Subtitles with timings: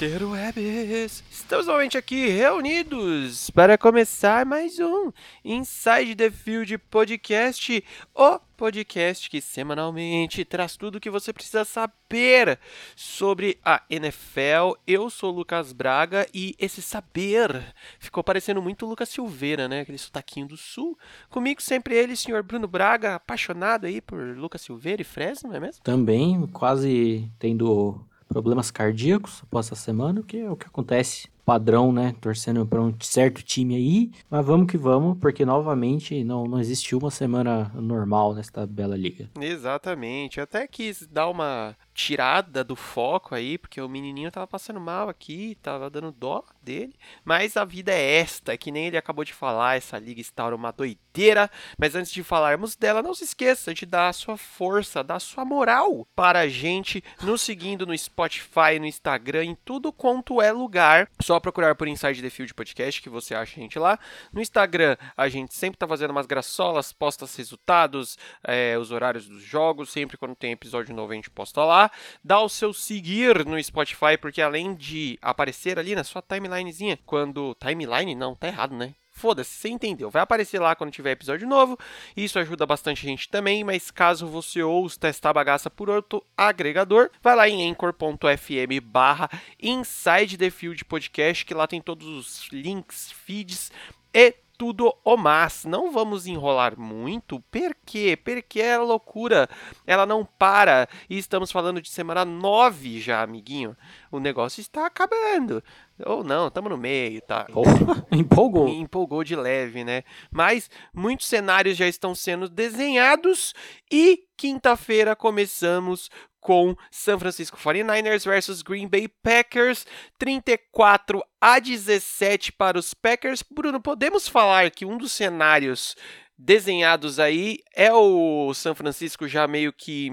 [0.00, 1.24] Interwebs!
[1.28, 5.10] Estamos novamente aqui reunidos para começar mais um
[5.44, 7.84] Inside the Field Podcast,
[8.14, 12.60] o podcast que semanalmente traz tudo o que você precisa saber
[12.94, 14.78] sobre a NFL.
[14.86, 19.80] Eu sou o Lucas Braga e esse saber ficou parecendo muito Lucas Silveira, né?
[19.80, 20.96] Aquele sotaquinho do sul.
[21.28, 25.60] Comigo sempre ele, senhor Bruno Braga, apaixonado aí por Lucas Silveira e Fresno, não é
[25.60, 25.82] mesmo?
[25.82, 32.14] Também, quase tendo problemas cardíacos após essa semana, que é o que acontece padrão, né?
[32.20, 34.10] Torcendo para um certo time aí.
[34.28, 39.30] Mas vamos que vamos, porque novamente não, não existiu uma semana normal nesta bela liga.
[39.40, 40.42] Exatamente.
[40.42, 45.56] Até quis dar uma tirada do foco aí, porque o menininho tava passando mal aqui,
[45.62, 46.94] tava dando dó dele.
[47.24, 50.70] Mas a vida é esta, que nem ele acabou de falar, essa liga está uma
[50.70, 51.50] doideira.
[51.78, 55.20] Mas antes de falarmos dela, não se esqueça de dar a sua força, dar a
[55.20, 60.52] sua moral para a gente, nos seguindo no Spotify, no Instagram, em tudo quanto é
[60.52, 61.08] lugar.
[61.20, 63.98] Só procurar por Inside the Field Podcast, que você acha a gente lá.
[64.32, 69.28] No Instagram, a gente sempre tá fazendo umas graçolas, posta os resultados, é, os horários
[69.28, 71.90] dos jogos, sempre quando tem episódio novo a gente posta lá
[72.22, 77.56] dá o seu seguir no Spotify, porque além de aparecer ali na sua timelinezinha, quando.
[77.58, 78.14] Timeline?
[78.14, 78.94] Não, tá errado, né?
[79.18, 80.10] Foda-se, você entendeu.
[80.10, 81.76] Vai aparecer lá quando tiver episódio novo.
[82.16, 83.64] Isso ajuda bastante a gente também.
[83.64, 89.28] Mas caso você ouça testar bagaça por outro agregador, vai lá em anchor.fm barra
[89.60, 93.72] Inside the Field Podcast, que lá tem todos os links, feeds
[94.14, 95.64] e tudo o mas.
[95.64, 97.40] Não vamos enrolar muito.
[97.50, 98.18] Por quê?
[98.22, 99.48] Porque é loucura.
[99.86, 100.88] Ela não para.
[101.08, 103.76] E estamos falando de semana 9 já, amiguinho.
[104.10, 105.62] O negócio está acabando.
[106.04, 107.46] Ou não, estamos no meio, tá?
[108.12, 108.68] Empolgou.
[108.68, 110.04] Empolgou de leve, né?
[110.30, 113.52] Mas muitos cenários já estão sendo desenhados
[113.90, 116.08] e quinta-feira começamos
[116.40, 119.86] com San Francisco 49ers versus Green Bay Packers,
[120.18, 123.42] 34 a 17 para os Packers.
[123.42, 125.96] Bruno, podemos falar que um dos cenários
[126.38, 130.08] desenhados aí é o São Francisco já meio que.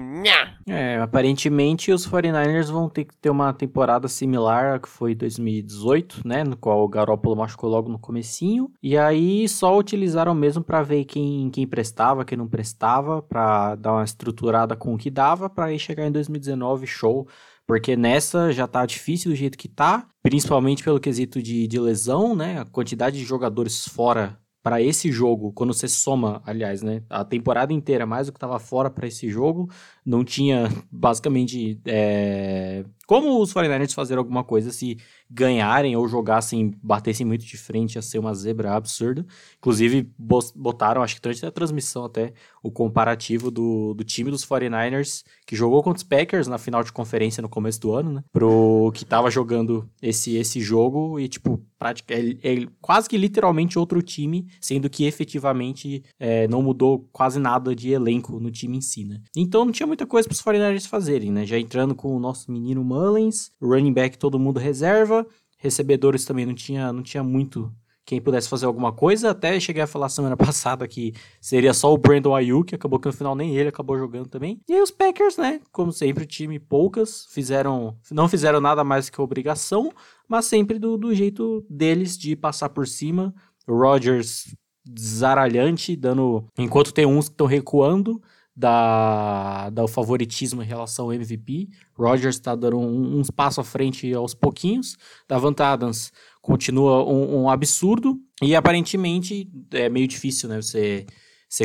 [0.66, 6.26] É, aparentemente os 49ers vão ter que ter uma temporada similar à que foi 2018,
[6.26, 6.42] né?
[6.42, 8.72] No qual o Garoppolo machucou logo no comecinho.
[8.82, 13.92] E aí só utilizaram mesmo para ver quem, quem prestava, quem não prestava, para dar
[13.92, 17.28] uma estruturada com o que dava, para aí chegar em 2019 show.
[17.66, 22.34] Porque nessa já tá difícil do jeito que tá, principalmente pelo quesito de, de lesão,
[22.34, 22.60] né?
[22.60, 27.72] A quantidade de jogadores fora para esse jogo, quando você soma, aliás, né, a temporada
[27.72, 29.70] inteira mais o que estava fora para esse jogo,
[30.04, 34.98] não tinha basicamente é, como os 49ers fazer alguma coisa se
[35.30, 39.24] ganharem ou jogassem, batessem muito de frente, a ser uma zebra absurda.
[39.58, 40.10] Inclusive,
[40.54, 45.54] botaram, acho que durante a transmissão até, o comparativo do, do time dos 49ers, que
[45.54, 48.24] jogou contra os Packers na final de conferência no começo do ano, né?
[48.32, 53.78] Pro que tava jogando esse, esse jogo e, tipo, prática, é, é quase que literalmente
[53.78, 58.80] outro time, sendo que efetivamente é, não mudou quase nada de elenco no time em
[58.80, 59.20] si, né?
[59.36, 61.44] Então não tinha muita coisa pros 49ers fazerem, né?
[61.44, 65.26] Já entrando com o nosso menino Mullins, running back todo mundo reserva,
[65.58, 67.70] recebedores também não tinha, não tinha muito
[68.06, 69.30] quem pudesse fazer alguma coisa.
[69.30, 73.12] Até cheguei a falar semana passada que seria só o Brandon Ayuk, acabou que no
[73.12, 74.60] final nem ele acabou jogando também.
[74.68, 79.20] E aí os Packers, né, como sempre, time poucas, fizeram, não fizeram nada mais que
[79.20, 79.92] obrigação,
[80.28, 83.34] mas sempre do, do jeito deles de passar por cima.
[83.66, 84.54] O Rodgers
[84.98, 86.46] zaralhante, dando.
[86.56, 88.22] Enquanto tem uns que estão recuando,
[88.56, 91.68] da, do favoritismo em relação ao MVP.
[91.94, 94.96] Rodgers está dando um, uns passos à frente aos pouquinhos.
[95.28, 98.18] Davante Adams continua um, um, absurdo.
[98.42, 100.62] E aparentemente é meio difícil, né?
[100.62, 101.04] Você,
[101.48, 101.64] você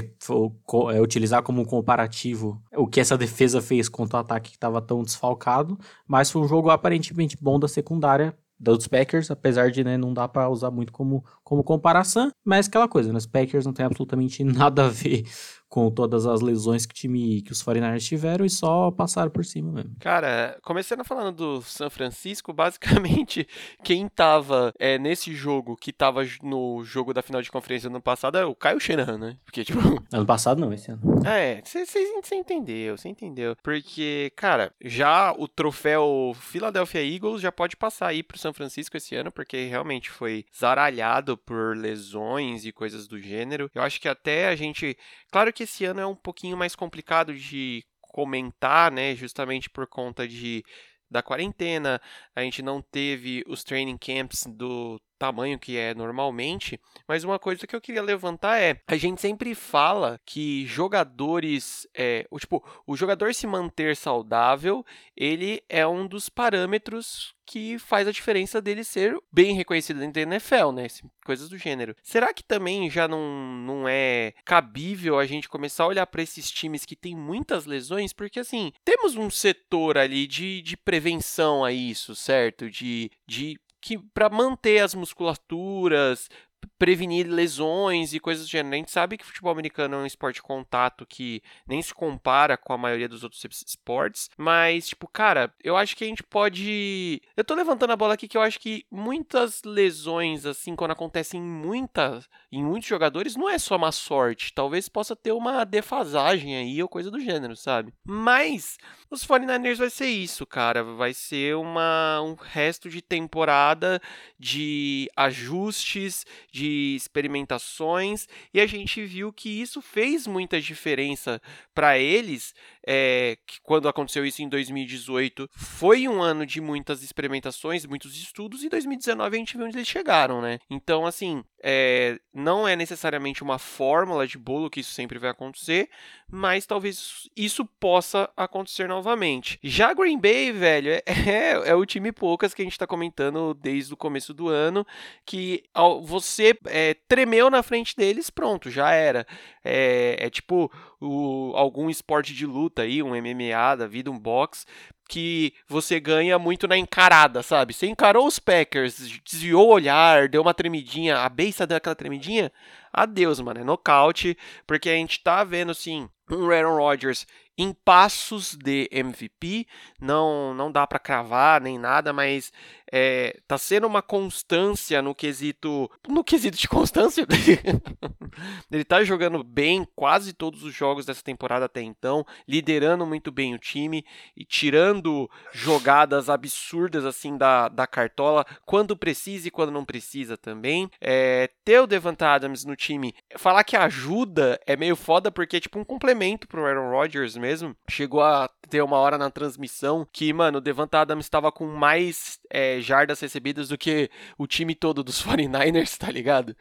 [0.93, 5.01] é, utilizar como comparativo o que essa defesa fez contra o ataque que estava tão
[5.01, 5.79] desfalcado.
[6.05, 10.27] Mas foi um jogo aparentemente bom da secundária dos Packers, apesar de né, não dar
[10.27, 14.43] para usar muito como, como comparação, mas aquela coisa, né, os Packers não tem absolutamente
[14.45, 15.23] nada a ver
[15.71, 19.71] com todas as lesões que, time, que os 49ers tiveram e só passaram por cima
[19.71, 19.95] mesmo.
[20.01, 23.47] Cara, começando falando do São Francisco, basicamente
[23.81, 28.37] quem tava é, nesse jogo, que tava no jogo da final de conferência ano passado,
[28.37, 29.37] é o Caio Shanahan, né?
[29.45, 29.79] Porque, tipo...
[30.11, 31.01] Ano passado não, esse ano.
[31.25, 33.55] É, você entendeu, você entendeu.
[33.63, 39.15] Porque, cara, já o troféu Philadelphia Eagles já pode passar aí pro São Francisco esse
[39.15, 43.71] ano, porque realmente foi zaralhado por lesões e coisas do gênero.
[43.73, 44.97] Eu acho que até a gente...
[45.31, 49.15] Claro que que esse ano é um pouquinho mais complicado de comentar, né?
[49.15, 50.63] Justamente por conta de
[51.09, 52.01] da quarentena,
[52.33, 57.67] a gente não teve os training camps do tamanho que é normalmente, mas uma coisa
[57.67, 62.95] que eu queria levantar é: a gente sempre fala que jogadores, é, o, tipo, o
[62.95, 64.85] jogador se manter saudável,
[65.15, 70.21] ele é um dos parâmetros que faz a diferença dele ser bem reconhecido dentro da
[70.21, 70.87] NFL, né?
[71.25, 71.93] Coisas do gênero.
[72.01, 73.21] Será que também já não,
[73.65, 78.13] não é cabível a gente começar a olhar para esses times que tem muitas lesões?
[78.13, 82.69] Porque, assim, temos um setor ali de, de prevenção a isso, certo?
[82.69, 86.29] De, de que para manter as musculaturas,
[86.77, 88.73] prevenir lesões e coisas do gênero.
[88.73, 92.57] A gente sabe que futebol americano é um esporte de contato que nem se compara
[92.57, 97.21] com a maioria dos outros esportes, mas, tipo, cara, eu acho que a gente pode.
[97.35, 101.39] Eu tô levantando a bola aqui que eu acho que muitas lesões, assim, quando acontecem
[101.39, 104.53] em muitas, em muitos jogadores, não é só uma sorte.
[104.53, 107.93] Talvez possa ter uma defasagem aí ou coisa do gênero, sabe?
[108.03, 108.77] Mas
[109.09, 110.83] os 49ers vai ser isso, cara.
[110.83, 114.01] Vai ser uma, um resto de temporada
[114.39, 121.41] de ajustes, de experimentações, e a gente viu que isso fez muita diferença
[121.73, 122.53] para eles.
[122.85, 128.63] É, que quando aconteceu isso em 2018, foi um ano de muitas experimentações, muitos estudos,
[128.63, 130.59] e 2019 a gente viu onde eles chegaram, né?
[130.69, 135.89] Então, assim, é, não é necessariamente uma fórmula de bolo que isso sempre vai acontecer,
[136.29, 139.59] mas talvez isso possa acontecer novamente.
[139.61, 143.53] Já Green Bay, velho, é, é, é o time poucas que a gente está comentando
[143.53, 144.85] desde o começo do ano,
[145.25, 149.25] que ao, você é, tremeu na frente deles, pronto, já era.
[149.63, 154.65] É, é tipo o, algum esporte de luta aí, um MMA da vida, um boxe,
[155.09, 157.73] que você ganha muito na encarada, sabe?
[157.73, 158.97] Você encarou os Packers,
[159.29, 162.51] desviou o olhar, deu uma tremidinha, a beça deu aquela tremidinha,
[162.93, 167.25] adeus, mano, é nocaute, porque a gente tá vendo, assim, um Aaron Rodgers
[167.57, 169.67] em passos de MVP,
[169.99, 172.51] não não dá para cravar nem nada, mas
[172.91, 175.89] é, tá sendo uma constância no quesito.
[176.07, 177.25] No quesito de constância.
[178.71, 183.53] ele tá jogando bem quase todos os jogos dessa temporada até então, liderando muito bem
[183.53, 184.05] o time
[184.35, 190.89] e tirando jogadas absurdas assim da, da cartola, quando precisa e quando não precisa também.
[190.99, 195.59] É, ter o Devant Adams no time, falar que ajuda é meio foda porque é
[195.59, 197.75] tipo um complemento pro Aaron Rodgers mesmo.
[197.89, 202.39] Chegou a ter uma hora na transmissão que, mano, o Devant Adams estava com mais
[202.49, 206.55] é, jardas recebidas do que o time todo dos 49ers, tá ligado?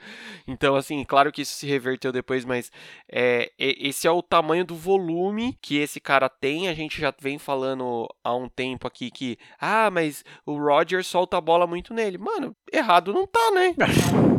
[0.46, 2.72] Então, assim, claro que isso se reverteu depois, mas
[3.08, 6.68] é, esse é o tamanho do volume que esse cara tem.
[6.68, 11.36] A gente já vem falando há um tempo aqui que, ah, mas o Roger solta
[11.36, 12.18] a bola muito nele.
[12.18, 13.74] Mano, errado não tá, né?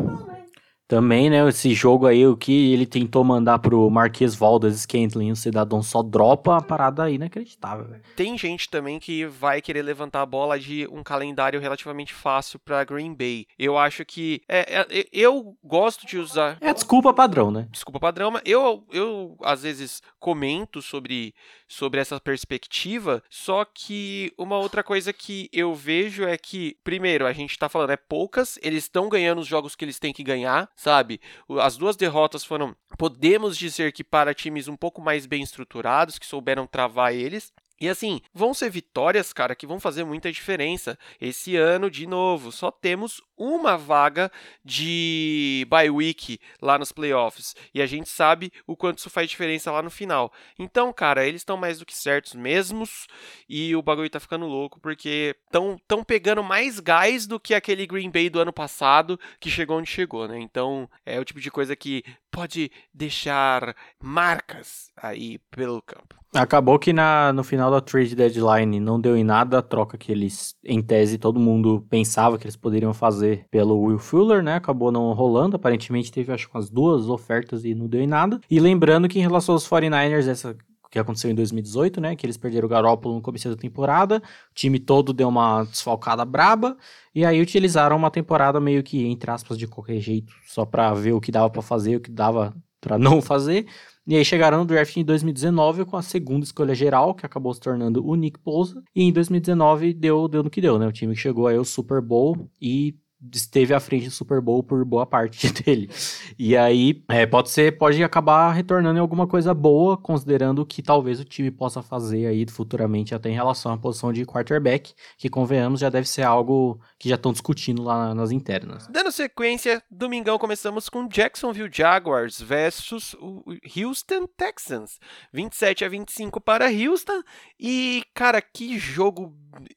[0.91, 5.37] Também, né, esse jogo aí, o que ele tentou mandar pro Marquês Valdes Scantling, o
[5.37, 8.03] cidadão só dropa a parada inacreditável, velho.
[8.13, 12.83] Tem gente também que vai querer levantar a bola de um calendário relativamente fácil para
[12.83, 13.47] Green Bay.
[13.57, 17.69] Eu acho que é, é, eu gosto de usar É desculpa padrão, né?
[17.71, 21.33] Desculpa padrão, mas eu eu às vezes comento sobre
[21.69, 27.31] sobre essa perspectiva, só que uma outra coisa que eu vejo é que primeiro, a
[27.31, 30.69] gente tá falando é poucas, eles estão ganhando os jogos que eles têm que ganhar
[30.81, 31.21] sabe?
[31.61, 36.25] As duas derrotas foram, podemos dizer que para times um pouco mais bem estruturados, que
[36.25, 37.53] souberam travar eles.
[37.81, 40.95] E assim, vão ser vitórias, cara, que vão fazer muita diferença.
[41.19, 44.31] Esse ano, de novo, só temos uma vaga
[44.63, 47.55] de bye week lá nos playoffs.
[47.73, 50.31] E a gente sabe o quanto isso faz diferença lá no final.
[50.59, 53.07] Então, cara, eles estão mais do que certos mesmos.
[53.49, 57.87] E o bagulho tá ficando louco porque estão tão pegando mais gás do que aquele
[57.87, 60.39] Green Bay do ano passado que chegou onde chegou, né?
[60.39, 66.15] Então, é o tipo de coisa que pode deixar marcas aí pelo campo.
[66.33, 70.11] Acabou que na, no final da trade deadline não deu em nada a troca que
[70.11, 74.55] eles, em tese, todo mundo pensava que eles poderiam fazer pelo Will Fuller, né?
[74.55, 75.57] Acabou não rolando.
[75.57, 78.39] Aparentemente teve, acho que umas duas ofertas e não deu em nada.
[78.49, 80.55] E lembrando que em relação aos 49ers, essa
[80.91, 82.15] que aconteceu em 2018, né?
[82.17, 84.17] Que eles perderam o Garoppolo no começo da temporada.
[84.17, 86.77] O time todo deu uma desfalcada braba.
[87.15, 91.13] E aí utilizaram uma temporada meio que, entre aspas, de qualquer jeito, só pra ver
[91.13, 93.65] o que dava para fazer, o que dava para não fazer.
[94.05, 97.61] E aí chegaram no draft em 2019 com a segunda escolha geral, que acabou se
[97.61, 98.83] tornando o Nick Bosa.
[98.93, 100.87] E em 2019 deu, deu no que deu, né?
[100.87, 102.95] O time chegou aí ao Super Bowl e
[103.33, 105.89] esteve à frente do Super Bowl por boa parte dele.
[106.37, 111.19] E aí, é, pode ser, pode acabar retornando em alguma coisa boa, considerando que talvez
[111.19, 115.79] o time possa fazer aí futuramente até em relação à posição de quarterback, que convenhamos
[115.79, 118.87] já deve ser algo que já estão discutindo lá nas internas.
[118.87, 123.43] Dando sequência, domingão começamos com Jacksonville Jaguars versus o
[123.75, 124.99] Houston Texans.
[125.33, 127.21] 27 a 25 para Houston
[127.59, 129.35] e cara, que jogo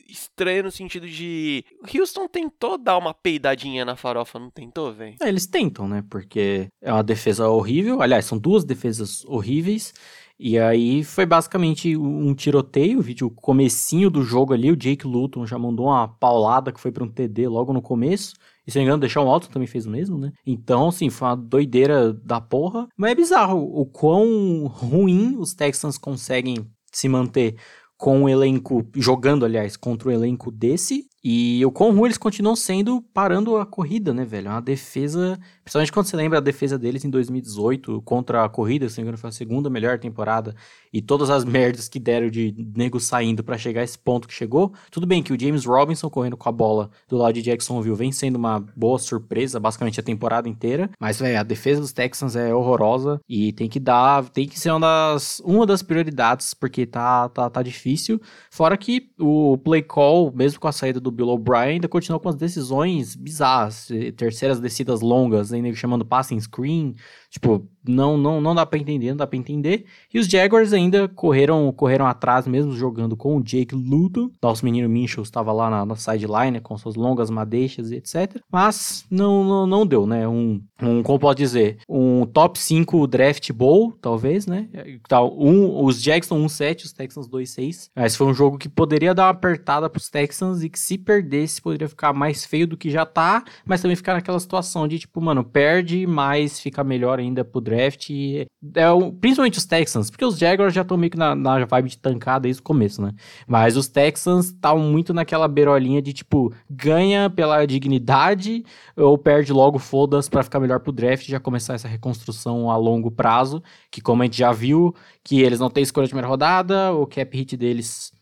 [0.09, 1.64] estranha no sentido de.
[1.95, 5.16] Houston tentou dar uma peidadinha na farofa, não tentou, velho?
[5.21, 6.04] É, eles tentam, né?
[6.09, 8.00] Porque é uma defesa horrível.
[8.02, 9.93] Aliás, são duas defesas horríveis.
[10.38, 15.57] E aí foi basicamente um tiroteio, vídeo comecinho do jogo ali, o Jake Luton já
[15.57, 18.35] mandou uma paulada que foi para um TD logo no começo.
[18.66, 20.33] E se não me engano, deixar um alto também fez o mesmo, né?
[20.45, 22.88] Então, assim, foi uma doideira da porra.
[22.97, 27.57] Mas é bizarro o quão ruim os Texans conseguem se manter
[28.05, 31.09] com o elenco, jogando, aliás, contra o elenco desse.
[31.26, 34.49] E o quão ruim eles continuam sendo parando a corrida, né, velho?
[34.49, 35.40] É uma defesa.
[35.62, 39.09] Principalmente quando você lembra a defesa deles em 2018 contra a corrida, se não me
[39.09, 40.54] engano, foi a segunda melhor temporada.
[40.93, 44.35] E todas as merdas que deram de nego saindo para chegar a esse ponto que
[44.35, 44.75] chegou.
[44.90, 48.12] Tudo bem que o James Robinson correndo com a bola do lado de Jacksonville vem
[48.12, 50.90] sendo uma boa surpresa, basicamente a temporada inteira.
[51.00, 54.28] Mas, velho, a defesa dos Texans é horrorosa e tem que dar.
[54.28, 58.21] Tem que ser uma das, uma das prioridades, porque tá, tá, tá difícil.
[58.50, 62.28] Fora que o play call, mesmo com a saída do Bill O'Brien ainda continua com
[62.28, 66.94] as decisões bizarras, terceiras descidas longas, ainda chamando passing screen,
[67.35, 69.87] Tipo, não, não, não dá para entender, não dá para entender.
[70.12, 74.31] E os Jaguars ainda correram correram atrás, mesmo jogando com o Jake Luton.
[74.41, 78.41] Nosso menino Minchel estava lá na, na sideline, com suas longas madeixas e etc.
[78.50, 80.29] Mas não, não, não deu, né?
[80.29, 84.69] Um, um, como pode dizer, um top 5 draft bowl, talvez, né?
[85.09, 87.91] Tal, um, os estão 1-7, os Texans 2-6.
[87.97, 91.61] Mas foi um jogo que poderia dar uma apertada pros Texans e que se perdesse
[91.61, 95.21] poderia ficar mais feio do que já tá, mas também ficar naquela situação de tipo,
[95.21, 98.11] mano, perde, mas fica melhor pro draft.
[98.11, 101.64] E é o, principalmente os Texans, porque os Jaguars já estão meio que na, na
[101.64, 103.12] vibe de tancada desde o começo, né?
[103.47, 108.64] Mas os Texans estão muito naquela beirolinha de tipo, ganha pela dignidade
[108.97, 112.76] ou perde logo foda-se pra ficar melhor pro draft e já começar essa reconstrução a
[112.76, 116.28] longo prazo, que como a gente já viu, que eles não têm escolha de primeira
[116.28, 118.12] rodada, o cap hit deles,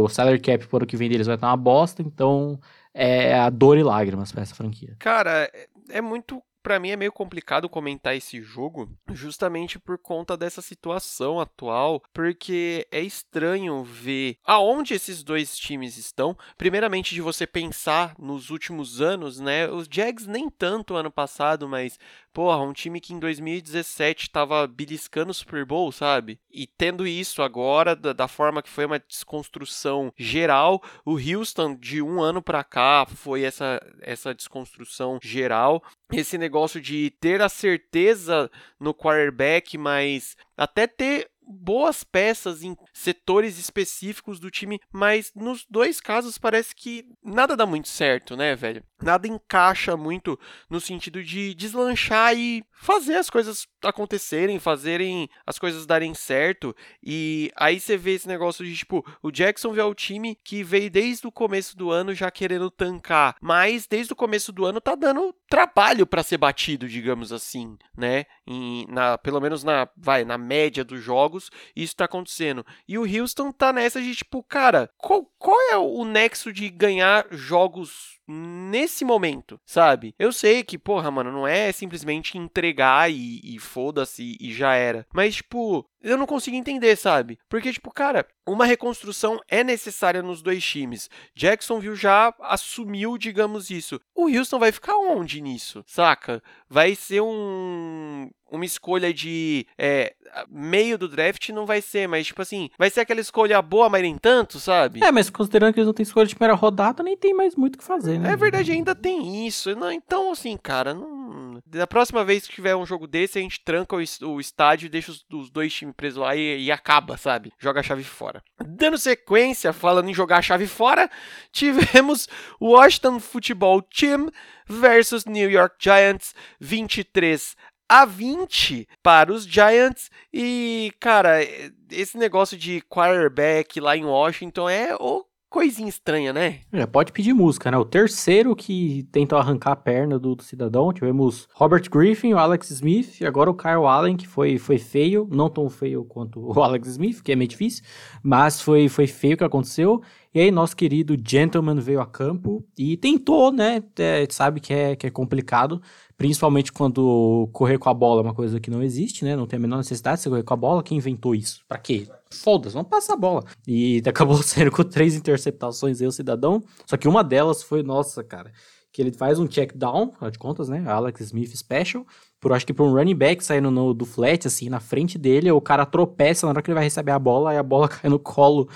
[0.00, 2.60] o salary cap por o que vem deles vai estar uma bosta, então
[2.94, 4.94] é a dor e lágrimas para essa franquia.
[4.98, 10.36] Cara, é, é muito para mim é meio complicado comentar esse jogo, justamente por conta
[10.36, 16.36] dessa situação atual, porque é estranho ver aonde esses dois times estão.
[16.56, 19.68] Primeiramente de você pensar nos últimos anos, né?
[19.68, 21.98] Os Jags nem tanto ano passado, mas
[22.32, 26.40] porra, um time que em 2017 tava beliscando o Super Bowl, sabe?
[26.50, 32.00] E tendo isso agora, da, da, forma que foi uma desconstrução geral, o Houston de
[32.00, 35.82] um ano para cá foi essa, essa desconstrução geral.
[36.12, 43.58] Esse negócio de ter a certeza no quarterback, mas até ter boas peças em setores
[43.58, 48.82] específicos do time, mas nos dois casos parece que nada dá muito certo, né, velho?
[49.02, 50.38] Nada encaixa muito
[50.70, 56.74] no sentido de deslanchar e fazer as coisas acontecerem, fazerem as coisas darem certo.
[57.02, 60.90] E aí você vê esse negócio de tipo, o Jackson é o time que veio
[60.90, 64.94] desde o começo do ano já querendo tancar, mas desde o começo do ano tá
[64.94, 68.24] dando trabalho para ser batido, digamos assim, né?
[68.46, 72.66] Em, na, pelo menos na, vai, na média dos jogos, isso tá acontecendo.
[72.88, 77.26] E o Houston tá nessa de tipo, cara, qual, qual é o nexo de ganhar
[77.30, 80.14] jogos nesse momento, sabe?
[80.18, 85.06] Eu sei que, porra, mano, não é simplesmente entregar e, e foda-se e já era.
[85.12, 87.38] Mas, tipo, eu não consigo entender, sabe?
[87.48, 91.08] Porque, tipo, cara, uma reconstrução é necessária nos dois times.
[91.34, 94.00] Jacksonville já assumiu, digamos isso.
[94.14, 96.42] O Houston vai ficar onde nisso, saca?
[96.68, 100.14] Vai ser um uma escolha de é,
[100.48, 104.02] meio do draft não vai ser, mas tipo assim, vai ser aquela escolha boa, mas
[104.02, 105.02] nem tanto, sabe?
[105.02, 107.76] É, mas considerando que eles não têm escolha de primeira rodada, nem tem mais muito
[107.76, 108.32] o que fazer, né?
[108.32, 109.74] É verdade, ainda tem isso.
[109.74, 111.60] Não, então, assim, cara, não...
[111.66, 114.90] da próxima vez que tiver um jogo desse, a gente tranca o, o estádio e
[114.90, 117.52] deixa os, os, dois times presos lá e, e acaba, sabe?
[117.58, 118.42] Joga a chave fora.
[118.64, 121.10] Dando sequência, falando em jogar a chave fora,
[121.50, 122.28] tivemos
[122.60, 124.28] Washington Football Team
[124.66, 127.56] versus New York Giants 23
[127.92, 130.10] a 20 para os Giants.
[130.32, 131.42] E, cara,
[131.90, 136.60] esse negócio de quarterback lá em Washington é o coisinha estranha, né?
[136.72, 137.76] É, pode pedir música, né?
[137.76, 142.70] O terceiro que tentou arrancar a perna do, do, cidadão, tivemos Robert Griffin, o Alex
[142.70, 146.58] Smith, e agora o Kyle Allen, que foi, foi feio, não tão feio quanto o
[146.64, 147.84] Alex Smith, que é meio difícil,
[148.22, 150.00] mas foi, foi feio o que aconteceu.
[150.34, 153.82] E aí, nosso querido gentleman veio a campo e tentou, né?
[153.98, 155.82] É, sabe que é, que é complicado,
[156.22, 159.34] Principalmente quando correr com a bola é uma coisa que não existe, né?
[159.34, 160.82] Não tem a menor necessidade de você correr com a bola.
[160.82, 161.62] Quem inventou isso?
[161.68, 162.06] Pra quê?
[162.32, 163.44] foda-se, vamos passar a bola.
[163.66, 166.62] E acabou saindo com três interceptações aí o cidadão.
[166.86, 168.52] Só que uma delas foi, nossa, cara,
[168.92, 170.84] que ele faz um check down, afinal de contas, né?
[170.86, 172.06] Alex Smith Special,
[172.38, 175.50] por acho que por um running back saindo no, do flat, assim, na frente dele,
[175.50, 178.10] o cara tropeça na hora que ele vai receber a bola, e a bola cai
[178.10, 178.68] no colo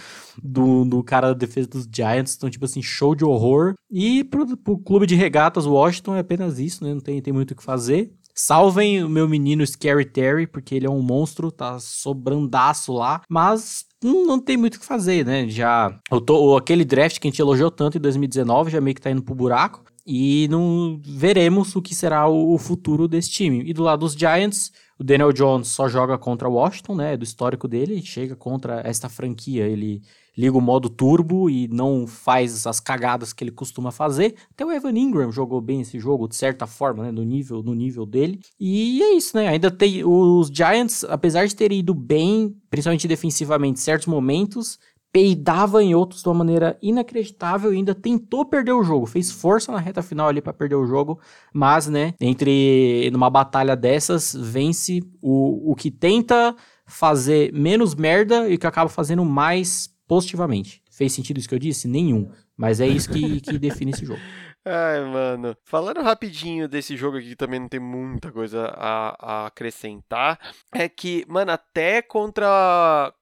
[0.43, 2.35] do, do cara da defesa dos Giants.
[2.37, 3.75] Então, tipo assim, show de horror.
[3.91, 6.95] E pro, pro clube de regatas Washington é apenas isso, né?
[6.95, 8.11] Não tem, tem muito o que fazer.
[8.39, 13.23] Salvem o meu menino Scary Terry, porque ele é um monstro, tá sobrandaço lá.
[13.29, 15.49] Mas não, não tem muito o que fazer, né?
[15.49, 15.99] Já.
[16.11, 19.11] Eu tô, aquele draft que a gente elogiou tanto em 2019 já meio que tá
[19.11, 19.83] indo pro buraco.
[20.07, 23.65] E não veremos o que será o futuro desse time.
[23.67, 27.17] E do lado dos Giants, o Daniel Jones só joga contra o Washington, né?
[27.17, 29.67] Do histórico dele, chega contra esta franquia.
[29.67, 30.01] Ele
[30.37, 34.37] liga o modo turbo e não faz as cagadas que ele costuma fazer.
[34.53, 37.11] Até o Evan Ingram jogou bem esse jogo, de certa forma, né?
[37.11, 38.41] No nível, no nível dele.
[38.61, 39.49] E é isso, né?
[39.49, 44.79] Ainda tem os Giants, apesar de terem ido bem, principalmente defensivamente, em certos momentos,
[45.17, 49.73] peidava em outros de uma maneira inacreditável e ainda tentou perder o jogo, fez força
[49.73, 51.19] na reta final ali para perder o jogo,
[51.55, 56.55] mas, né, entre numa batalha dessas, vence o, o que tenta
[56.85, 60.83] fazer menos merda e que acaba fazendo mais positivamente.
[60.91, 61.89] Fez sentido isso que eu disse?
[61.89, 62.31] Nenhum.
[62.55, 64.21] Mas é isso que, que define esse jogo.
[64.67, 65.57] Ai, mano.
[65.65, 70.39] Falando rapidinho desse jogo aqui, que também não tem muita coisa a, a acrescentar.
[70.75, 73.15] É que, mano, até contra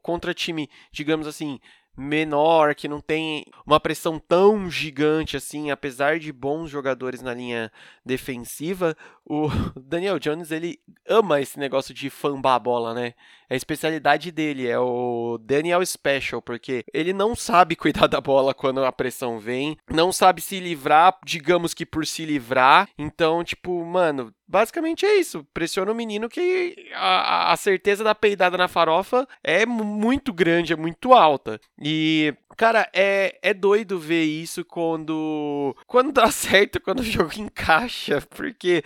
[0.00, 1.58] contra time, digamos assim,
[1.96, 7.70] menor, que não tem uma pressão tão gigante assim, apesar de bons jogadores na linha
[8.04, 9.48] defensiva, o
[9.80, 10.78] Daniel Jones ele
[11.08, 13.14] ama esse negócio de fambar a bola, né?
[13.48, 18.54] É a especialidade dele, é o Daniel Special, porque ele não sabe cuidar da bola
[18.54, 22.88] quando a pressão vem, não sabe se livrar, digamos que por se livrar.
[22.98, 25.46] Então, tipo, mano, basicamente é isso.
[25.52, 30.76] Pressiona o menino que a, a certeza da peidada na farofa é muito grande, é
[30.76, 31.60] muito alta.
[31.80, 35.76] E Cara, é, é doido ver isso quando.
[35.86, 38.20] Quando dá certo, quando o jogo encaixa.
[38.30, 38.82] Porque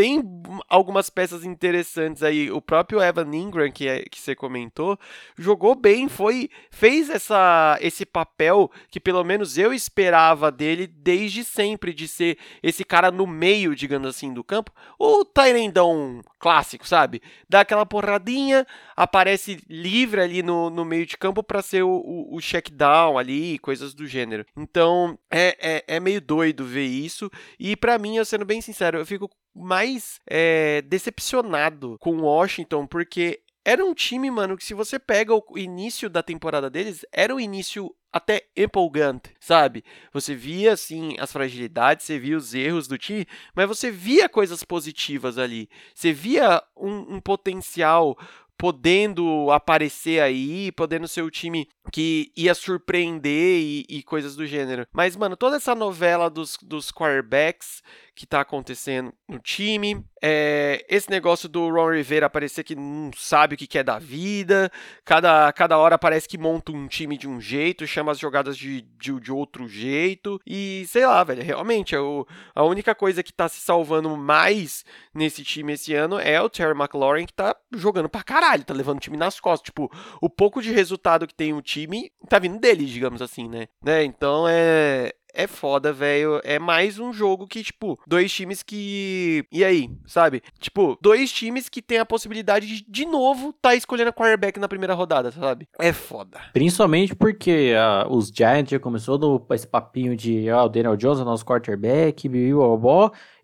[0.00, 0.22] tem
[0.66, 2.50] algumas peças interessantes aí.
[2.50, 4.98] O próprio Evan Ingram, que, é, que você comentou,
[5.36, 11.92] jogou bem, foi fez essa, esse papel que pelo menos eu esperava dele desde sempre,
[11.92, 14.72] de ser esse cara no meio, digamos assim, do campo.
[14.98, 17.20] O Tyrendão clássico, sabe?
[17.46, 22.36] Dá aquela porradinha, aparece livre ali no, no meio de campo para ser o, o,
[22.36, 24.46] o, check down ali, coisas do gênero.
[24.56, 27.30] Então, é, é, é meio doido ver isso.
[27.58, 33.42] E para mim, eu sendo bem sincero, eu fico mais é, decepcionado com Washington, porque
[33.64, 37.40] era um time, mano, que se você pega o início da temporada deles, era um
[37.40, 39.84] início até empolgante, sabe?
[40.12, 44.64] Você via, assim, as fragilidades, você via os erros do time, mas você via coisas
[44.64, 45.68] positivas ali.
[45.94, 48.16] Você via um, um potencial
[48.60, 54.86] podendo aparecer aí, podendo ser o time que ia surpreender e, e, coisas do gênero.
[54.92, 57.82] Mas, mano, toda essa novela dos, dos quarterbacks
[58.20, 63.54] que tá acontecendo no time, é, esse negócio do Ron Rivera aparecer que não sabe
[63.54, 64.70] o que é da vida,
[65.06, 68.82] cada, cada hora parece que monta um time de um jeito, chama as jogadas de,
[68.98, 73.32] de, de outro jeito, e sei lá, velho, realmente, é o, a única coisa que
[73.32, 78.10] tá se salvando mais nesse time esse ano é o Terry McLaurin, que tá jogando
[78.10, 81.54] pra caralho, tá levando o time nas costas, tipo, o pouco de resultado que tem
[81.54, 83.66] o time tá vindo dele, digamos assim, né?
[83.82, 84.04] né?
[84.04, 86.40] Então é, é foda, velho.
[86.44, 89.44] É mais um jogo que, tipo, dois times que.
[89.50, 90.42] E aí, sabe?
[90.58, 94.68] Tipo, dois times que tem a possibilidade de, de novo, tá escolhendo a quarterback na
[94.68, 95.68] primeira rodada, sabe?
[95.78, 96.40] É foda.
[96.52, 100.96] Principalmente porque uh, os Giants já começou no, esse papinho de, ó, oh, o Daniel
[100.96, 102.60] Jones é nosso quarterback, biu,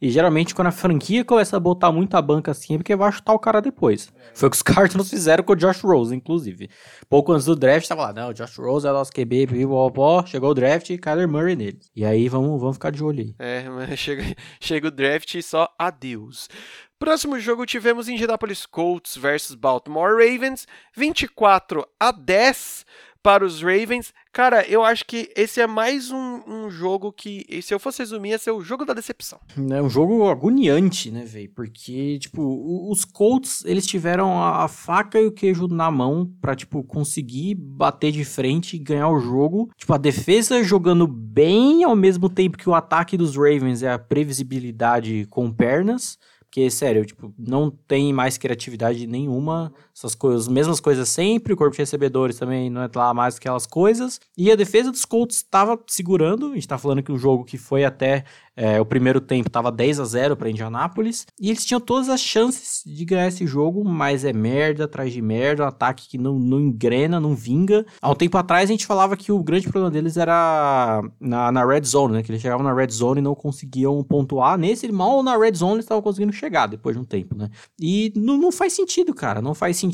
[0.06, 3.34] e geralmente quando a franquia começa a botar muita banca assim, é porque vai chutar
[3.34, 4.12] o cara depois.
[4.16, 4.30] É.
[4.34, 6.70] Foi o que os Cardinals fizeram com o Josh Rose, inclusive.
[7.08, 10.24] Pouco antes do draft, tava lá, não, o Josh Rose é nosso QB, bibibobó.
[10.24, 11.80] Chegou o draft e Kyler Murray nele.
[11.94, 13.34] E aí vamos, vamos ficar de olho aí.
[13.38, 14.22] É, mas chega,
[14.60, 16.48] chega o draft e só adeus.
[16.96, 22.86] Próximo jogo tivemos Indianapolis Colts versus Baltimore Ravens, 24 a 10
[23.26, 24.14] para os Ravens.
[24.32, 28.28] Cara, eu acho que esse é mais um, um, jogo que, se eu fosse resumir,
[28.28, 29.40] ia ser o jogo da decepção.
[29.68, 31.50] É um jogo agoniante, né, velho?
[31.52, 36.84] Porque, tipo, os Colts, eles tiveram a faca e o queijo na mão pra, tipo,
[36.84, 39.70] conseguir bater de frente e ganhar o jogo.
[39.76, 43.98] Tipo, a defesa jogando bem ao mesmo tempo que o ataque dos Ravens é a
[43.98, 46.16] previsibilidade com pernas.
[46.44, 49.72] Porque, sério, tipo, não tem mais criatividade nenhuma.
[49.96, 51.54] Essas coisas, as mesmas coisas sempre.
[51.54, 54.20] O corpo de recebedores também não é lá mais aquelas coisas.
[54.36, 56.50] E a defesa dos Colts estava segurando.
[56.50, 59.70] A gente tá falando que um jogo que foi até é, o primeiro tempo estava
[59.70, 63.84] 10 a 0 para Indianápolis e eles tinham todas as chances de ganhar esse jogo,
[63.84, 67.84] mas é merda atrás de merda, um ataque que não, não engrena, não vinga.
[68.00, 71.66] Há um tempo atrás a gente falava que o grande problema deles era na, na
[71.66, 72.22] red zone, né?
[72.22, 74.56] Que eles chegavam na red zone e não conseguiam pontuar.
[74.56, 77.50] Nesse, mal na red zone eles estavam conseguindo chegar depois de um tempo, né?
[77.78, 79.42] E não, não faz sentido, cara.
[79.42, 79.85] Não faz sentido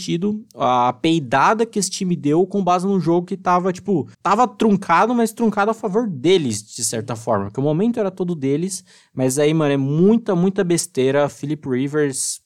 [0.55, 5.15] a peidada que esse time deu com base num jogo que tava, tipo, tava truncado,
[5.15, 7.47] mas truncado a favor deles, de certa forma.
[7.47, 8.85] Porque o momento era todo deles.
[9.15, 11.29] Mas aí, mano, é muita, muita besteira.
[11.29, 12.42] Philip Rivers,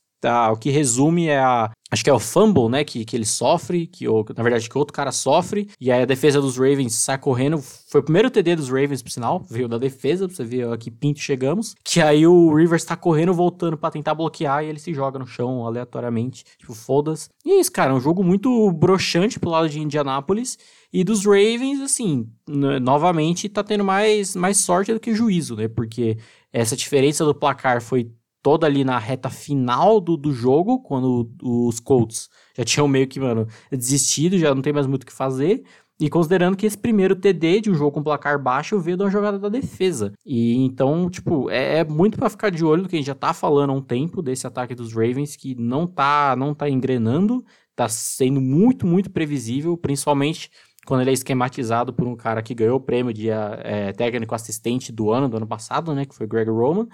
[0.53, 1.71] o que resume é a.
[1.89, 2.83] Acho que é o fumble, né?
[2.83, 5.71] Que, que ele sofre, que na verdade que outro cara sofre.
[5.81, 7.59] E aí a defesa dos Ravens sai correndo.
[7.59, 9.41] Foi o primeiro TD dos Ravens, por sinal.
[9.49, 11.77] Veio da defesa, pra você ver aqui pinto chegamos.
[11.85, 14.65] Que aí o Rivers tá correndo, voltando para tentar bloquear.
[14.65, 16.45] E ele se joga no chão aleatoriamente.
[16.59, 17.29] Tipo, foda-se.
[17.45, 17.93] E é isso, cara.
[17.93, 20.59] É um jogo muito broxante pro lado de Indianápolis.
[20.93, 25.69] E dos Ravens, assim, novamente tá tendo mais, mais sorte do que juízo, né?
[25.69, 26.19] Porque
[26.53, 28.11] essa diferença do placar foi
[28.47, 33.19] toda ali na reta final do, do jogo, quando os Colts já tinham meio que,
[33.19, 35.65] mano, desistido, já não tem mais muito o que fazer.
[35.99, 39.11] E considerando que esse primeiro TD de um jogo com placar baixo veio de uma
[39.11, 40.13] jogada da defesa.
[40.25, 43.17] E então, tipo, é, é muito para ficar de olho do que a gente já
[43.17, 47.45] tá falando há um tempo desse ataque dos Ravens que não tá, não tá engrenando,
[47.75, 50.53] tá sendo muito, muito previsível, principalmente
[50.87, 54.93] quando ele é esquematizado por um cara que ganhou o prêmio de é, técnico assistente
[54.93, 56.87] do ano, do ano passado, né, que foi Greg Roman.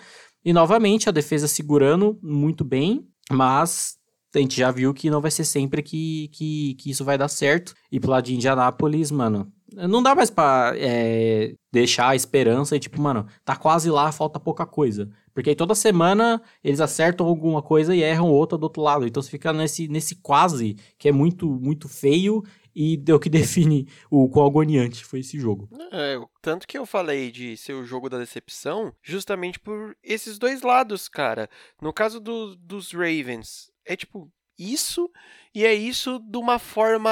[0.44, 3.96] E novamente a defesa segurando muito bem, mas
[4.34, 7.28] a gente já viu que não vai ser sempre que, que, que isso vai dar
[7.28, 7.74] certo.
[7.90, 12.80] E pro lado de Indianápolis, mano, não dá mais pra é, deixar a esperança e
[12.80, 15.08] tipo, mano, tá quase lá, falta pouca coisa.
[15.34, 19.06] Porque aí toda semana eles acertam alguma coisa e erram outra do outro lado.
[19.06, 22.42] Então você fica nesse, nesse quase que é muito, muito feio
[22.74, 25.68] e deu que define o quão agoniante foi esse jogo.
[25.92, 30.62] É, tanto que eu falei de ser o jogo da decepção, justamente por esses dois
[30.62, 31.48] lados, cara.
[31.80, 35.10] No caso do, dos Ravens, é tipo isso
[35.54, 37.10] e é isso de uma forma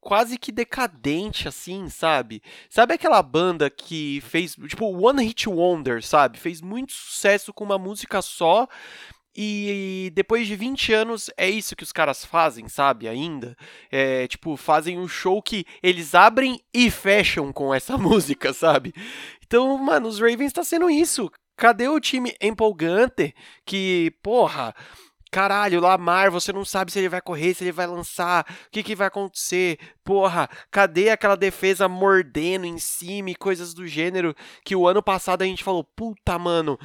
[0.00, 2.42] quase que decadente assim, sabe?
[2.68, 6.38] Sabe aquela banda que fez, tipo, One Hit Wonder, sabe?
[6.38, 8.66] Fez muito sucesso com uma música só
[9.40, 13.06] e depois de 20 anos é isso que os caras fazem, sabe?
[13.06, 13.56] Ainda.
[13.88, 18.92] É, tipo, fazem um show que eles abrem e fecham com essa música, sabe?
[19.46, 21.30] Então, mano, os Ravens tá sendo isso.
[21.56, 23.32] Cadê o time empolgante
[23.64, 24.74] que, porra,
[25.30, 28.82] Caralho, Lamar, você não sabe se ele vai correr, se ele vai lançar, o que,
[28.82, 29.78] que vai acontecer.
[30.02, 35.42] Porra, cadê aquela defesa mordendo em cima e coisas do gênero que o ano passado
[35.42, 36.78] a gente falou, puta, mano.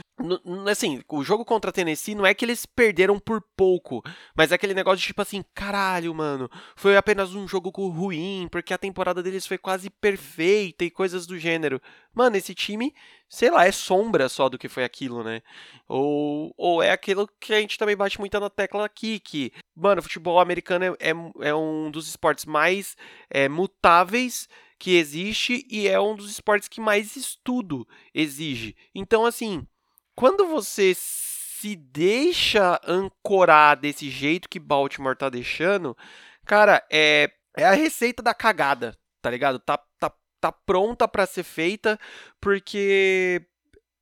[0.70, 4.02] Assim, o jogo contra a Tennessee não é que eles perderam por pouco,
[4.36, 8.74] mas é aquele negócio de tipo assim, caralho, mano, foi apenas um jogo ruim, porque
[8.74, 11.82] a temporada deles foi quase perfeita e coisas do gênero.
[12.14, 12.94] Mano, esse time
[13.34, 15.42] sei lá, é sombra só do que foi aquilo, né?
[15.88, 20.04] Ou, ou é aquilo que a gente também bate muito na tecla aqui, que, mano,
[20.04, 22.96] futebol americano é, é, é um dos esportes mais
[23.32, 28.76] é, mutáveis que existe e é um dos esportes que mais estudo exige.
[28.94, 29.66] Então, assim,
[30.14, 35.98] quando você se deixa ancorar desse jeito que Baltimore tá deixando,
[36.46, 39.58] cara, é, é a receita da cagada, tá ligado?
[39.58, 41.98] Tá, tá tá pronta para ser feita,
[42.42, 43.42] porque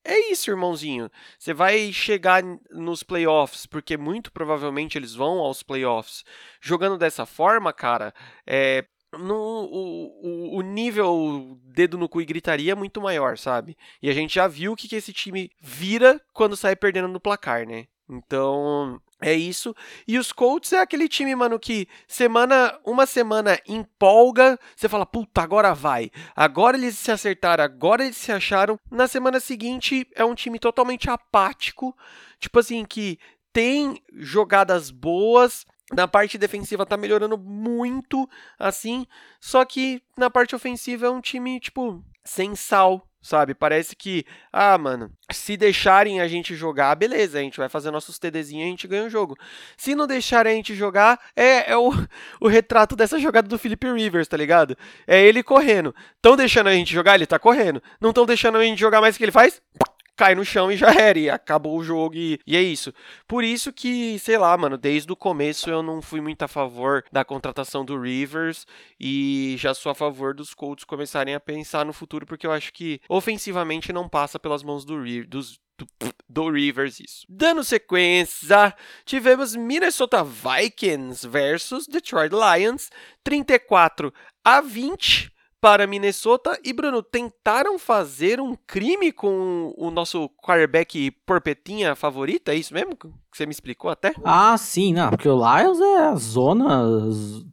[0.04, 1.10] é isso, irmãozinho.
[1.38, 6.24] Você vai chegar nos playoffs, porque muito provavelmente eles vão aos playoffs.
[6.60, 8.12] Jogando dessa forma, cara,
[8.48, 13.78] é, no, o, o, nível dedo no cu e gritaria é muito maior, sabe?
[14.02, 17.20] E a gente já viu o que, que esse time vira quando sai perdendo no
[17.20, 17.86] placar, né?
[18.12, 19.74] Então, é isso.
[20.06, 25.42] E os Colts é aquele time, mano, que semana, uma semana empolga, você fala, puta,
[25.42, 26.12] agora vai.
[26.36, 28.78] Agora eles se acertaram, agora eles se acharam.
[28.92, 31.96] Na semana seguinte é um time totalmente apático,
[32.38, 33.18] tipo assim, que
[33.54, 38.28] tem jogadas boas, na parte defensiva tá melhorando muito,
[38.60, 39.06] assim,
[39.40, 43.54] só que na parte ofensiva é um time, tipo, sem sal, sabe?
[43.54, 48.18] Parece que, ah, mano, se deixarem a gente jogar, beleza, a gente vai fazer nossos
[48.18, 49.38] TDzinhos e a gente ganha o jogo.
[49.78, 51.92] Se não deixarem a gente jogar, é, é o,
[52.42, 54.78] o retrato dessa jogada do Philip Rivers, tá ligado?
[55.06, 55.94] É ele correndo.
[56.22, 57.82] Tão deixando a gente jogar, ele tá correndo.
[58.00, 59.62] Não tão deixando a gente jogar mais o que ele faz?
[60.16, 62.94] Cai no chão e já era, e acabou o jogo e, e, é isso.
[63.28, 67.04] Por isso que, sei lá, mano, desde o começo eu não fui muito a favor
[67.12, 68.66] da contratação do Rivers
[69.00, 72.72] e já sou a favor dos Colts começarem a pensar no futuro, porque eu acho
[72.74, 75.60] que ofensivamente não passa pelas mãos do, dos,
[76.30, 77.26] do Rivers isso.
[77.28, 78.74] Dando sequência,
[79.06, 82.90] tivemos Minnesota Vikings versus Detroit Lions,
[83.24, 86.60] 34 a 20 para Minnesota.
[86.64, 92.52] E Bruno, tentaram fazer um crime com o nosso quarterback porpetinha favorita?
[92.52, 94.14] É isso mesmo que você me explicou até?
[94.26, 96.84] Ah, sim, não, porque o Lions é a zona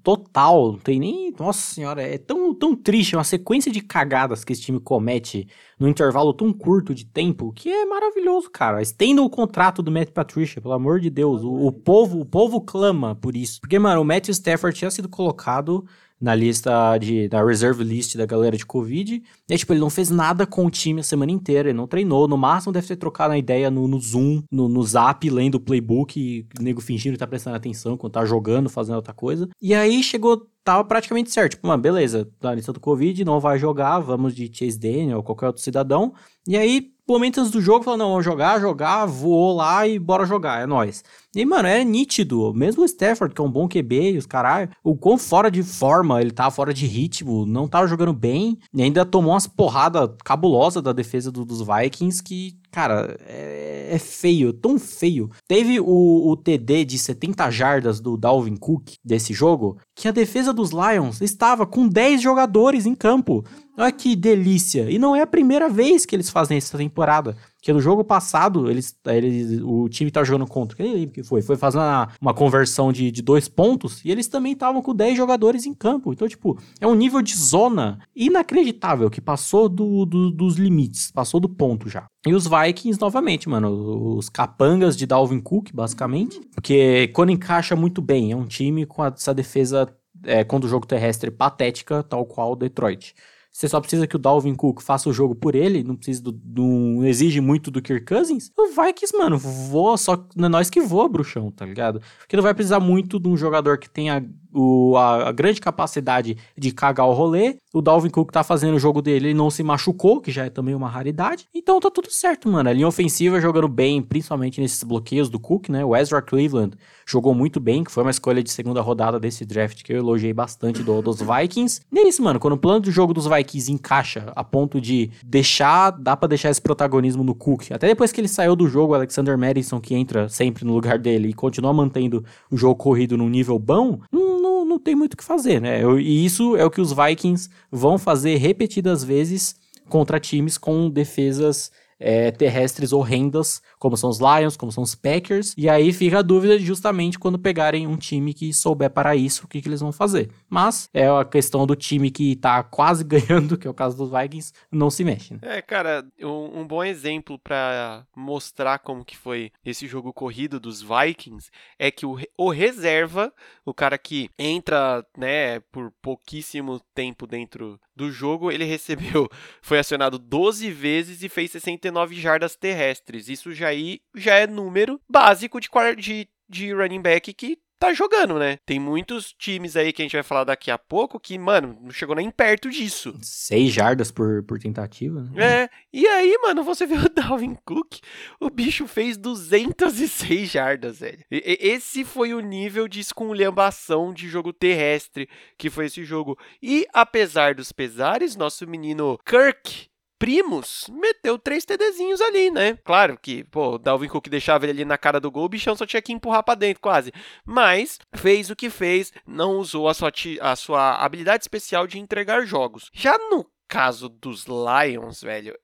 [0.03, 1.35] total, não tem nem.
[1.39, 5.47] Nossa senhora, é tão, tão triste, é uma sequência de cagadas que esse time comete
[5.79, 8.81] no intervalo tão curto de tempo que é maravilhoso, cara.
[8.83, 11.45] Estenda o contrato do Matt Patricia, pelo amor de Deus.
[11.45, 13.61] O, o povo, o povo clama por isso.
[13.61, 15.87] Porque, mano, o Matt Stafford tinha sido colocado
[16.21, 19.23] na lista de, da reserve list da galera de Covid.
[19.49, 22.27] E tipo, ele não fez nada com o time a semana inteira, ele não treinou.
[22.27, 25.61] No máximo deve ter trocado a ideia no, no Zoom, no, no Zap, lendo o
[25.61, 29.49] playbook, e o nego fingindo que tá prestando atenção quando tá jogando, fazendo outra coisa.
[29.61, 31.53] E aí chegou tava praticamente certo.
[31.53, 35.19] Tipo, mano, beleza, tá na lista do Covid, não vai jogar, vamos de Chase Daniel
[35.19, 36.13] ou qualquer outro cidadão.
[36.47, 40.63] E aí, momentos do jogo, falou, não, vamos jogar, jogar, voou lá e bora jogar,
[40.63, 41.03] é nóis.
[41.35, 42.55] E, mano, é nítido.
[42.55, 45.63] Mesmo o Stafford, que é um bom QB e os caralho, o quão fora de
[45.63, 50.11] forma ele tava, fora de ritmo, não tava jogando bem, e ainda tomou umas porradas
[50.25, 55.31] cabulosas da defesa do, dos Vikings que, cara, é, é, feio, tão feio.
[55.47, 60.53] Teve o, o TD de 70 jardas do Dalvin Cook desse jogo, que a defesa
[60.53, 63.45] dos Lions estava com 10 jogadores em campo.
[63.77, 64.91] Olha que delícia.
[64.91, 67.37] E não é a primeira vez que eles fazem essa temporada.
[67.59, 70.77] Porque no jogo passado, eles, eles, o time tava jogando contra.
[70.77, 71.43] Que foi?
[71.43, 75.17] Foi fazer uma, uma conversão de, de dois pontos e eles também estavam com 10
[75.17, 76.13] jogadores em campo.
[76.13, 81.41] Então, tipo, é um nível de zona inacreditável que passou do, do, dos limites, passou
[81.41, 82.07] do ponto já.
[82.25, 86.41] E os Vikings, novamente, mano, os capangas de Dalvin Cook, basicamente.
[86.55, 89.93] Porque quando encaixa muito bem, é um time com essa defesa
[90.25, 93.15] é, contra o jogo terrestre patética, tal qual o Detroit.
[93.59, 96.31] Você só precisa que o Dalvin Cook faça o jogo por ele, não precisa do,
[96.31, 98.53] do não exige muito do Kirk Cousins.
[98.57, 102.01] O Vikings, mano, voa, só não é nós que voa, bruxão, tá ligado?
[102.21, 106.37] Porque não vai precisar muito de um jogador que tenha o, a, a, grande capacidade
[106.57, 107.57] de cagar o rolê.
[107.73, 110.51] O Dalvin Cook tá fazendo o jogo dele, ele não se machucou, que já é
[110.51, 111.47] também uma raridade.
[111.55, 112.69] Então tá tudo certo, mano.
[112.69, 115.85] A linha ofensiva jogando bem, principalmente nesses bloqueios do Cook, né?
[115.85, 119.83] O Ezra Cleveland jogou muito bem, que foi uma escolha de segunda rodada desse draft
[119.83, 121.81] que eu elogiei bastante do, dos Vikings.
[121.93, 122.41] E é isso, mano.
[122.41, 126.51] Quando o plano de jogo dos Vikings encaixa a ponto de deixar, dá para deixar
[126.51, 127.71] esse protagonismo no Cook.
[127.71, 130.99] Até depois que ele saiu do jogo, o Alexander Madison, que entra sempre no lugar
[130.99, 134.38] dele e continua mantendo o jogo corrido num nível bom, não,
[134.69, 135.81] não, tem muito o que fazer, né?
[136.01, 139.57] E isso é o que os Vikings vão fazer repetidas vezes
[139.89, 145.55] contra times com defesas é, terrestres horrendas, como são os Lions, como são os Packers.
[145.57, 149.49] E aí fica a dúvida justamente quando pegarem um time que souber para isso, o
[149.49, 150.31] que, que eles vão fazer.
[150.49, 154.11] Mas é a questão do time que tá quase ganhando, que é o caso dos
[154.11, 155.35] Vikings, não se mexe.
[155.35, 155.41] Né?
[155.43, 160.83] É, cara, um, um bom exemplo para mostrar como que foi esse jogo corrido dos
[160.83, 163.33] Vikings é que o, o reserva,
[163.65, 169.29] o cara que entra, né, por pouquíssimo tempo dentro do jogo, ele recebeu,
[169.61, 173.29] foi acionado 12 vezes e fez 69 jardas terrestres.
[173.29, 178.39] Isso já, aí, já é número básico de, de, de running back que tá jogando,
[178.39, 178.59] né?
[178.67, 181.91] Tem muitos times aí que a gente vai falar daqui a pouco que, mano, não
[181.91, 183.17] chegou nem perto disso.
[183.23, 185.63] Seis jardas por, por tentativa, né?
[185.63, 187.99] É, e aí, mano, você vê o Dalvin Cook,
[188.41, 191.25] o bicho fez 206 jardas, velho.
[191.31, 196.37] E, esse foi o nível de esculhambação de jogo terrestre que foi esse jogo.
[196.61, 202.79] E, apesar dos pesares, nosso menino Kirk primos, meteu três TDzinhos ali, né?
[202.85, 205.77] Claro que, pô, o Dalvin Cook deixava ele ali na cara do gol, o bichão
[205.77, 207.13] só tinha que empurrar para dentro quase.
[207.45, 212.45] Mas fez o que fez, não usou a sua, a sua habilidade especial de entregar
[212.45, 212.91] jogos.
[212.93, 215.57] Já no caso dos Lions, velho,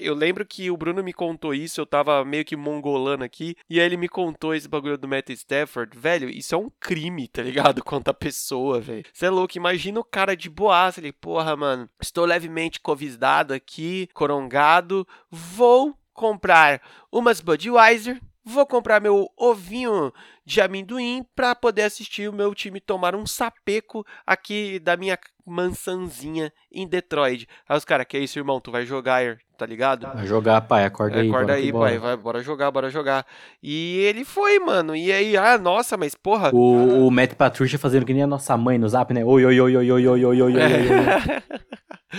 [0.00, 3.80] eu lembro que o Bruno me contou isso, eu tava meio que mongolando aqui, e
[3.80, 5.96] aí ele me contou esse bagulho do Matt Stafford.
[5.96, 7.82] Velho, isso é um crime, tá ligado?
[7.84, 9.04] Quanto a pessoa, velho.
[9.12, 14.08] Você é louco, imagina o cara de boaça, ele, porra, mano, estou levemente covisdado aqui,
[14.12, 20.12] corongado, vou comprar umas Budweiser, vou comprar meu ovinho
[20.44, 26.52] de amendoim para poder assistir o meu time tomar um sapeco aqui da minha mansãzinha
[26.70, 27.46] em Detroit.
[27.68, 28.60] Aí os caras, que é isso, irmão?
[28.60, 30.06] Tu vai jogar, tá ligado?
[30.12, 31.28] Vai jogar, pai, acorda aí.
[31.28, 33.26] Acorda aí, pai, vai, bora jogar, bora jogar.
[33.62, 34.94] E ele foi, mano.
[34.94, 36.54] E aí, ah, nossa, mas porra.
[36.54, 39.24] O, o Matt Patruccia fazendo que nem a nossa mãe no zap, né?
[39.24, 41.64] Oi, oi, oi, oi, oi, oi, oi, oi, oi, oi.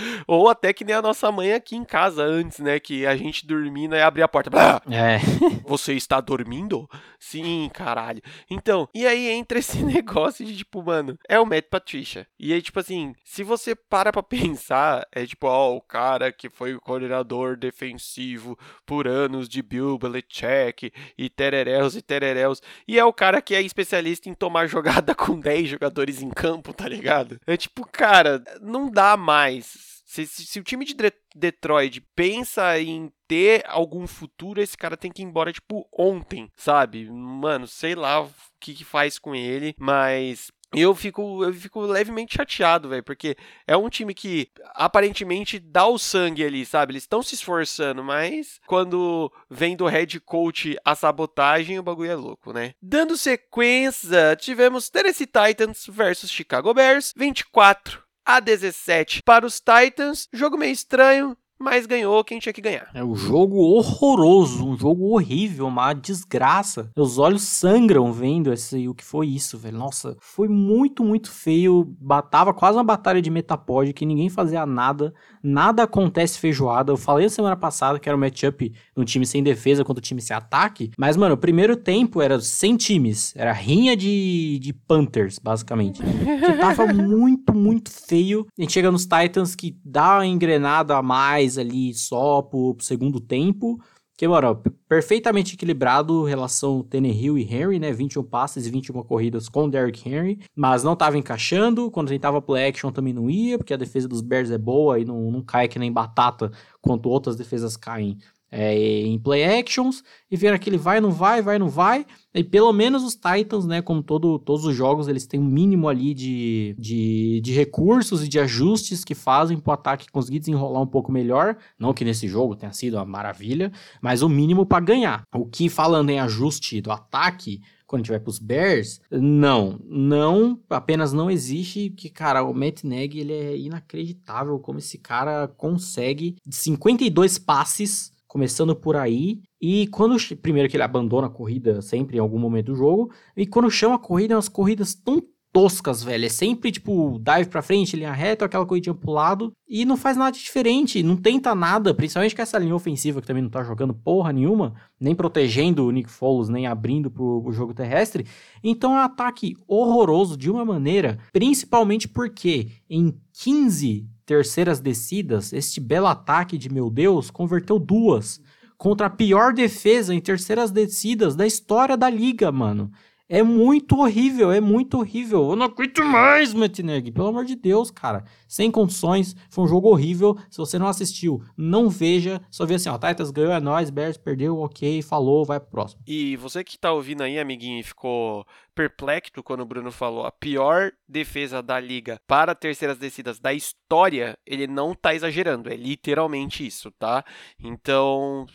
[0.26, 2.78] Ou até que nem a nossa mãe aqui em casa antes, né?
[2.78, 4.50] Que a gente dormindo e abria a porta.
[4.90, 5.18] É.
[5.66, 6.88] Você está dormindo?
[7.18, 8.22] Sim, caralho.
[8.50, 12.26] Então, e aí entra esse negócio de tipo, mano, é o Matt Patricia.
[12.38, 16.32] E aí, tipo assim, se você para pra pensar, é tipo, ó, oh, o cara
[16.32, 22.62] que foi o coordenador defensivo por anos de Bill Belichick e tereréus e tereréus.
[22.86, 26.72] E é o cara que é especialista em tomar jogada com 10 jogadores em campo,
[26.72, 27.40] tá ligado?
[27.46, 29.85] É tipo, cara, não dá mais.
[30.16, 30.96] Se, se, se, o time de
[31.34, 37.10] Detroit pensa em ter algum futuro, esse cara tem que ir embora, tipo, ontem, sabe?
[37.10, 42.34] Mano, sei lá o que, que faz com ele, mas eu fico, eu fico levemente
[42.34, 46.92] chateado, velho, porque é um time que aparentemente dá o sangue ali, sabe?
[46.92, 52.14] Eles estão se esforçando, mas quando vem do head coach a sabotagem, o bagulho é
[52.14, 52.72] louco, né?
[52.80, 60.28] Dando sequência, tivemos Tennessee Titans versus Chicago Bears, 24 a 17 para os Titans.
[60.32, 62.88] Jogo meio estranho, mas ganhou quem tinha que ganhar.
[62.92, 66.90] É um jogo horroroso, um jogo horrível, uma desgraça.
[66.96, 69.78] Meus olhos sangram vendo esse, o que foi isso, velho.
[69.78, 71.84] Nossa, foi muito, muito feio.
[72.00, 75.14] Batava quase uma batalha de Metapod que ninguém fazia nada.
[75.42, 76.92] Nada acontece feijoada.
[76.92, 80.20] Eu falei semana passada que era um matchup no time sem defesa contra o time
[80.20, 80.90] sem ataque.
[80.98, 83.34] Mas, mano, o primeiro tempo era sem times.
[83.36, 86.02] Era rinha de, de Panthers, basicamente.
[86.02, 88.46] que tava muito, muito feio.
[88.58, 92.84] A gente chega nos Titans que dá uma engrenada a mais ali só pro, pro
[92.84, 93.80] segundo tempo.
[94.18, 97.92] Que, mano, perfeitamente equilibrado relação Tannehill e Henry, né?
[97.92, 101.90] 21 passes e 21 corridas com Derrick Henry, mas não tava encaixando.
[101.90, 105.04] Quando tentava play action também não ia, porque a defesa dos Bears é boa e
[105.04, 108.16] não, não cai que nem batata, quanto outras defesas caem
[108.50, 112.06] é, em play actions e ver aquele vai, não vai, vai, não vai.
[112.34, 115.88] E pelo menos os Titans, né, como todo, todos os jogos, eles têm um mínimo
[115.88, 120.80] ali de, de, de recursos e de ajustes que fazem para o ataque conseguir desenrolar
[120.80, 121.56] um pouco melhor.
[121.78, 125.22] Não que nesse jogo tenha sido uma maravilha, mas o mínimo para ganhar.
[125.34, 130.60] O que, falando em ajuste do ataque, quando a gente vai pros Bears, não, não,
[130.68, 136.36] apenas não existe que, cara, o Matt Nagy, ele é inacreditável como esse cara consegue
[136.50, 139.40] 52 passes começando por aí.
[139.58, 143.46] E quando, primeiro que ele abandona a corrida sempre em algum momento do jogo, e
[143.46, 146.26] quando chama a corrida, é umas corridas tão toscas, velho.
[146.26, 149.52] É sempre, tipo, dive pra frente, linha reta, aquela corridinha pro lado.
[149.66, 151.94] E não faz nada diferente, não tenta nada.
[151.94, 155.90] Principalmente com essa linha ofensiva que também não tá jogando porra nenhuma, nem protegendo o
[155.90, 158.26] Nick Foles, nem abrindo pro, pro jogo terrestre.
[158.62, 165.80] Então é um ataque horroroso de uma maneira, principalmente porque em 15 terceiras descidas, este
[165.80, 168.40] belo ataque de meu Deus converteu duas
[168.76, 172.90] contra a pior defesa em terceiras descidas da história da liga, mano.
[173.28, 175.50] É muito horrível, é muito horrível.
[175.50, 177.10] Eu não aguento mais, Matineg.
[177.10, 178.24] Pelo amor de Deus, cara.
[178.46, 179.34] Sem condições.
[179.50, 180.38] Foi um jogo horrível.
[180.48, 182.40] Se você não assistiu, não veja.
[182.50, 182.96] Só vê assim, ó.
[182.96, 183.90] Titans ganhou, é nóis.
[183.90, 185.02] Bears perdeu, ok.
[185.02, 186.02] Falou, vai pro próximo.
[186.06, 190.92] E você que tá ouvindo aí, amiguinho, ficou perplexo quando o Bruno falou a pior
[191.08, 195.72] defesa da liga para terceiras descidas da história, ele não tá exagerando.
[195.72, 197.24] É literalmente isso, tá?
[197.58, 198.46] Então,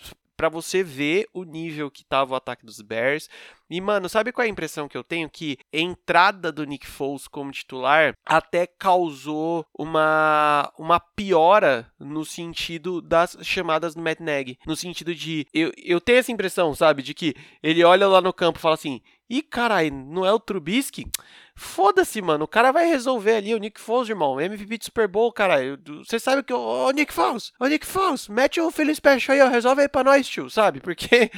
[0.41, 3.29] para você ver o nível que tava o ataque dos Bears.
[3.69, 5.29] E, mano, sabe qual é a impressão que eu tenho?
[5.29, 13.03] Que a entrada do Nick Foles como titular até causou uma, uma piora no sentido
[13.03, 14.57] das chamadas do Matt Nagy.
[14.65, 15.45] No sentido de.
[15.53, 17.03] Eu, eu tenho essa impressão, sabe?
[17.03, 18.99] De que ele olha lá no campo e fala assim:
[19.29, 21.05] Ih, caralho, não é o Trubisky?
[21.61, 22.45] Foda-se, mano.
[22.45, 24.41] O cara vai resolver ali o Nick Foles, irmão.
[24.41, 25.79] MVP de Super Bowl, caralho.
[26.03, 26.51] Você sabe que.
[26.51, 27.53] Ô, Nick Foles!
[27.59, 28.27] Ô, Nick Foles!
[28.27, 29.47] Mete o Philly Special aí, ó.
[29.47, 30.79] Resolve aí pra nós, tio, sabe?
[30.79, 31.29] Porque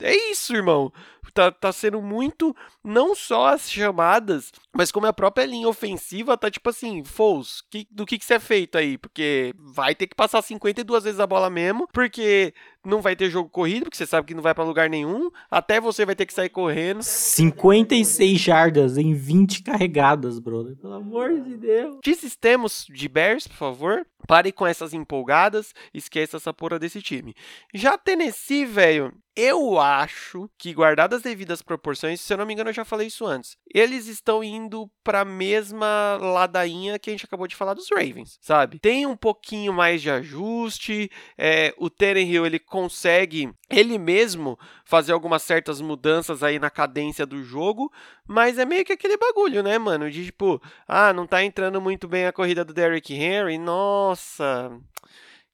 [0.00, 0.92] é isso, irmão
[1.38, 6.50] tá, tá sendo muito, não só as chamadas, mas como a própria linha ofensiva tá
[6.50, 8.98] tipo assim, Foles, que, do que que você é feito aí?
[8.98, 12.52] Porque vai ter que passar 52 vezes a bola mesmo, porque
[12.84, 15.80] não vai ter jogo corrido, porque você sabe que não vai para lugar nenhum, até
[15.80, 17.02] você vai ter que sair correndo.
[17.02, 20.76] 56 jardas em 20 carregadas, brother.
[20.76, 21.98] Pelo amor de Deus.
[22.02, 27.34] De sistemas de Bears, por favor, pare com essas empolgadas, esqueça essa porra desse time.
[27.74, 32.70] Já Tennessee, velho, eu acho que, guardadas as devidas proporções, se eu não me engano,
[32.70, 37.46] eu já falei isso antes, eles estão indo pra mesma ladainha que a gente acabou
[37.46, 38.80] de falar dos Ravens, sabe?
[38.80, 45.44] Tem um pouquinho mais de ajuste, é, o Hill ele consegue ele mesmo fazer algumas
[45.44, 47.92] certas mudanças aí na cadência do jogo,
[48.26, 50.10] mas é meio que aquele bagulho, né, mano?
[50.10, 54.76] De tipo, ah, não tá entrando muito bem a corrida do Derrick Henry, nossa,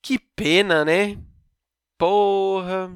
[0.01, 1.19] que pena, né?
[1.99, 2.91] Porra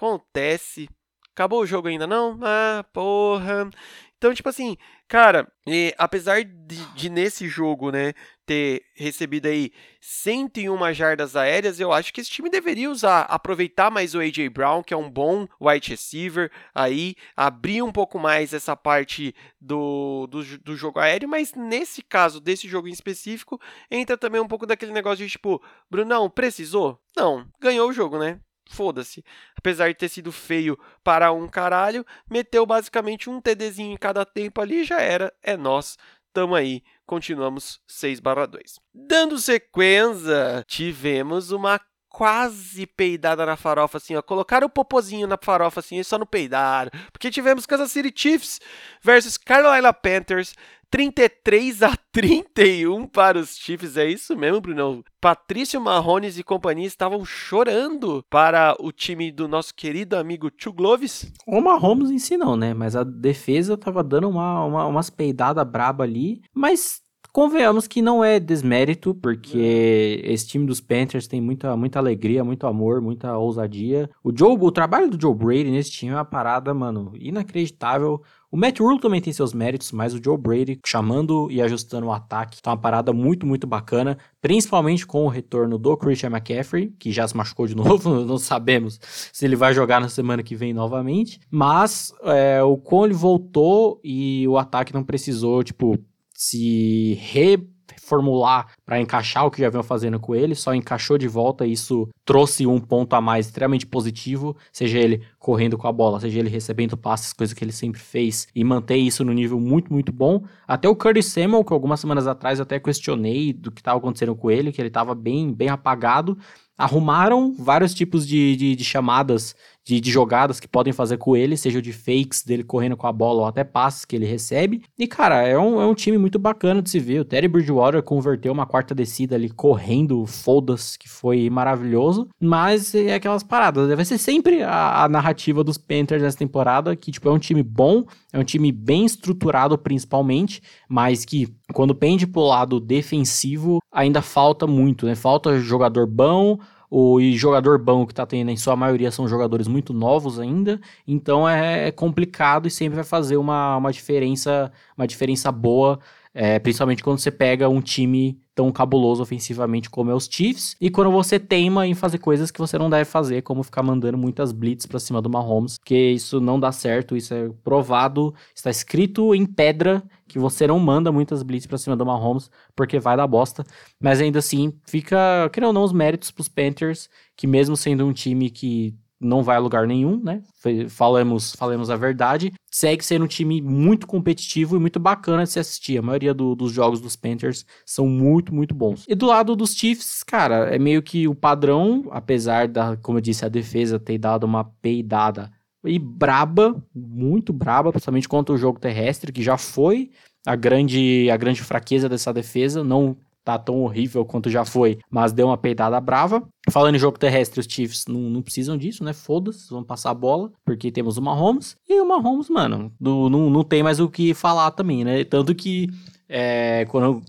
[0.00, 0.88] acontece.
[1.34, 2.38] Acabou o jogo ainda não?
[2.42, 3.70] Ah, porra.
[4.16, 4.76] Então, tipo assim,
[5.08, 5.50] cara,
[5.96, 8.12] apesar de, de, nesse jogo, né,
[8.44, 14.14] ter recebido aí 101 jardas aéreas, eu acho que esse time deveria usar, aproveitar mais
[14.14, 18.76] o AJ Brown, que é um bom wide receiver, aí abrir um pouco mais essa
[18.76, 23.58] parte do, do, do jogo aéreo, mas nesse caso, desse jogo em específico,
[23.90, 27.00] entra também um pouco daquele negócio de tipo, Brunão, precisou?
[27.16, 28.38] Não, ganhou o jogo, né?
[28.70, 29.24] Foda-se.
[29.56, 34.60] Apesar de ter sido feio para um caralho, meteu basicamente um TDzinho em cada tempo
[34.60, 35.98] ali, já era, é nós.
[36.32, 38.78] Tamo aí, continuamos 6 barra 2.
[38.94, 44.22] Dando sequência, tivemos uma quase peidada na farofa, assim, ó.
[44.22, 46.90] Colocaram o popozinho na farofa, assim, e só não peidaram.
[47.12, 48.60] Porque tivemos Kansas City Chiefs
[49.02, 50.54] versus Carolina Panthers.
[50.90, 55.04] 33 a 31 para os Chiefs, é isso mesmo, Bruno?
[55.20, 61.32] Patrício Marrones e companhia estavam chorando para o time do nosso querido amigo Tio Gloves.
[61.46, 62.74] O Mahomes em si não, né?
[62.74, 67.00] Mas a defesa tava dando uma, uma, umas peidadas braba ali, mas
[67.32, 72.66] Convenhamos que não é desmérito, porque esse time dos Panthers tem muita, muita alegria, muito
[72.66, 74.10] amor, muita ousadia.
[74.22, 78.20] O Joe, o trabalho do Joe Brady nesse time é uma parada, mano, inacreditável.
[78.50, 82.12] O Matt Rule também tem seus méritos, mas o Joe Brady chamando e ajustando o
[82.12, 87.12] ataque tá uma parada muito, muito bacana, principalmente com o retorno do Christian McCaffrey, que
[87.12, 88.98] já se machucou de novo, não sabemos
[89.32, 94.00] se ele vai jogar na semana que vem novamente, mas é, o quão ele voltou
[94.02, 95.96] e o ataque não precisou, tipo,
[96.40, 101.66] se reformular para encaixar o que já vinham fazendo com ele, só encaixou de volta
[101.66, 106.18] e isso trouxe um ponto a mais extremamente positivo, seja ele correndo com a bola,
[106.18, 109.92] seja ele recebendo passes, coisa que ele sempre fez, e manter isso no nível muito,
[109.92, 110.42] muito bom.
[110.66, 114.34] Até o Curtis Samuel, que algumas semanas atrás eu até questionei do que estava acontecendo
[114.34, 116.38] com ele, que ele estava bem, bem apagado,
[116.78, 119.54] arrumaram vários tipos de, de, de chamadas
[119.84, 123.12] de, de, jogadas que podem fazer com ele, seja de fakes dele correndo com a
[123.12, 124.82] bola ou até passes que ele recebe.
[124.98, 127.20] E, cara, é um, é um time muito bacana de se ver.
[127.20, 132.28] O Terry Bridgewater converteu uma quarta descida ali correndo, foda-se, que foi maravilhoso.
[132.40, 133.94] Mas é aquelas paradas.
[133.94, 137.62] Vai ser sempre a, a, narrativa dos Panthers nessa temporada, que, tipo, é um time
[137.62, 144.22] bom, é um time bem estruturado principalmente, mas que quando pende pro lado defensivo, ainda
[144.22, 145.14] falta muito, né?
[145.14, 146.58] Falta jogador bom,
[146.90, 150.80] o e jogador bom que tá tendo, em sua maioria, são jogadores muito novos ainda.
[151.06, 156.00] Então é, é complicado e sempre vai fazer uma, uma diferença, uma diferença boa.
[156.32, 160.90] É, principalmente quando você pega um time tão cabuloso ofensivamente como é os Chiefs, e
[160.90, 164.52] quando você teima em fazer coisas que você não deve fazer, como ficar mandando muitas
[164.52, 169.34] blitz para cima do Mahomes, que isso não dá certo, isso é provado, está escrito
[169.34, 173.26] em pedra que você não manda muitas blitz para cima do Mahomes, porque vai dar
[173.26, 173.64] bosta,
[173.98, 178.12] mas ainda assim, fica, querendo ou não, os méritos pros Panthers, que mesmo sendo um
[178.12, 180.42] time que não vai a lugar nenhum, né?
[180.88, 182.52] Falamos, falamos a verdade.
[182.70, 185.98] Segue sendo um time muito competitivo e muito bacana de se assistir.
[185.98, 189.04] A maioria do, dos jogos dos Panthers são muito, muito bons.
[189.06, 193.22] E do lado dos Chiefs, cara, é meio que o padrão, apesar da, como eu
[193.22, 195.50] disse, a defesa ter dado uma peidada
[195.84, 200.10] e braba, muito braba, principalmente contra o jogo terrestre, que já foi
[200.46, 202.82] a grande, a grande fraqueza dessa defesa.
[202.82, 206.46] Não tá tão horrível quanto já foi, mas deu uma peidada brava.
[206.70, 209.12] Falando em jogo terrestre, os Chiefs não, não precisam disso, né?
[209.12, 211.76] Foda-se, vão passar a bola, porque temos o Mahomes.
[211.88, 215.24] E o Mahomes, mano, do, não, não tem mais o que falar também, né?
[215.24, 215.88] Tanto que
[216.28, 217.22] é, quando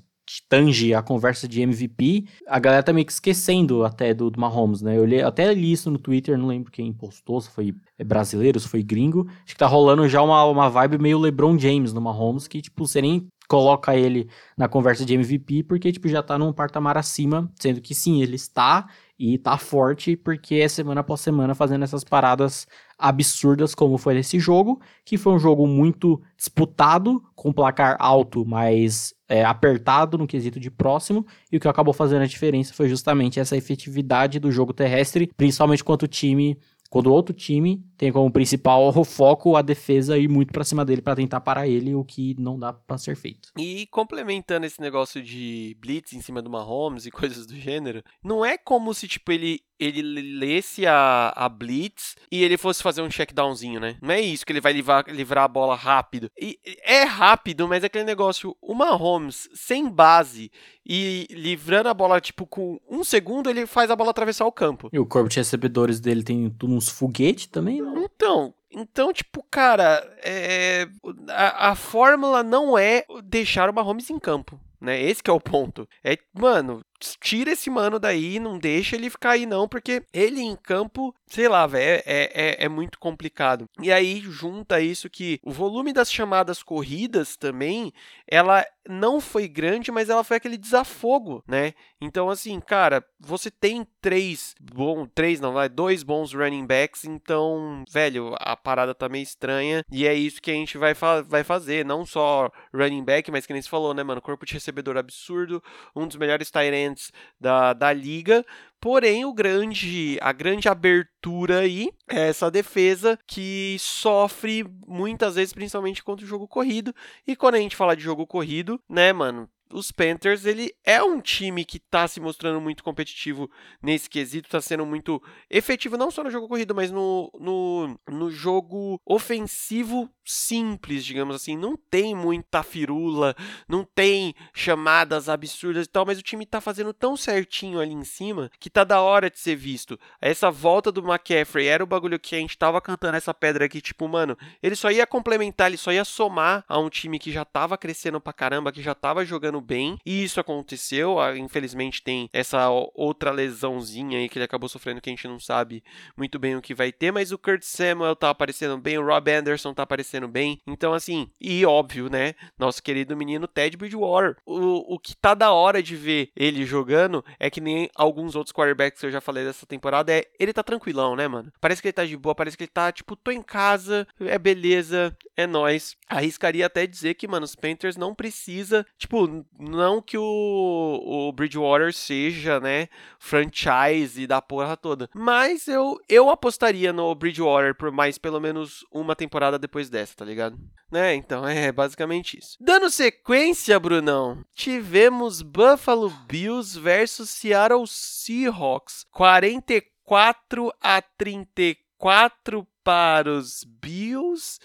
[0.47, 4.81] tange a conversa de MVP, a galera tá meio que esquecendo até do, do Mahomes,
[4.81, 4.97] né?
[4.97, 7.73] Eu li, até li isso no Twitter, não lembro quem postou, se foi
[8.05, 9.27] brasileiro, se foi gringo.
[9.43, 12.87] Acho que tá rolando já uma, uma vibe meio LeBron James no Mahomes, que, tipo,
[12.87, 17.51] você nem coloca ele na conversa de MVP, porque, tipo, já tá num patamar acima,
[17.59, 18.87] sendo que sim, ele está
[19.19, 22.65] e tá forte, porque é semana após semana fazendo essas paradas
[23.01, 29.13] absurdas, como foi nesse jogo, que foi um jogo muito disputado, com placar alto, mas
[29.27, 33.39] é, apertado no quesito de próximo, e o que acabou fazendo a diferença foi justamente
[33.39, 36.57] essa efetividade do jogo terrestre, principalmente quanto o time
[36.91, 41.01] quando o outro time tem como principal foco a defesa ir muito para cima dele
[41.01, 43.47] para tentar parar ele, o que não dá para ser feito.
[43.57, 48.43] E complementando esse negócio de blitz em cima do Mahomes e coisas do gênero, não
[48.43, 50.01] é como se tipo ele ele
[50.37, 53.97] lesse a, a blitz e ele fosse fazer um checkdownzinho, né?
[54.01, 56.29] Não é isso que ele vai livrar, livrar a bola rápido.
[56.39, 60.51] E é rápido, mas é aquele negócio, o Mahomes sem base
[60.85, 64.89] e livrando a bola tipo com um segundo, ele faz a bola atravessar o campo.
[64.91, 67.91] E o corpo de recebedores dele tem uns foguetes também, né?
[67.97, 70.87] Então, então, tipo, cara, é,
[71.29, 74.99] a, a fórmula não é deixar o Mahomes em campo né?
[74.99, 75.87] Esse é o ponto.
[76.03, 76.83] É, mano,
[77.19, 81.47] tira esse mano daí, não deixa ele ficar aí não, porque ele em campo, sei
[81.47, 83.69] lá, velho, é, é, é muito complicado.
[83.81, 87.91] E aí junta isso que o volume das chamadas corridas também,
[88.27, 91.73] ela não foi grande, mas ela foi aquele desafogo, né?
[91.99, 97.83] Então, assim, cara, você tem três bom, três não, vai, dois bons running backs, então,
[97.91, 101.43] velho, a parada tá meio estranha e é isso que a gente vai, fa vai
[101.43, 104.97] fazer, não só running back, mas que nem você falou, né, mano, corpo de recebedor
[104.97, 105.63] absurdo,
[105.95, 108.45] um dos melhores tight ends da, da liga,
[108.81, 116.03] Porém, o grande, a grande abertura aí é essa defesa que sofre muitas vezes, principalmente
[116.03, 116.91] contra o jogo corrido.
[117.27, 121.19] E quando a gente fala de jogo corrido, né, mano, os Panthers, ele é um
[121.19, 123.49] time que tá se mostrando muito competitivo
[123.81, 128.31] nesse quesito, tá sendo muito efetivo, não só no jogo corrido, mas no, no, no
[128.31, 131.57] jogo ofensivo simples, digamos assim.
[131.57, 133.35] Não tem muita firula,
[133.67, 138.03] não tem chamadas absurdas e tal, mas o time tá fazendo tão certinho ali em
[138.03, 139.99] cima que tá da hora de ser visto.
[140.19, 143.81] Essa volta do McCaffrey era o bagulho que a gente tava cantando essa pedra aqui,
[143.81, 147.45] tipo, mano, ele só ia complementar, ele só ia somar a um time que já
[147.45, 151.19] tava crescendo pra caramba, que já tava jogando bem, e isso aconteceu.
[151.19, 155.39] Ah, infelizmente tem essa outra lesãozinha aí que ele acabou sofrendo que a gente não
[155.39, 155.83] sabe
[156.17, 159.31] muito bem o que vai ter, mas o Kurt Samuel tá aparecendo bem, o Rob
[159.31, 160.59] Anderson tá aparecendo bem.
[160.65, 162.33] Então, assim, e óbvio, né?
[162.57, 164.35] Nosso querido menino Ted Bridgewater.
[164.45, 168.53] O, o que tá da hora de ver ele jogando é que nem alguns outros
[168.53, 171.51] quarterbacks que eu já falei dessa temporada, é ele tá tranquilão, né, mano?
[171.59, 174.37] Parece que ele tá de boa, parece que ele tá, tipo, tô em casa, é
[174.37, 175.95] beleza, é nós.
[176.09, 181.93] Arriscaria até dizer que, mano, os Panthers não precisa, tipo, não que o, o Bridgewater
[181.93, 182.87] seja, né,
[183.19, 185.09] franchise da porra toda.
[185.13, 190.25] Mas eu, eu apostaria no Bridgewater por mais pelo menos uma temporada depois dessa, tá
[190.25, 190.57] ligado?
[190.91, 191.15] Né?
[191.15, 192.57] Então é basicamente isso.
[192.59, 199.05] Dando sequência, Brunão, tivemos Buffalo Bills versus Seattle Seahawks.
[199.11, 204.59] 44 a 34 para os Bills.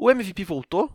[0.00, 0.88] O MVP voltou?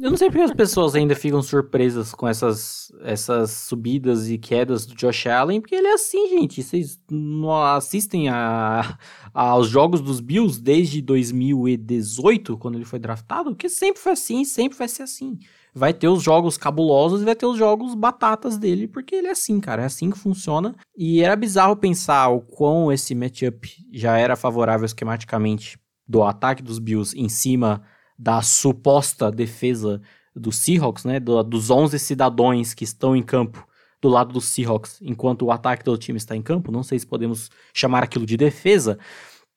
[0.00, 4.86] Eu não sei porque as pessoas ainda ficam surpresas com essas, essas subidas e quedas
[4.86, 6.62] do Josh Allen, porque ele é assim, gente.
[6.62, 8.96] Vocês não assistem a,
[9.32, 13.50] aos jogos dos Bills desde 2018, quando ele foi draftado?
[13.50, 15.36] Porque sempre foi assim, sempre vai ser assim.
[15.74, 19.32] Vai ter os jogos cabulosos e vai ter os jogos batatas dele, porque ele é
[19.32, 19.82] assim, cara.
[19.82, 20.72] É assim que funciona.
[20.96, 26.78] E era bizarro pensar o quão esse matchup já era favorável esquematicamente do ataque dos
[26.78, 27.82] Bills em cima
[28.18, 30.00] da suposta defesa
[30.34, 33.66] dos Seahawks, né, do, dos 11 cidadãos que estão em campo
[34.00, 37.06] do lado dos Seahawks, enquanto o ataque do time está em campo, não sei se
[37.06, 38.98] podemos chamar aquilo de defesa,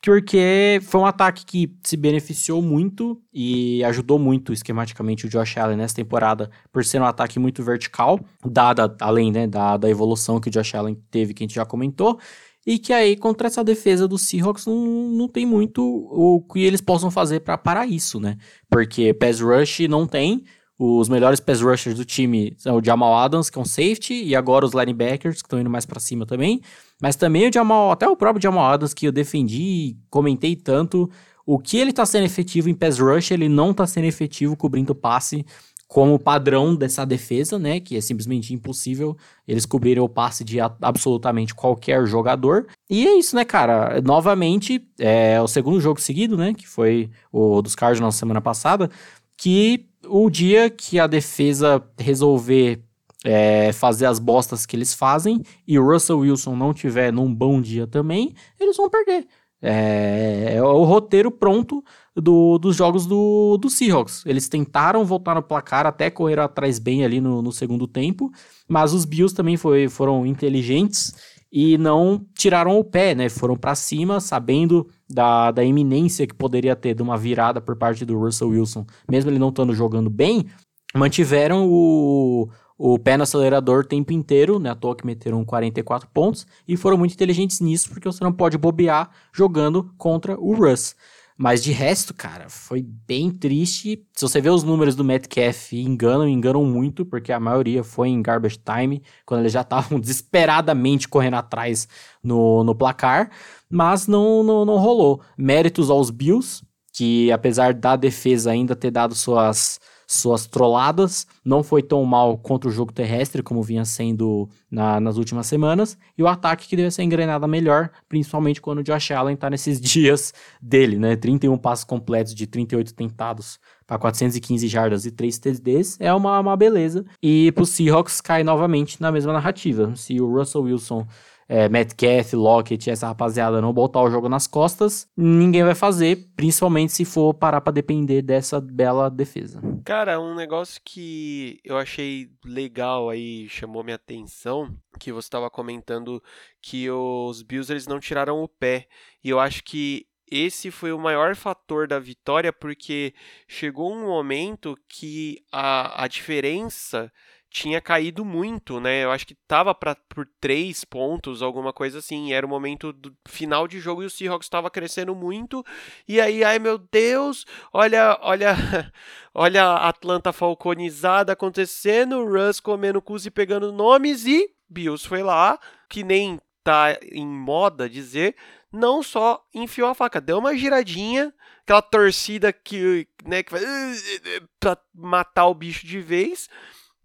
[0.02, 5.76] porque foi um ataque que se beneficiou muito e ajudou muito esquematicamente o Josh Allen
[5.78, 10.50] nessa temporada, por ser um ataque muito vertical, dada além né, da, da evolução que
[10.50, 12.20] o Josh Allen teve, que a gente já comentou,
[12.68, 16.82] e que aí contra essa defesa do Seahawks não, não tem muito o que eles
[16.82, 18.36] possam fazer para parar isso, né?
[18.70, 20.44] Porque pass rush não tem,
[20.78, 24.36] os melhores pass rushers do time são o Jamal Adams, que é um safety, e
[24.36, 26.60] agora os linebackers, que estão indo mais para cima também,
[27.02, 31.10] mas também o Jamal, até o próprio Jamal Adams, que eu defendi e comentei tanto,
[31.46, 34.94] o que ele tá sendo efetivo em pass rush, ele não tá sendo efetivo cobrindo
[34.94, 35.46] passe
[35.88, 37.80] como padrão dessa defesa, né?
[37.80, 39.16] Que é simplesmente impossível
[39.48, 42.68] eles cobrirem o passe de absolutamente qualquer jogador.
[42.90, 44.02] E é isso, né, cara?
[44.02, 46.54] Novamente, é o segundo jogo seguido, né?
[46.54, 48.90] Que foi o dos Cardinals semana passada.
[49.38, 52.84] Que o dia que a defesa resolver
[53.24, 57.62] é, fazer as bostas que eles fazem e o Russell Wilson não tiver num bom
[57.62, 59.28] dia também, eles vão perder.
[59.62, 61.84] É, é o roteiro pronto
[62.16, 64.24] do, dos jogos do, do Seahawks.
[64.26, 68.32] Eles tentaram voltar no placar, até correram atrás bem ali no, no segundo tempo,
[68.68, 71.16] mas os Bills também foi, foram inteligentes
[71.52, 73.30] e não tiraram o pé, né?
[73.30, 78.06] Foram para cima, sabendo da, da iminência que poderia ter de uma virada por parte
[78.06, 80.46] do Russell Wilson, mesmo ele não estando jogando bem,
[80.94, 84.70] mantiveram o, o pé no acelerador o tempo inteiro, né?
[84.70, 88.58] À toa que meteram 44 pontos e foram muito inteligentes nisso, porque você não pode
[88.58, 90.96] bobear jogando contra o Russ.
[91.38, 94.04] Mas de resto, cara, foi bem triste.
[94.14, 98.24] Se você vê os números do Metcalf, enganam, enganam muito, porque a maioria foi em
[98.24, 101.88] garbage time, quando eles já estavam desesperadamente correndo atrás
[102.24, 103.30] no, no placar.
[103.70, 105.22] Mas não, não, não rolou.
[105.38, 111.84] Méritos aos Bills, que apesar da defesa ainda ter dado suas suas trolladas, não foi
[111.84, 116.28] tão mal contra o jogo terrestre como vinha sendo na, nas últimas semanas, e o
[116.28, 120.98] ataque que deve ser engrenado melhor, principalmente quando o Josh Allen tá nesses dias dele,
[120.98, 121.18] né?
[121.18, 126.56] 31 passos completos de 38 tentados para 415 jardas e 3 TDs é uma, uma
[126.56, 127.06] beleza.
[127.22, 129.94] E pro Seahawks cai novamente na mesma narrativa.
[129.96, 131.06] Se o Russell Wilson
[131.48, 136.92] é, Metcalf, Lockett, essa rapaziada não botar o jogo nas costas, ninguém vai fazer, principalmente
[136.92, 139.62] se for parar para depender dessa bela defesa.
[139.86, 146.22] Cara, um negócio que eu achei legal aí, chamou minha atenção, que você estava comentando
[146.62, 148.88] que os Bills eles não tiraram o pé,
[149.24, 153.14] e eu acho que esse foi o maior fator da vitória, porque
[153.48, 157.10] chegou um momento que a, a diferença
[157.50, 159.04] tinha caído muito, né?
[159.04, 162.34] Eu acho que tava para por três pontos, alguma coisa assim.
[162.34, 165.66] Era o momento do final de jogo e o Seahawks estava crescendo muito.
[166.08, 168.56] E aí, ai meu Deus, olha, olha,
[169.34, 175.24] olha a Atlanta falconizada acontecendo, o Russ comendo cus e pegando nomes e Bills foi
[175.24, 178.36] lá, que nem tá em moda dizer,
[178.72, 183.62] não só enfiou a faca, deu uma giradinha, aquela torcida que, né, que vai
[184.60, 186.50] pra matar o bicho de vez.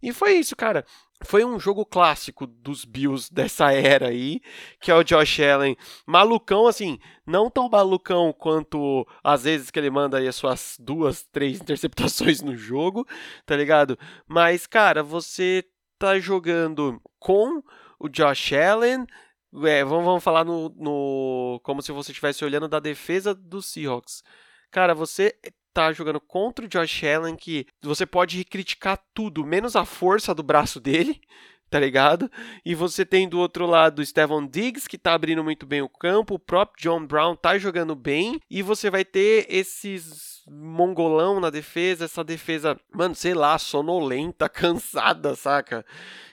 [0.02, 0.84] E foi isso, cara.
[1.24, 4.40] Foi um jogo clássico dos Bills dessa era aí,
[4.80, 5.76] que é o Josh Allen.
[6.06, 11.22] Malucão, assim, não tão malucão quanto às vezes que ele manda aí as suas duas,
[11.30, 13.06] três interceptações no jogo,
[13.46, 13.96] tá ligado?
[14.26, 15.64] Mas, cara, você
[15.98, 17.62] tá jogando com
[18.00, 19.06] o Josh Allen.
[19.64, 21.60] É, vamos, vamos falar no, no.
[21.62, 24.24] Como se você estivesse olhando da defesa dos Seahawks.
[24.70, 25.36] Cara, você
[25.72, 30.42] tá jogando contra o Josh Allen, que você pode criticar tudo, menos a força do
[30.42, 31.20] braço dele,
[31.70, 32.30] tá ligado?
[32.64, 35.88] E você tem do outro lado o Stevan Diggs, que tá abrindo muito bem o
[35.88, 41.50] campo, o próprio John Brown tá jogando bem, e você vai ter esses mongolão na
[41.50, 45.84] defesa, essa defesa, mano, sei lá, sonolenta, cansada, saca?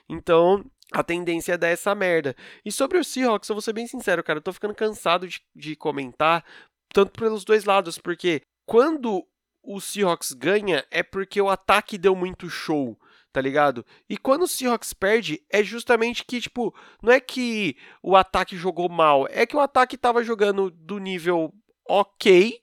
[0.07, 2.35] Então, a tendência é dar essa merda.
[2.65, 5.41] E sobre o Seahawks, eu vou ser bem sincero, cara, eu tô ficando cansado de,
[5.55, 6.43] de comentar,
[6.91, 9.26] tanto pelos dois lados, porque quando
[9.63, 12.95] o Seahawks ganha é porque o ataque deu muito show,
[13.34, 13.84] tá ligado?
[14.07, 18.88] E quando o Seahawks perde é justamente que, tipo, não é que o ataque jogou
[18.88, 21.51] mal, é que o ataque tava jogando do nível
[21.84, 22.61] ok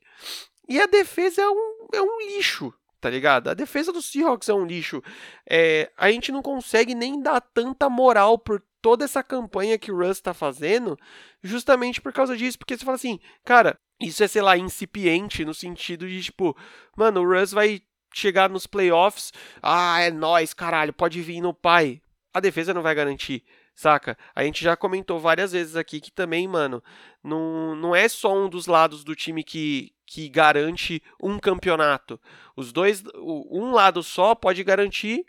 [0.69, 3.51] e a defesa é um, é um lixo, tá ligado?
[3.51, 5.03] A defesa do Seahawks é um lixo.
[5.45, 9.99] É, a gente não consegue nem dar tanta moral por toda essa campanha que o
[9.99, 10.97] Russ tá fazendo,
[11.43, 15.55] justamente por causa disso, porque você fala assim, cara, isso é, sei lá, incipiente no
[15.55, 16.57] sentido de, tipo,
[16.97, 17.83] mano, o Russ vai
[18.13, 19.33] chegar nos playoffs,
[19.63, 22.01] ah, é nós, caralho, pode vir no pai.
[22.33, 23.45] A defesa não vai garantir,
[23.75, 24.17] saca?
[24.35, 26.83] A gente já comentou várias vezes aqui que também, mano,
[27.23, 32.21] não, não é só um dos lados do time que, que garante um campeonato.
[32.55, 35.25] Os dois, um lado só pode garantir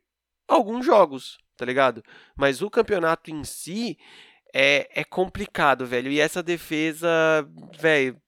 [0.48, 2.04] alguns jogos, tá ligado?
[2.36, 3.98] Mas o campeonato em si
[4.54, 6.12] é, é complicado, velho.
[6.12, 7.10] E essa defesa,
[7.78, 8.22] velho,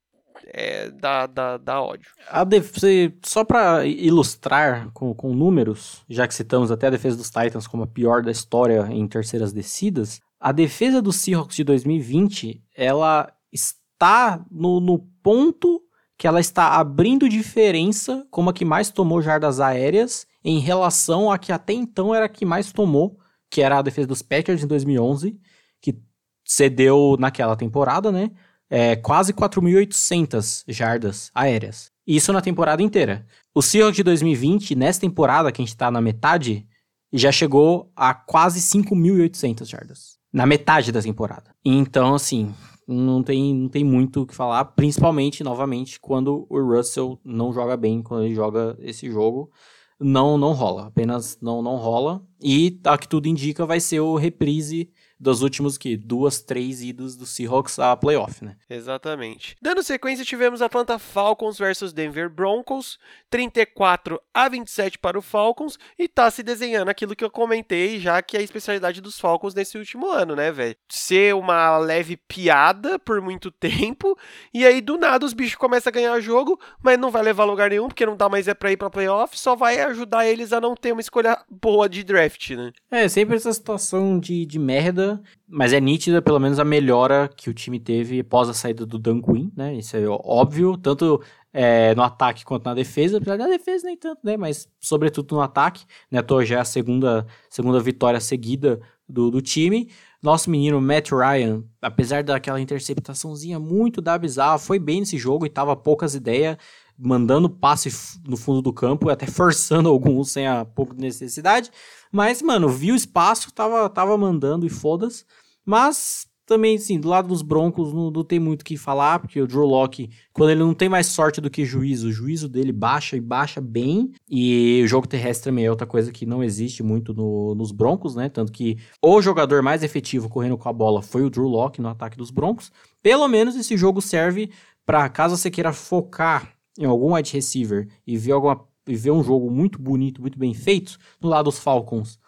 [0.48, 2.10] é, dá, dá, dá ódio.
[2.30, 7.30] A defesa, só para ilustrar com, com números, já que citamos até a defesa dos
[7.30, 12.64] Titans como a pior da história em terceiras descidas, a defesa dos Seahawks de 2020,
[12.76, 15.82] ela está no, no ponto
[16.18, 21.38] que ela está abrindo diferença como a que mais tomou jardas aéreas em relação a
[21.38, 23.18] que até então era a que mais tomou,
[23.50, 25.40] que era a defesa dos Packers em 2011,
[25.82, 25.98] que
[26.46, 28.32] cedeu naquela temporada, né?
[28.70, 31.91] É, quase 4.800 jardas aéreas.
[32.05, 33.26] Isso na temporada inteira.
[33.53, 36.67] O Seahawks de 2020, nessa temporada que a gente está na metade,
[37.11, 40.20] já chegou a quase 5.800 jardas.
[40.32, 41.55] Na metade da temporada.
[41.65, 42.53] Então, assim,
[42.88, 47.76] não tem, não tem muito o que falar, principalmente, novamente, quando o Russell não joga
[47.76, 49.51] bem, quando ele joga esse jogo.
[49.99, 52.24] Não, não rola, apenas não, não rola.
[52.41, 54.89] E, a que tudo indica, vai ser o reprise
[55.20, 58.55] dos últimos que duas, três idas do Seahawks a playoff, né?
[58.70, 59.57] Exatamente.
[59.61, 62.97] Dando sequência, tivemos Atlanta Falcons versus Denver Broncos,
[63.30, 68.22] 34 a 27 para o Falcons e tá se desenhando aquilo que eu comentei já
[68.22, 70.76] que é a especialidade dos Falcons nesse último ano, né, velho?
[70.88, 74.17] Ser uma leve piada por muito tempo
[74.53, 77.47] e aí do nada os bichos começam a ganhar jogo, mas não vai levar a
[77.47, 80.53] lugar nenhum porque não dá mais é para ir para playoff, só vai ajudar eles
[80.53, 82.72] a não ter uma escolha boa de draft, né?
[82.89, 85.09] É, sempre essa situação de, de merda
[85.47, 88.99] mas é nítida pelo menos a melhora que o time teve após a saída do
[88.99, 89.76] Dan Quinn, né?
[89.76, 91.22] Isso é óbvio, tanto
[91.53, 94.38] é, no ataque quanto na defesa, apesar da defesa nem tanto, né?
[94.38, 96.22] Mas sobretudo no ataque, né?
[96.22, 99.89] Tô já é a segunda, segunda vitória seguida do, do time.
[100.22, 105.49] Nosso menino Matt Ryan, apesar daquela interceptaçãozinha muito da bizarra, foi bem nesse jogo e
[105.49, 106.57] tava poucas ideias,
[107.00, 107.89] mandando passe
[108.28, 111.72] no fundo do campo, até forçando alguns sem a pouca necessidade.
[112.12, 115.24] Mas, mano, viu espaço, tava, tava mandando e foda-se.
[115.66, 119.39] Mas também, sim, do lado dos Broncos não, não tem muito o que falar, porque
[119.39, 122.72] o Drew Locke, quando ele não tem mais sorte do que juízo, o juízo dele
[122.72, 124.12] baixa e baixa bem.
[124.28, 128.16] E o jogo terrestre também é outra coisa que não existe muito no, nos Broncos,
[128.16, 128.30] né?
[128.30, 131.88] Tanto que o jogador mais efetivo correndo com a bola foi o Drew Locke no
[131.88, 132.72] ataque dos Broncos.
[133.04, 134.50] Pelo menos esse jogo serve
[134.88, 139.24] para caso você queira focar em algum wide receiver e ver alguma e ver um
[139.24, 142.20] jogo muito bonito, muito bem feito, do lado dos Falcons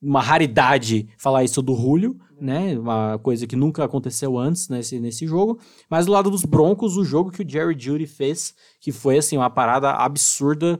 [0.00, 2.78] uma raridade falar isso do Julio, né?
[2.78, 5.58] Uma coisa que nunca aconteceu antes nesse, nesse jogo.
[5.88, 9.36] Mas do lado dos Broncos, o jogo que o Jerry Judy fez, que foi assim,
[9.36, 10.78] uma parada absurda.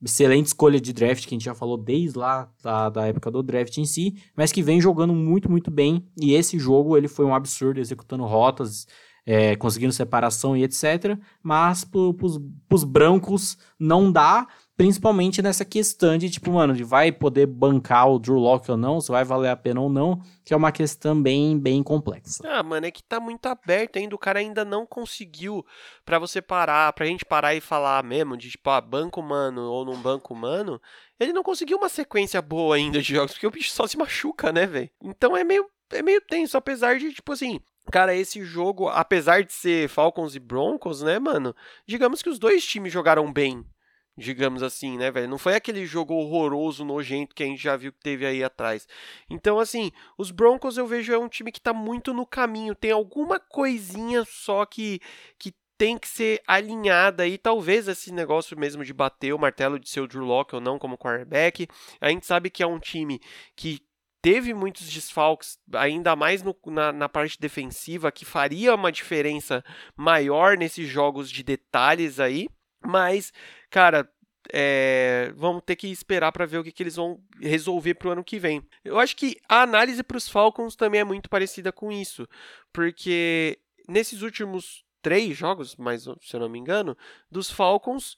[0.00, 3.42] Excelente escolha de draft, que a gente já falou desde lá da, da época do
[3.42, 6.06] draft em si, mas que vem jogando muito, muito bem.
[6.16, 8.86] E esse jogo ele foi um absurdo, executando rotas,
[9.28, 11.18] é, conseguindo separação e etc.
[11.42, 12.00] Mas para
[12.74, 18.18] os brancos não dá, principalmente nessa questão de, tipo, mano, de vai poder bancar o
[18.18, 21.20] Drew Locke ou não, se vai valer a pena ou não, que é uma questão
[21.20, 22.42] bem, bem complexa.
[22.48, 25.62] Ah, mano, é que tá muito aberto ainda, o cara ainda não conseguiu
[26.06, 29.84] para você parar, pra gente parar e falar mesmo de, tipo, ah, banco humano ou
[29.84, 30.80] não banco humano,
[31.20, 34.50] ele não conseguiu uma sequência boa ainda de jogos, porque o bicho só se machuca,
[34.50, 34.88] né, velho?
[35.02, 37.60] Então é meio, é meio tenso, apesar de, tipo assim,
[37.90, 41.54] Cara, esse jogo, apesar de ser Falcons e Broncos, né, mano?
[41.86, 43.64] Digamos que os dois times jogaram bem
[44.18, 45.28] digamos assim, né, velho?
[45.28, 48.86] Não foi aquele jogo horroroso, nojento que a gente já viu que teve aí atrás.
[49.30, 52.90] Então, assim, os Broncos eu vejo é um time que tá muito no caminho, tem
[52.90, 55.00] alguma coisinha só que
[55.38, 59.88] que tem que ser alinhada aí, talvez esse negócio mesmo de bater o martelo de
[59.88, 61.68] ser o Drew Locke ou não como quarterback.
[62.00, 63.20] A gente sabe que é um time
[63.54, 63.80] que
[64.20, 69.64] teve muitos desfalques, ainda mais no, na, na, parte defensiva, que faria uma diferença
[69.96, 72.48] maior nesses jogos de detalhes aí.
[72.84, 73.32] Mas,
[73.70, 74.08] cara,
[74.52, 78.12] é, vamos ter que esperar para ver o que, que eles vão resolver para o
[78.12, 78.62] ano que vem.
[78.84, 82.26] Eu acho que a análise para os Falcons também é muito parecida com isso,
[82.72, 83.58] porque
[83.88, 86.96] nesses últimos três jogos, mais se eu não me engano,
[87.30, 88.16] dos Falcons,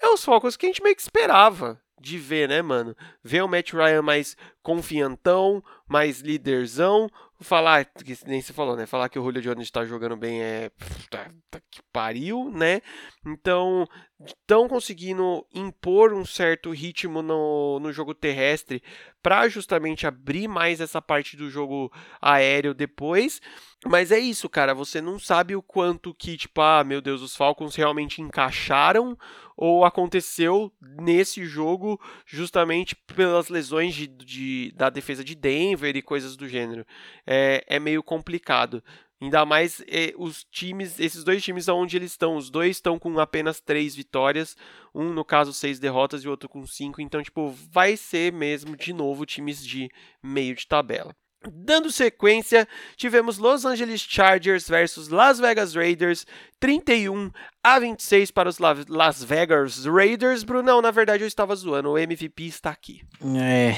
[0.00, 2.96] é os Falcons que a gente meio que esperava de ver, né, mano?
[3.22, 7.08] Ver o Matt Ryan mais confiantão, mais líderzão,
[7.40, 8.86] falar, que nem você falou, né?
[8.86, 10.70] Falar que o Julio Jones está jogando bem é.
[11.10, 12.80] Tá, tá, que pariu, né?
[13.24, 13.86] Então,
[14.24, 18.82] estão conseguindo impor um certo ritmo no, no jogo terrestre
[19.22, 23.40] para justamente abrir mais essa parte do jogo aéreo depois.
[23.86, 24.74] Mas é isso, cara.
[24.74, 29.16] Você não sabe o quanto que, tipo, ah, meu Deus, os Falcons realmente encaixaram
[29.56, 36.36] ou aconteceu nesse jogo justamente pelas lesões de, de da defesa de Denver e coisas
[36.36, 36.86] do gênero.
[37.30, 38.82] É, é meio complicado.
[39.20, 43.18] Ainda mais é, os times, esses dois times onde eles estão, os dois estão com
[43.18, 44.56] apenas três vitórias,
[44.94, 48.76] um no caso seis derrotas e o outro com cinco, então tipo vai ser mesmo
[48.76, 49.88] de novo times de
[50.22, 51.14] meio de tabela.
[51.52, 52.66] Dando sequência,
[52.96, 56.26] tivemos Los Angeles Chargers versus Las Vegas Raiders,
[56.58, 57.30] 31
[57.62, 60.42] a 26 para os Las Vegas Raiders.
[60.42, 63.02] Brunão, na verdade eu estava zoando, o MVP está aqui.
[63.22, 63.70] É,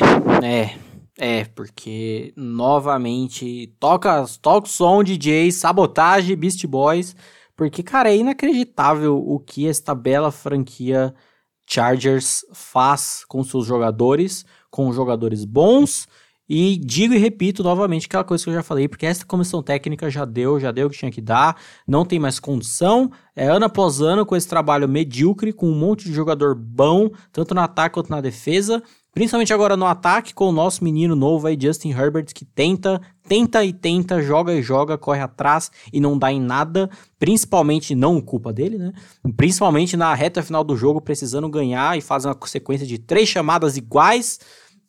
[0.44, 0.78] é,
[1.20, 7.14] é, porque novamente toca, toca o som DJ, sabotagem, Beast Boys,
[7.54, 11.14] porque cara, é inacreditável o que esta bela franquia
[11.68, 16.08] Chargers faz com seus jogadores, com jogadores bons
[16.48, 20.10] e digo e repito novamente aquela coisa que eu já falei, porque essa comissão técnica
[20.10, 21.56] já deu, já deu o que tinha que dar,
[21.86, 23.08] não tem mais condição.
[23.36, 27.54] É ano após ano com esse trabalho medíocre, com um monte de jogador bom, tanto
[27.54, 28.82] no ataque quanto na defesa.
[29.12, 33.64] Principalmente agora no ataque com o nosso menino novo aí, Justin Herbert, que tenta, tenta
[33.64, 36.88] e tenta, joga e joga, corre atrás e não dá em nada.
[37.18, 38.92] Principalmente, não culpa dele, né?
[39.36, 43.76] Principalmente na reta final do jogo, precisando ganhar e faz uma sequência de três chamadas
[43.76, 44.38] iguais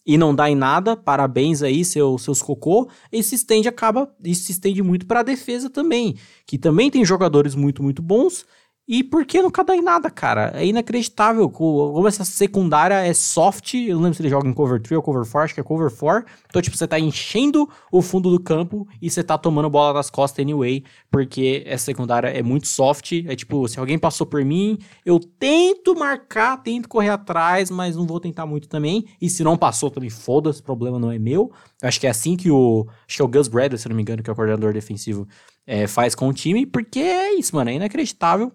[0.05, 4.45] e não dá em nada, parabéns aí, seu, seus cocô, e se estende, acaba, isso
[4.45, 6.15] se estende muito para a defesa também,
[6.45, 8.45] que também tem jogadores muito, muito bons,
[8.87, 10.51] e por que nunca dá em nada, cara?
[10.55, 11.49] É inacreditável.
[11.49, 13.75] Como essa secundária é soft.
[13.75, 15.63] Eu não lembro se ele joga em cover 3 ou cover 4, acho que é
[15.63, 16.25] cover 4.
[16.49, 20.09] Então, tipo, você tá enchendo o fundo do campo e você tá tomando bola nas
[20.09, 20.83] costas anyway.
[21.09, 23.13] Porque essa secundária é muito soft.
[23.27, 28.05] É tipo, se alguém passou por mim, eu tento marcar, tento correr atrás, mas não
[28.05, 29.05] vou tentar muito também.
[29.21, 31.51] E se não passou também, foda-se, o problema não é meu.
[31.81, 32.87] Eu acho que é assim que o.
[33.07, 35.27] Acho que é o Gus Bradley, se não me engano, que é o coordenador defensivo
[35.71, 38.51] é, faz com o time, porque é isso, mano, é inacreditável.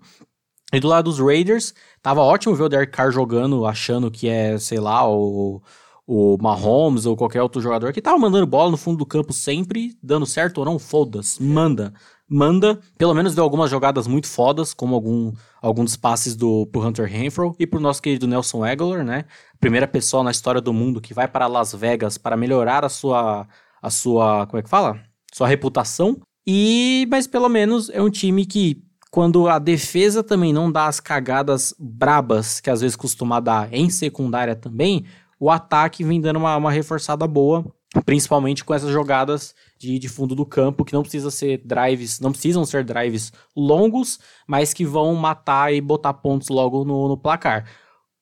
[0.71, 4.59] E do lado dos Raiders, tava ótimo ver o Derek Carr jogando, achando que é,
[4.59, 5.63] sei lá, o,
[6.07, 9.97] o Mahomes ou qualquer outro jogador que tava mandando bola no fundo do campo sempre,
[10.03, 11.95] dando certo ou não, foda-se, manda.
[12.29, 17.09] Manda, pelo menos deu algumas jogadas muito fodas, como algum, alguns passes do, pro Hunter
[17.09, 19.25] Renfro e pro nosso querido Nelson Aguilar, né?
[19.59, 23.49] Primeira pessoa na história do mundo que vai para Las Vegas para melhorar a sua,
[23.81, 25.01] a sua, como é que fala?
[25.33, 26.21] Sua reputação.
[26.47, 31.01] E, mas pelo menos é um time que quando a defesa também não dá as
[31.01, 35.05] cagadas brabas que às vezes costuma dar em secundária também,
[35.41, 37.65] o ataque vem dando uma, uma reforçada boa,
[38.05, 42.33] principalmente com essas jogadas de, de fundo do campo, que não precisa ser drives, não
[42.33, 47.69] precisam ser drives longos, mas que vão matar e botar pontos logo no, no placar.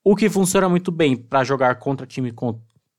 [0.02, 2.32] O que funciona muito bem para jogar contra time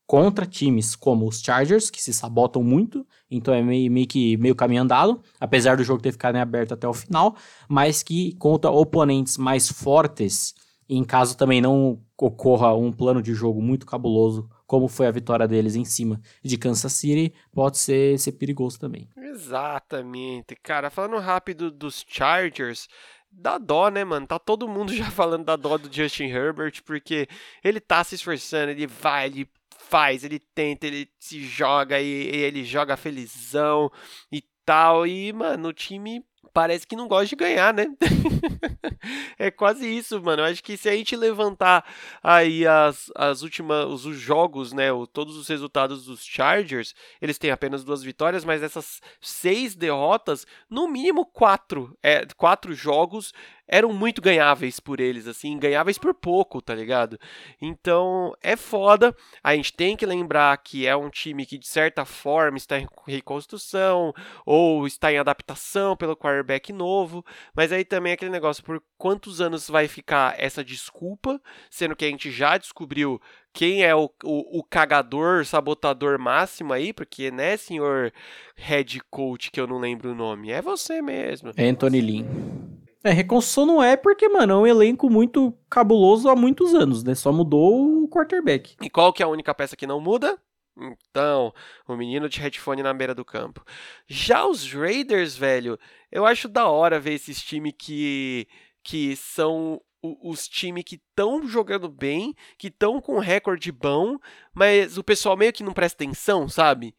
[0.08, 4.56] contra times como os Chargers, que se sabotam muito, então é meio, meio que meio
[4.56, 7.36] caminho andado, apesar do jogo ter ficado em aberto até o final,
[7.68, 10.54] mas que contra oponentes mais fortes,
[10.88, 15.48] em caso também não ocorra um plano de jogo muito cabuloso, como foi a vitória
[15.48, 19.10] deles em cima de Kansas City, pode ser, ser perigoso também.
[19.18, 20.56] Exatamente.
[20.56, 22.88] Cara, falando rápido dos Chargers,
[23.32, 24.26] dá dó, né, mano?
[24.26, 27.28] Tá todo mundo já falando da dó do Justin Herbert, porque
[27.64, 29.50] ele tá se esforçando, ele vai, ele
[29.88, 33.92] faz, ele tenta, ele se joga e, e ele joga felizão
[34.32, 35.06] e tal.
[35.06, 36.24] E, mano, o time
[36.56, 37.86] parece que não gosta de ganhar, né?
[39.38, 40.42] é quase isso, mano.
[40.42, 41.86] Eu acho que se a gente levantar
[42.24, 44.90] aí as, as últimas, os, os jogos, né?
[44.90, 50.48] O, todos os resultados dos Chargers, eles têm apenas duas vitórias, mas essas seis derrotas,
[50.70, 53.34] no mínimo quatro, é, quatro jogos
[53.68, 57.20] eram muito ganháveis por eles, assim, ganháveis por pouco, tá ligado?
[57.62, 59.16] Então é foda.
[59.44, 62.88] A gente tem que lembrar que é um time que de certa forma está em
[63.08, 64.14] reconstrução
[64.46, 69.42] ou está em adaptação pelo quarterback novo, mas aí também é aquele negócio por quantos
[69.42, 73.22] anos vai ficar essa desculpa, sendo que a gente já descobriu
[73.54, 78.12] quem é o, o, o, cagador, sabotador máximo aí, porque, né, senhor
[78.56, 81.52] head coach, que eu não lembro o nome, é você mesmo.
[81.58, 82.75] Anthony Lynn.
[83.06, 87.14] É, reconstrução não é porque, mano, é um elenco muito cabuloso há muitos anos, né?
[87.14, 88.76] Só mudou o quarterback.
[88.82, 90.42] E qual que é a única peça que não muda?
[90.76, 91.54] Então,
[91.88, 93.64] o menino de headphone na beira do campo.
[94.08, 95.80] Já os Raiders, velho,
[96.12, 98.48] eu acho da hora ver esses times que,
[98.84, 104.18] que são os times que estão jogando bem, que estão com recorde bom,
[104.52, 106.96] mas o pessoal meio que não presta atenção, sabe?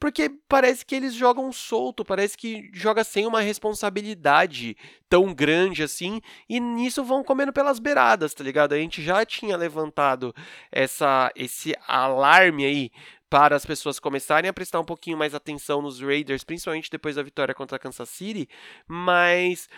[0.00, 4.74] Porque parece que eles jogam solto, parece que joga sem uma responsabilidade
[5.10, 8.72] tão grande assim, e nisso vão comendo pelas beiradas, tá ligado?
[8.72, 10.34] A gente já tinha levantado
[10.72, 12.90] essa esse alarme aí
[13.28, 17.22] para as pessoas começarem a prestar um pouquinho mais atenção nos Raiders, principalmente depois da
[17.22, 18.48] vitória contra a Kansas City,
[18.88, 19.68] mas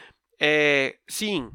[0.40, 1.50] é, sim,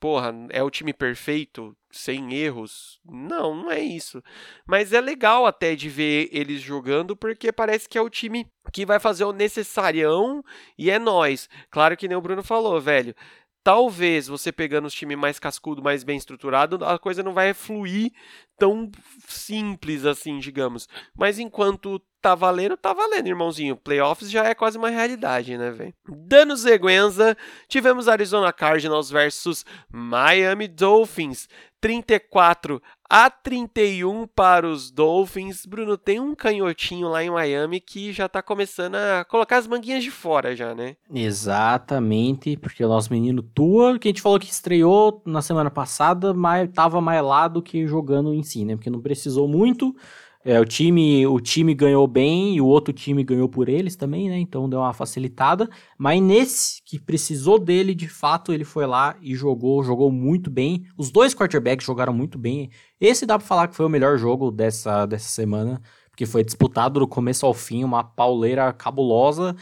[0.00, 2.98] porra, é o time perfeito, sem erros.
[3.04, 4.22] Não, não é isso.
[4.66, 8.86] Mas é legal até de ver eles jogando, porque parece que é o time que
[8.86, 10.42] vai fazer o necessarião
[10.78, 11.48] e é nós.
[11.70, 13.14] Claro que nem o Bruno falou, velho.
[13.62, 18.10] Talvez você pegando os times mais cascudo, mais bem estruturado, a coisa não vai fluir
[18.58, 18.90] tão
[19.28, 20.88] simples assim, digamos.
[21.14, 23.76] Mas enquanto tá valendo, tá valendo, irmãozinho.
[23.76, 25.94] Playoffs já é quase uma realidade, né, velho?
[26.08, 27.36] Dando sequência,
[27.68, 31.48] tivemos Arizona Cardinals versus Miami Dolphins.
[31.80, 35.64] 34 a 31 para os Dolphins.
[35.64, 40.04] Bruno, tem um canhotinho lá em Miami que já tá começando a colocar as manguinhas
[40.04, 40.96] de fora já, né?
[41.12, 46.34] Exatamente, porque o nosso menino Tua, que a gente falou que estreou na semana passada,
[46.34, 48.76] mas tava mais lá do que jogando em si, né?
[48.76, 49.96] Porque não precisou muito.
[50.42, 54.30] É, o time, o time ganhou bem e o outro time ganhou por eles também,
[54.30, 54.38] né?
[54.38, 55.68] Então deu uma facilitada.
[55.98, 60.86] Mas nesse que precisou dele, de fato, ele foi lá e jogou, jogou muito bem.
[60.96, 62.70] Os dois quarterbacks jogaram muito bem.
[62.98, 65.80] Esse dá para falar que foi o melhor jogo dessa, dessa semana,
[66.10, 69.54] porque foi disputado do começo ao fim, uma pauleira cabulosa.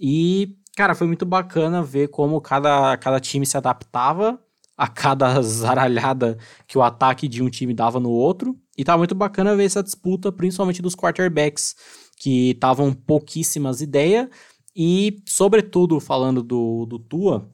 [0.00, 4.43] E, cara, foi muito bacana ver como cada, cada time se adaptava
[4.76, 8.56] a cada zaralhada que o ataque de um time dava no outro.
[8.76, 11.76] E tá muito bacana ver essa disputa, principalmente dos quarterbacks,
[12.18, 14.28] que estavam pouquíssimas ideias.
[14.74, 17.48] E, sobretudo, falando do, do Tua,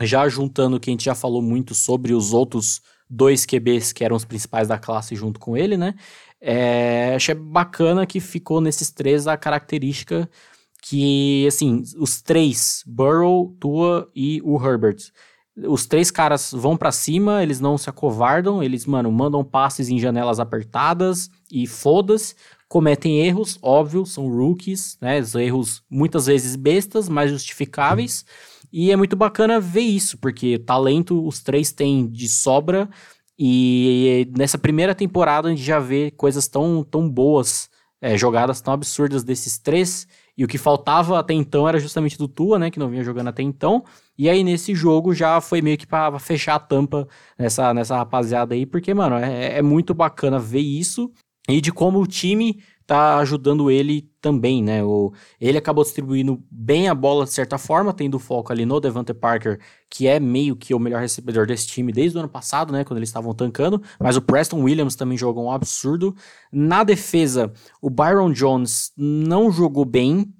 [0.00, 4.16] já juntando que a gente já falou muito sobre os outros dois QBs que eram
[4.16, 5.94] os principais da classe junto com ele, né?
[6.40, 10.28] É, achei bacana que ficou nesses três a característica
[10.82, 14.98] que, assim, os três, Burrow, Tua e o Herbert,
[15.56, 19.98] os três caras vão para cima, eles não se acovardam, eles, mano, mandam passes em
[19.98, 22.34] janelas apertadas e foda-se,
[22.68, 25.20] cometem erros, óbvio, são rookies, né?
[25.36, 28.24] Erros muitas vezes bestas, mas justificáveis.
[28.72, 32.88] E é muito bacana ver isso, porque talento os três têm de sobra
[33.38, 37.68] E nessa primeira temporada a gente já vê coisas tão, tão boas,
[38.00, 40.06] é, jogadas tão absurdas desses três.
[40.36, 42.70] E o que faltava até então era justamente do Tua, né?
[42.70, 43.84] Que não vinha jogando até então.
[44.18, 47.06] E aí nesse jogo já foi meio que pra fechar a tampa
[47.38, 48.66] nessa, nessa rapaziada aí.
[48.66, 51.12] Porque, mano, é, é muito bacana ver isso.
[51.48, 54.82] E de como o time tá ajudando ele também, né?
[54.82, 59.14] O, ele acabou distribuindo bem a bola de certa forma, tendo foco ali no Devante
[59.14, 62.84] Parker, que é meio que o melhor recebedor desse time desde o ano passado, né?
[62.84, 63.82] Quando eles estavam tancando.
[63.98, 66.14] Mas o Preston Williams também jogou um absurdo.
[66.52, 70.32] Na defesa, o Byron Jones não jogou bem,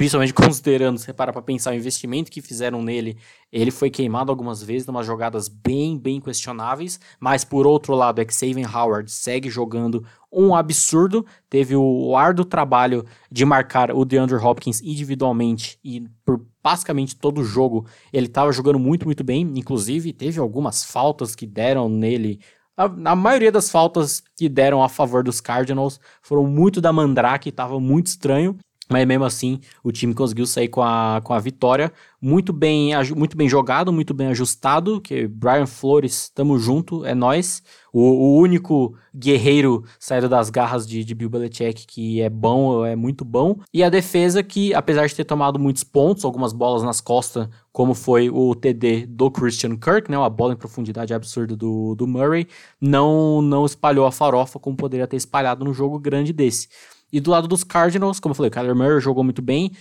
[0.00, 3.18] principalmente considerando, se repara para pensar o investimento que fizeram nele,
[3.52, 8.24] ele foi queimado algumas vezes, umas jogadas bem, bem questionáveis, mas por outro lado, é
[8.24, 14.36] que Xavier Howard segue jogando um absurdo, teve o árduo trabalho de marcar o DeAndre
[14.36, 20.14] Hopkins individualmente e por basicamente todo o jogo ele estava jogando muito, muito bem, inclusive
[20.14, 22.40] teve algumas faltas que deram nele.
[22.74, 27.50] A, a, maioria das faltas que deram a favor dos Cardinals foram muito da Mandrake,
[27.50, 28.56] estava muito estranho.
[28.90, 31.92] Mas mesmo assim, o time conseguiu sair com a, com a vitória.
[32.20, 35.00] Muito bem, muito bem jogado, muito bem ajustado.
[35.00, 37.62] Que Brian Flores, tamo junto, é nós.
[37.92, 42.96] O, o, único guerreiro saído das garras de, de Bill Belichick que é bom, é
[42.96, 43.60] muito bom.
[43.72, 47.94] E a defesa que, apesar de ter tomado muitos pontos, algumas bolas nas costas, como
[47.94, 52.48] foi o TD do Christian Kirk, né, uma bola em profundidade absurda do, do Murray,
[52.80, 56.68] não, não espalhou a farofa como poderia ter espalhado num jogo grande desse.
[57.12, 59.72] E do lado dos Cardinals, como eu falei, o Kyler Murray jogou muito bem.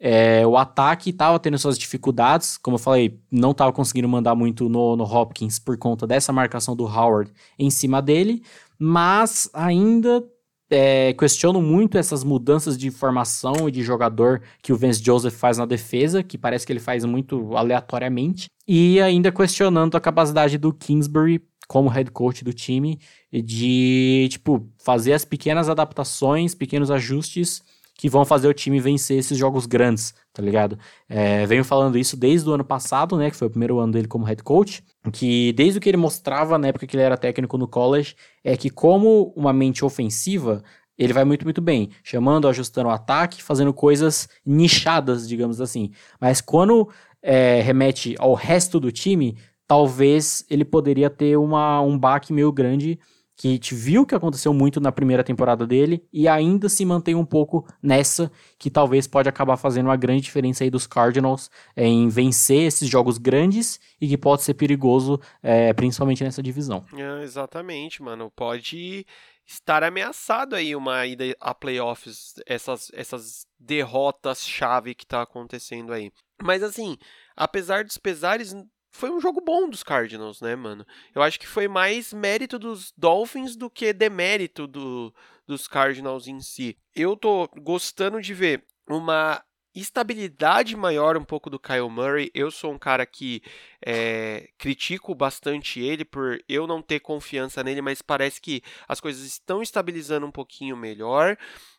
[0.00, 4.68] É, o ataque estava tendo suas dificuldades, como eu falei, não estava conseguindo mandar muito
[4.68, 8.42] no, no, Hopkins por conta dessa marcação do Howard em cima dele,
[8.78, 10.22] mas ainda
[10.70, 15.58] é, questiono muito essas mudanças de formação e de jogador que o Vance Joseph faz
[15.58, 20.72] na defesa, que parece que ele faz muito aleatoriamente, e ainda questionando a capacidade do
[20.72, 22.98] Kingsbury como head coach do time,
[23.32, 27.62] de, tipo, fazer as pequenas adaptações, pequenos ajustes
[27.94, 30.78] que vão fazer o time vencer esses jogos grandes, tá ligado?
[31.08, 34.06] É, venho falando isso desde o ano passado, né, que foi o primeiro ano dele
[34.06, 37.58] como head coach, que desde o que ele mostrava na época que ele era técnico
[37.58, 38.14] no college,
[38.44, 40.62] é que como uma mente ofensiva,
[40.96, 45.90] ele vai muito, muito bem, chamando, ajustando o ataque, fazendo coisas nichadas, digamos assim.
[46.20, 46.88] Mas quando
[47.20, 49.36] é, remete ao resto do time,
[49.66, 52.96] talvez ele poderia ter uma, um baque meio grande
[53.38, 57.14] que a gente viu que aconteceu muito na primeira temporada dele e ainda se mantém
[57.14, 61.86] um pouco nessa, que talvez pode acabar fazendo uma grande diferença aí dos Cardinals é,
[61.86, 66.84] em vencer esses jogos grandes e que pode ser perigoso, é, principalmente nessa divisão.
[66.92, 68.28] É, exatamente, mano.
[68.34, 69.06] Pode
[69.46, 76.10] estar ameaçado aí uma ida a playoffs, essas, essas derrotas-chave que tá acontecendo aí.
[76.42, 76.96] Mas assim,
[77.36, 78.52] apesar dos pesares,
[78.98, 80.84] foi um jogo bom dos Cardinals, né, mano?
[81.14, 85.14] Eu acho que foi mais mérito dos Dolphins do que demérito do,
[85.46, 86.76] dos Cardinals em si.
[86.96, 89.40] Eu tô gostando de ver uma
[89.72, 92.28] estabilidade maior um pouco do Kyle Murray.
[92.34, 93.40] Eu sou um cara que
[93.86, 99.24] é, critico bastante ele por eu não ter confiança nele, mas parece que as coisas
[99.24, 101.38] estão estabilizando um pouquinho melhor.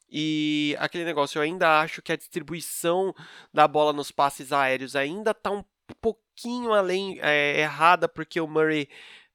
[0.09, 3.13] E aquele negócio, eu ainda acho que a distribuição
[3.53, 5.63] da bola nos passes aéreos ainda tá um
[5.95, 8.89] pouquinho além é, errada, porque o Murray,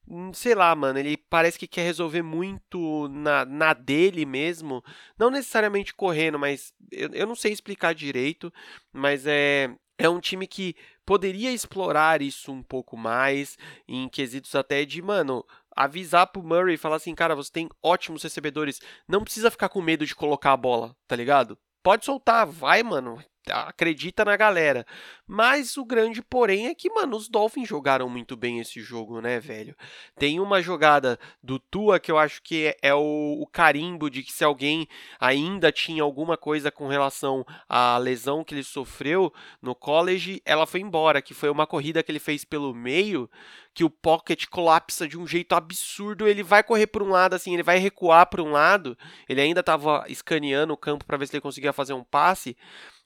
[0.07, 4.83] hum, sei lá, mano, ele parece que quer resolver muito na, na dele mesmo.
[5.17, 8.51] Não necessariamente correndo, mas eu, eu não sei explicar direito,
[8.93, 9.69] mas é.
[9.97, 10.75] É um time que
[11.05, 15.45] poderia explorar isso um pouco mais, em quesitos até de, mano,
[15.75, 19.81] avisar pro Murray e falar assim, cara, você tem ótimos recebedores, não precisa ficar com
[19.81, 21.57] medo de colocar a bola, tá ligado?
[21.83, 24.85] Pode soltar, vai, mano, acredita na galera.
[25.27, 29.39] Mas o grande porém é que, mano, os Dolphins jogaram muito bem esse jogo, né,
[29.39, 29.75] velho?
[30.17, 34.23] Tem uma jogada do Tua que eu acho que é, é o, o, carimbo de
[34.23, 34.87] que se alguém
[35.19, 40.81] ainda tinha alguma coisa com relação à lesão que ele sofreu no college, ela foi
[40.81, 43.29] embora, que foi uma corrida que ele fez pelo meio,
[43.75, 47.53] que o pocket colapsa de um jeito absurdo, ele vai correr por um lado assim,
[47.53, 51.35] ele vai recuar para um lado, ele ainda estava escaneando o campo para ver se
[51.35, 52.55] ele conseguia fazer um passe,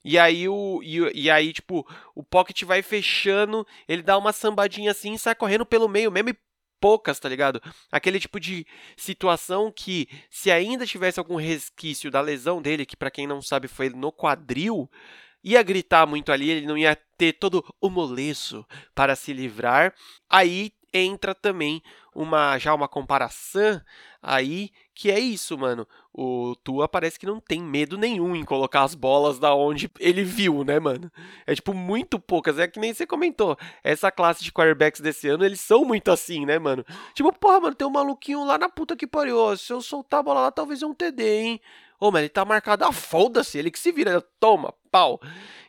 [0.04, 4.90] e aí o e, e, aí tipo, o pocket vai fechando, ele dá uma sambadinha
[4.90, 6.38] assim e sai correndo pelo meio, mesmo e
[6.80, 7.62] poucas, tá ligado?
[7.92, 13.10] Aquele tipo de situação que se ainda tivesse algum resquício da lesão dele, que para
[13.10, 14.90] quem não sabe foi no quadril,
[15.44, 19.94] ia gritar muito ali, ele não ia ter todo o moleço para se livrar.
[20.28, 21.82] Aí entra também
[22.14, 23.80] uma já uma comparação
[24.22, 24.70] aí
[25.00, 25.88] que é isso, mano.
[26.12, 30.22] O Tua parece que não tem medo nenhum em colocar as bolas da onde ele
[30.22, 31.10] viu, né, mano?
[31.46, 33.56] É tipo muito poucas, é que nem você comentou.
[33.82, 36.84] Essa classe de quarterbacks desse ano, eles são muito assim, né, mano?
[37.14, 39.56] Tipo, porra, mano, tem um maluquinho lá na puta que pariu.
[39.56, 41.60] Se eu soltar a bola lá, talvez é um TD, hein?
[41.98, 45.20] Ô, mas ele tá marcado, ah, foda-se, ele que se vira, toma, pau.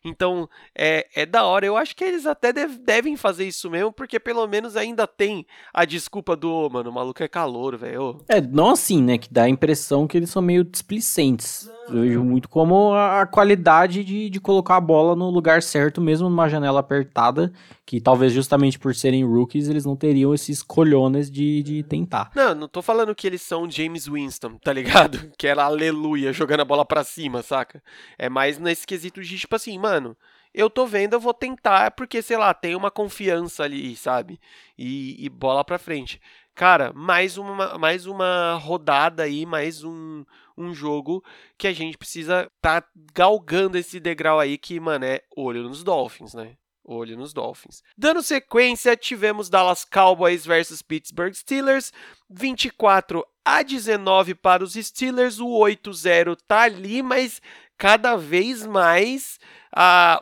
[0.03, 1.65] Então, é, é da hora.
[1.65, 5.45] Eu acho que eles até deve, devem fazer isso mesmo, porque pelo menos ainda tem
[5.73, 8.17] a desculpa do, oh, mano, o maluco é calor, velho.
[8.27, 11.69] É, não assim, né, que dá a impressão que eles são meio displicentes.
[11.87, 16.01] Eu vejo muito como a, a qualidade de, de colocar a bola no lugar certo,
[16.01, 17.51] mesmo numa janela apertada,
[17.85, 22.31] que talvez justamente por serem rookies eles não teriam esses colhones de, de tentar.
[22.33, 25.19] Não, não tô falando que eles são James Winston, tá ligado?
[25.37, 27.81] Que era aleluia jogando a bola pra cima, saca?
[28.17, 30.15] É mais nesse quesito de tipo assim, mano,
[30.53, 34.39] eu tô vendo, eu vou tentar, porque, sei lá, tem uma confiança ali, sabe?
[34.77, 36.21] E, e bola pra frente.
[36.53, 40.23] Cara, mais uma, mais uma rodada aí, mais um,
[40.57, 41.23] um jogo
[41.57, 42.83] que a gente precisa tá
[43.13, 46.57] galgando esse degrau aí que, mano, é olho nos Dolphins, né?
[46.83, 47.81] Olho nos Dolphins.
[47.97, 51.93] Dando sequência, tivemos Dallas Cowboys versus Pittsburgh Steelers,
[52.29, 57.41] 24 a 19 para os Steelers, o 8-0 tá ali, mas
[57.81, 59.39] cada vez mais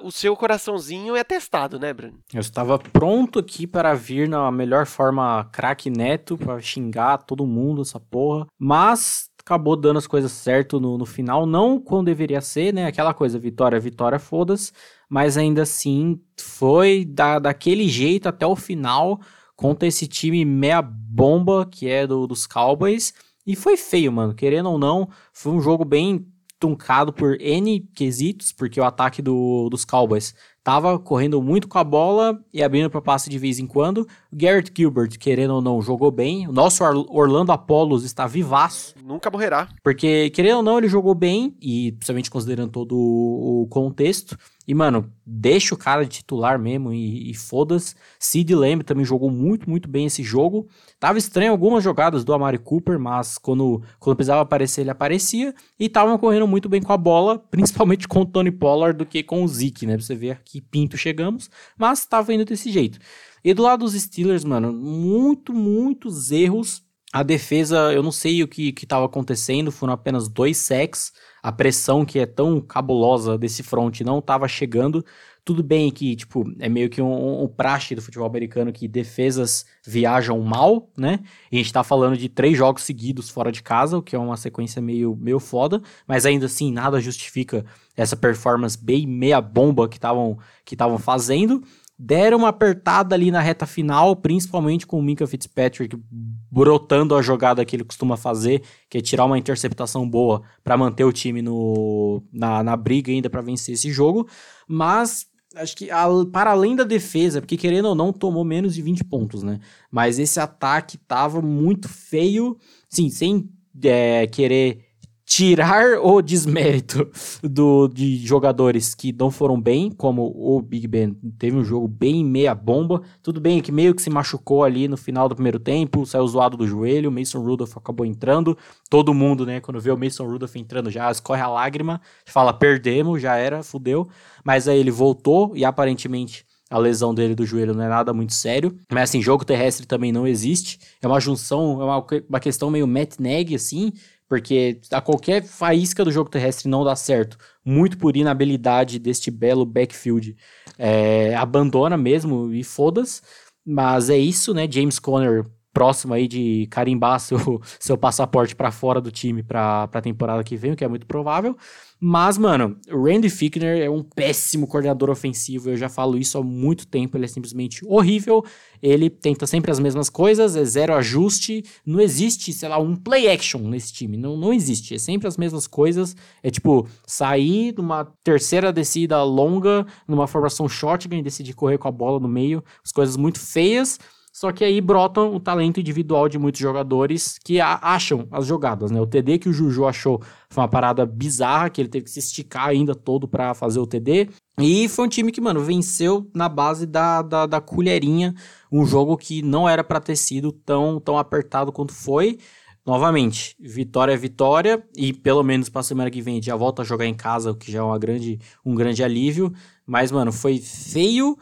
[0.01, 2.19] o seu coraçãozinho é testado, né, Bruno?
[2.33, 7.81] Eu estava pronto aqui para vir na melhor forma craque neto, para xingar todo mundo,
[7.81, 12.73] essa porra, mas acabou dando as coisas certo no, no final, não quando deveria ser,
[12.73, 12.85] né?
[12.85, 14.71] Aquela coisa, vitória, vitória, foda-se
[15.09, 19.19] mas ainda assim foi da, daquele jeito até o final
[19.55, 23.13] contra esse time meia bomba que é do, dos Cowboys.
[23.45, 24.35] E foi feio, mano.
[24.35, 26.27] Querendo ou não, foi um jogo bem
[26.59, 31.83] truncado por N quesitos, porque o ataque do, dos Cowboys tava correndo muito com a
[31.83, 34.01] bola e abrindo para passe de vez em quando.
[34.31, 36.47] O Garrett Gilbert, querendo ou não, jogou bem.
[36.47, 38.93] O nosso Orlando Apollos está vivaço.
[39.03, 39.69] Nunca morrerá.
[39.81, 44.37] Porque, querendo ou não, ele jogou bem, e principalmente considerando todo o contexto.
[44.69, 47.95] E, mano, deixa o cara de titular mesmo e, e foda-se.
[48.19, 50.67] Sid Lamb também jogou muito, muito bem esse jogo.
[50.99, 55.55] Tava estranho algumas jogadas do Amari Cooper, mas quando, quando precisava aparecer, ele aparecia.
[55.79, 59.23] E estavam correndo muito bem com a bola, principalmente com o Tony Pollard do que
[59.23, 59.95] com o Zeke, né?
[59.95, 61.49] Pra você ver que pinto chegamos.
[61.75, 62.99] Mas tava indo desse jeito.
[63.43, 66.83] E do lado dos Steelers, mano, muito, muitos erros.
[67.11, 72.05] A defesa, eu não sei o que estava acontecendo, foram apenas dois sacks a pressão
[72.05, 75.05] que é tão cabulosa desse front não estava chegando.
[75.43, 79.65] Tudo bem que, tipo, é meio que um, um, praxe do futebol americano que defesas
[79.85, 81.21] viajam mal, né?
[81.51, 84.19] E a gente tá falando de três jogos seguidos fora de casa, o que é
[84.19, 87.65] uma sequência meio, meio foda, mas ainda assim nada justifica
[87.97, 91.63] essa performance bem meia bomba que estavam que fazendo
[92.01, 96.01] deram uma apertada ali na reta final, principalmente com o Minka Fitzpatrick
[96.49, 101.03] brotando a jogada que ele costuma fazer, que é tirar uma interceptação boa para manter
[101.03, 104.29] o time no, na, na briga ainda para vencer esse jogo.
[104.65, 108.81] Mas acho que a, para além da defesa, porque querendo ou não, tomou menos de
[108.81, 109.59] 20 pontos, né?
[109.91, 113.49] Mas esse ataque tava muito feio, sim, sem
[113.83, 114.85] é, querer
[115.29, 117.07] tirar o desmérito
[117.43, 122.25] do, de jogadores que não foram bem, como o Big Ben teve um jogo bem
[122.25, 123.03] meia bomba.
[123.21, 126.57] Tudo bem que meio que se machucou ali no final do primeiro tempo, saiu zoado
[126.57, 128.57] do joelho, o Mason Rudolph acabou entrando.
[128.89, 133.21] Todo mundo, né, quando vê o Mason Rudolph entrando já escorre a lágrima, fala perdemos,
[133.21, 134.09] já era, fudeu.
[134.43, 138.33] Mas aí ele voltou e aparentemente a lesão dele do joelho não é nada muito
[138.33, 138.75] sério.
[138.91, 140.79] Mas assim, jogo terrestre também não existe.
[141.01, 143.91] É uma junção, é uma, uma questão meio Matt Nagy, assim.
[144.29, 149.65] Porque a qualquer faísca do jogo terrestre não dá certo, muito por inabilidade deste belo
[149.65, 150.37] backfield,
[150.77, 153.21] é, abandona mesmo e foda-se.
[153.65, 154.67] Mas é isso, né?
[154.71, 160.01] James Conner próximo aí de carimbar seu, seu passaporte para fora do time para a
[160.01, 161.57] temporada que vem, o que é muito provável.
[162.01, 165.69] Mas, mano, Randy Fickner é um péssimo coordenador ofensivo.
[165.69, 167.17] Eu já falo isso há muito tempo.
[167.17, 168.41] Ele é simplesmente horrível.
[168.81, 171.61] Ele tenta sempre as mesmas coisas, é zero ajuste.
[171.85, 174.15] Não existe, sei lá, um play action nesse time.
[174.15, 174.95] Não, não existe.
[174.95, 176.15] É sempre as mesmas coisas.
[176.41, 181.91] É tipo, sair numa terceira descida longa, numa formação shotgun e decidir correr com a
[181.91, 182.63] bola no meio.
[182.81, 183.99] As coisas muito feias
[184.31, 189.01] só que aí brotam o talento individual de muitos jogadores que acham as jogadas, né?
[189.01, 192.19] O TD que o Juju achou foi uma parada bizarra, que ele teve que se
[192.19, 194.29] esticar ainda todo para fazer o TD.
[194.59, 198.33] E foi um time que, mano, venceu na base da, da, da colherinha,
[198.71, 202.37] um jogo que não era para ter sido tão, tão apertado quanto foi.
[202.85, 207.05] Novamente, vitória é vitória, e pelo menos para semana que vem já volta a jogar
[207.05, 209.53] em casa, o que já é uma grande, um grande alívio.
[209.85, 211.37] Mas, mano, foi feio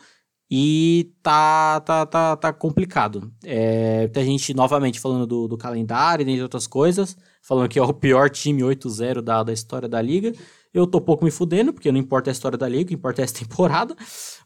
[0.50, 3.32] E tá, tá, tá, tá complicado.
[3.44, 7.84] É, tem gente novamente falando do, do calendário e de outras coisas, falando que é
[7.84, 10.34] o pior time 8-0 da, da história da liga.
[10.74, 13.22] Eu tô pouco me fudendo, porque não importa a história da liga, o que importa
[13.22, 13.96] é essa temporada,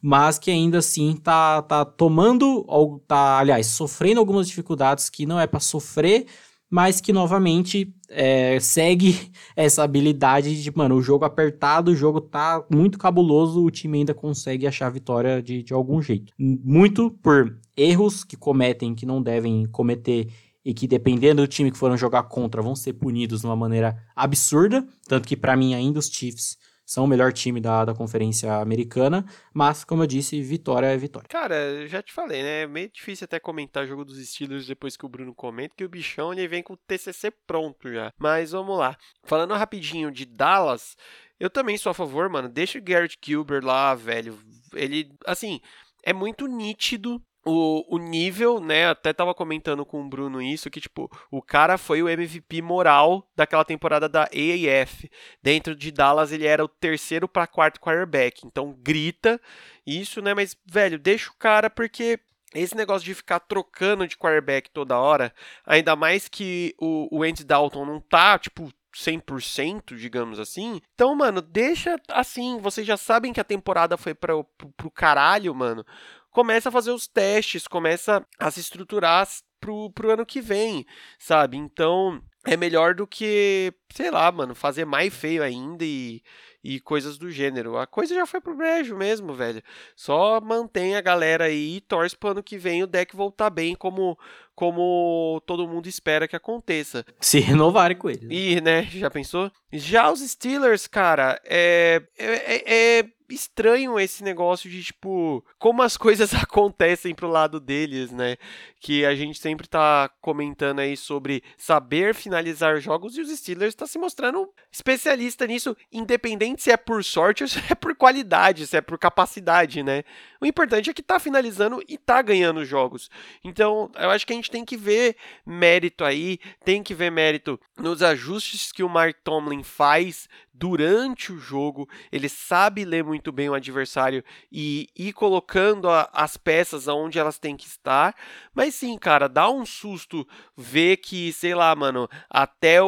[0.01, 5.39] mas que ainda assim tá, tá tomando, ou tá, aliás, sofrendo algumas dificuldades que não
[5.39, 6.25] é para sofrer,
[6.71, 12.65] mas que novamente é, segue essa habilidade de, mano, o jogo apertado, o jogo tá
[12.71, 16.33] muito cabuloso, o time ainda consegue achar a vitória de, de algum jeito.
[16.39, 20.29] Muito por erros que cometem, que não devem cometer
[20.63, 23.97] e que dependendo do time que foram jogar contra vão ser punidos de uma maneira
[24.15, 26.57] absurda, tanto que para mim ainda os Chiefs
[26.91, 31.25] são o melhor time da, da conferência americana, mas, como eu disse, vitória é vitória.
[31.29, 32.63] Cara, já te falei, né?
[32.63, 35.85] É meio difícil até comentar o jogo dos Steelers depois que o Bruno comenta, que
[35.85, 38.11] o bichão ele vem com o TCC pronto já.
[38.19, 38.97] Mas vamos lá.
[39.23, 40.97] Falando rapidinho de Dallas,
[41.39, 42.49] eu também sou a favor, mano.
[42.49, 44.37] Deixa o Garrett Gilbert lá, velho.
[44.73, 45.61] Ele, assim,
[46.03, 48.89] é muito nítido o, o nível, né?
[48.89, 53.27] Até tava comentando com o Bruno isso, que tipo, o cara foi o MVP moral
[53.35, 55.09] daquela temporada da AAF.
[55.41, 58.45] Dentro de Dallas ele era o terceiro para quarto quarterback.
[58.45, 59.39] Então grita
[59.85, 60.33] isso, né?
[60.33, 62.19] Mas, velho, deixa o cara porque
[62.53, 65.33] esse negócio de ficar trocando de quarterback toda hora,
[65.65, 70.81] ainda mais que o, o Andy Dalton não tá, tipo, 100%, digamos assim.
[70.93, 72.57] Então, mano, deixa assim.
[72.59, 75.85] Vocês já sabem que a temporada foi pra, pro, pro caralho, mano
[76.31, 79.27] começa a fazer os testes, começa a se estruturar
[79.59, 80.85] pro, pro ano que vem,
[81.19, 81.57] sabe?
[81.57, 86.23] Então é melhor do que, sei lá, mano, fazer mais feio ainda e,
[86.63, 87.77] e coisas do gênero.
[87.77, 89.61] A coisa já foi pro brejo mesmo, velho.
[89.95, 93.75] Só mantém a galera aí e torce pro ano que vem o deck voltar bem
[93.75, 94.17] como
[94.55, 97.03] como todo mundo espera que aconteça.
[97.19, 98.27] Se renovarem com ele.
[98.29, 99.51] E, né, já pensou?
[99.71, 105.97] Já os Steelers, cara, é, é, é, é estranho esse negócio de, tipo, como as
[105.97, 108.37] coisas acontecem pro lado deles, né?
[108.79, 113.87] Que a gente sempre tá comentando aí sobre saber finalizar jogos e os Steelers tá
[113.87, 118.77] se mostrando especialista nisso, independente se é por sorte ou se é por qualidade, se
[118.77, 120.03] é por capacidade, né?
[120.41, 123.11] O importante é que tá finalizando e tá ganhando jogos.
[123.43, 125.15] Então, eu acho que a gente tem que ver
[125.45, 131.37] mérito aí, tem que ver mérito nos ajustes que o Mark Tomlin faz durante o
[131.37, 137.19] jogo, ele sabe ler muito bem o adversário e ir colocando a, as peças aonde
[137.19, 138.15] elas têm que estar.
[138.53, 140.27] Mas sim, cara, dá um susto
[140.57, 142.87] ver que, sei lá, mano, até o,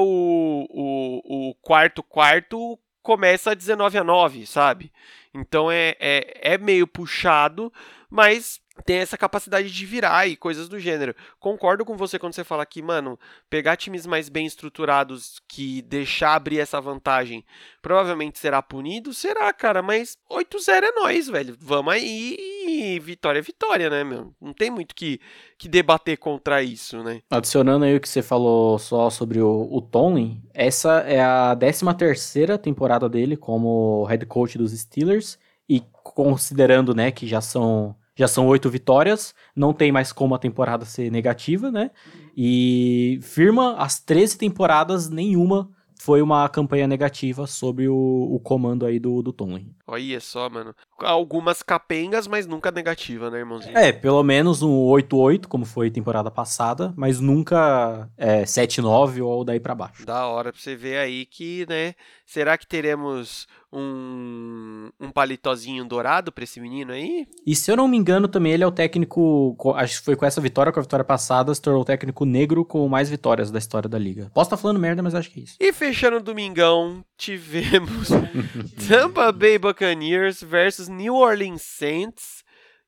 [0.70, 4.92] o, o quarto quarto começa 19 a 9, sabe?
[5.34, 7.72] Então é, é, é meio puxado,
[8.10, 11.16] mas tem essa capacidade de virar e coisas do gênero.
[11.40, 13.20] Concordo com você quando você fala que, mano,
[13.50, 17.46] pegar times mais bem estruturados que deixar abrir essa vantagem
[17.82, 21.56] provavelmente será punido, será, cara, mas 8-0 é nós, velho.
[21.60, 24.34] Vamos aí vitória é vitória, né, meu?
[24.42, 25.20] Não tem muito que,
[25.58, 27.22] que debater contra isso, né?
[27.30, 31.94] Adicionando aí o que você falou só sobre o, o Tomlin, essa é a 13
[31.98, 35.38] terceira temporada dele como head coach dos Steelers
[35.68, 40.40] e considerando, né, que já são já são oito vitórias, não tem mais como a
[40.40, 41.92] temporada ser negativa, né?
[42.36, 45.70] E firma as 13 temporadas, nenhuma
[46.04, 49.74] foi uma campanha negativa sobre o, o comando aí do, do Tomlin.
[49.88, 50.76] Olha só, mano.
[51.00, 53.78] Algumas capengas, mas nunca negativa, né, irmãozinho?
[53.78, 59.62] É, pelo menos um 8-8, como foi temporada passada, mas nunca é, 7-9 ou daí
[59.62, 60.06] para baixo.
[60.06, 61.94] Da hora pra você ver aí que, né,
[62.26, 67.28] será que teremos um, um palitozinho dourado pra esse menino aí?
[67.46, 69.58] E se eu não me engano, também ele é o técnico.
[69.76, 72.64] Acho que foi com essa vitória, com a vitória passada, se tornou o técnico negro
[72.64, 74.30] com mais vitórias da história da liga.
[74.34, 75.56] Posso estar tá falando merda, mas acho que é isso.
[75.60, 78.10] E fechando o domingão, tivemos
[78.88, 82.44] Tampa Bay Buccaneers versus New Orleans Saints.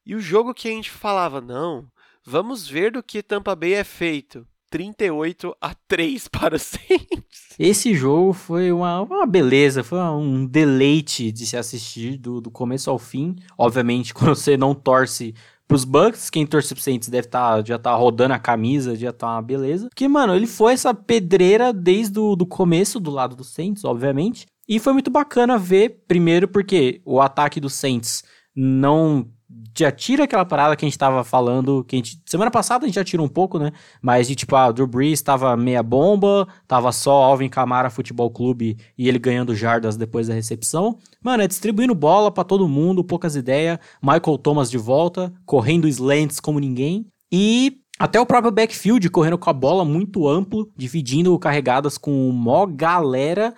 [0.05, 1.87] E o jogo que a gente falava, não,
[2.23, 4.47] vamos ver do que Tampa Bay é feito.
[4.69, 7.55] 38 a 3 para o Saints.
[7.57, 12.89] Esse jogo foi uma, uma beleza, foi um deleite de se assistir do, do começo
[12.89, 13.35] ao fim.
[13.57, 15.33] Obviamente, quando você não torce
[15.67, 19.27] pros Bucks, quem torce pro Saints deve tá, já tá rodando a camisa, já tá
[19.27, 19.89] uma beleza.
[19.89, 24.45] Porque, mano, ele foi essa pedreira desde o do começo do lado do Saints, obviamente.
[24.67, 28.23] E foi muito bacana ver, primeiro porque o ataque do Saints
[28.55, 29.27] não
[29.77, 32.87] já tira aquela parada que a gente tava falando, que a gente, semana passada a
[32.87, 33.71] gente já tirou um pouco, né?
[34.01, 38.29] Mas de tipo, ah, o Drew Brees tava meia bomba, tava só Alvin Camara Futebol
[38.29, 40.97] Clube e ele ganhando jardas depois da recepção.
[41.21, 43.79] Mano, é distribuindo bola para todo mundo, poucas ideias.
[44.01, 47.05] Michael Thomas de volta, correndo slants como ninguém.
[47.31, 52.65] E até o próprio backfield correndo com a bola muito amplo, dividindo carregadas com mó
[52.65, 53.53] galera.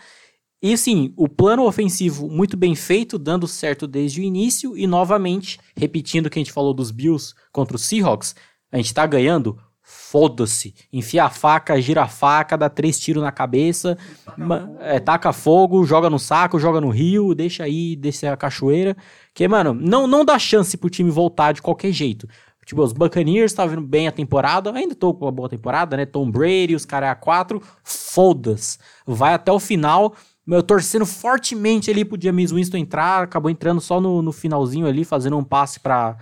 [0.62, 5.60] E sim, o plano ofensivo muito bem feito, dando certo desde o início, e novamente,
[5.76, 8.36] repetindo o que a gente falou dos Bills contra os Seahawks,
[8.72, 10.74] a gente tá ganhando, foda-se.
[10.92, 15.86] Enfia a faca, gira a faca, dá três tiros na cabeça, taca, é, taca fogo,
[15.86, 18.98] joga no saco, joga no rio, deixa aí, descer a cachoeira.
[19.34, 22.28] Que, mano, não, não dá chance pro time voltar de qualquer jeito.
[22.66, 26.06] Tipo, os Buccaneers estavam vindo bem a temporada, ainda tô com uma boa temporada, né?
[26.06, 28.78] Tom Brady, os caras a 4, foda-se.
[29.06, 30.14] Vai até o final,
[30.56, 35.03] eu torcendo fortemente ali pro James Winston entrar, acabou entrando só no, no finalzinho ali,
[35.03, 36.18] fazendo um passe pra,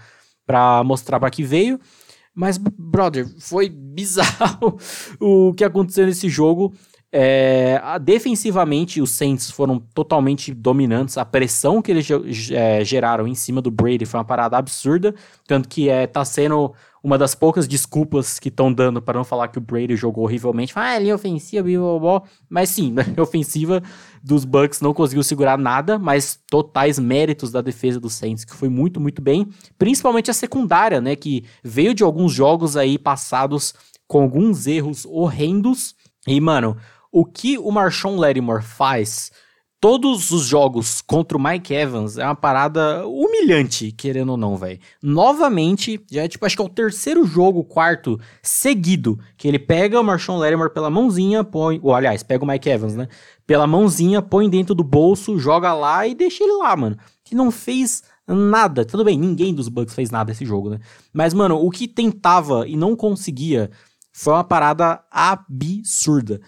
[0.46, 1.80] pra mostrar pra que veio.
[2.34, 4.78] Mas, brother, foi bizarro
[5.22, 6.74] o que aconteceu nesse jogo.
[7.18, 11.18] É, defensivamente, os Saints foram totalmente dominantes.
[11.18, 12.06] A pressão que eles
[12.52, 15.16] é, geraram em cima do Brady foi uma parada absurda.
[15.48, 16.74] Tanto que é, tá sendo
[17.06, 20.74] uma das poucas desculpas que estão dando para não falar que o Brady jogou horrivelmente.
[20.76, 22.24] Ah, linha ofensiva, blá, blá, blá.
[22.50, 23.84] mas sim, a ofensiva
[24.24, 28.70] dos Bucks não conseguiu segurar nada, mas totais méritos da defesa dos Saints, que foi
[28.70, 29.48] muito, muito bem.
[29.78, 33.76] Principalmente a secundária, né, que veio de alguns jogos aí passados
[34.08, 35.94] com alguns erros horrendos.
[36.28, 36.76] E, mano,
[37.12, 39.32] o que o Marshawn Lattimore faz
[39.80, 44.80] todos os jogos contra o Mike Evans é uma parada humilhante, querendo ou não, velho.
[45.02, 50.00] Novamente, já é tipo, acho que é o terceiro jogo, quarto, seguido, que ele pega
[50.00, 53.08] o Marshawn Lattimore pela mãozinha, põe, ou aliás, pega o Mike Evans, né?
[53.46, 56.98] Pela mãozinha, põe dentro do bolso, joga lá e deixa ele lá, mano.
[57.24, 58.86] Que não fez nada.
[58.86, 60.80] Tudo bem, ninguém dos Bucks fez nada esse jogo, né?
[61.14, 63.70] Mas, mano, o que tentava e não conseguia
[64.12, 66.42] foi uma parada absurda.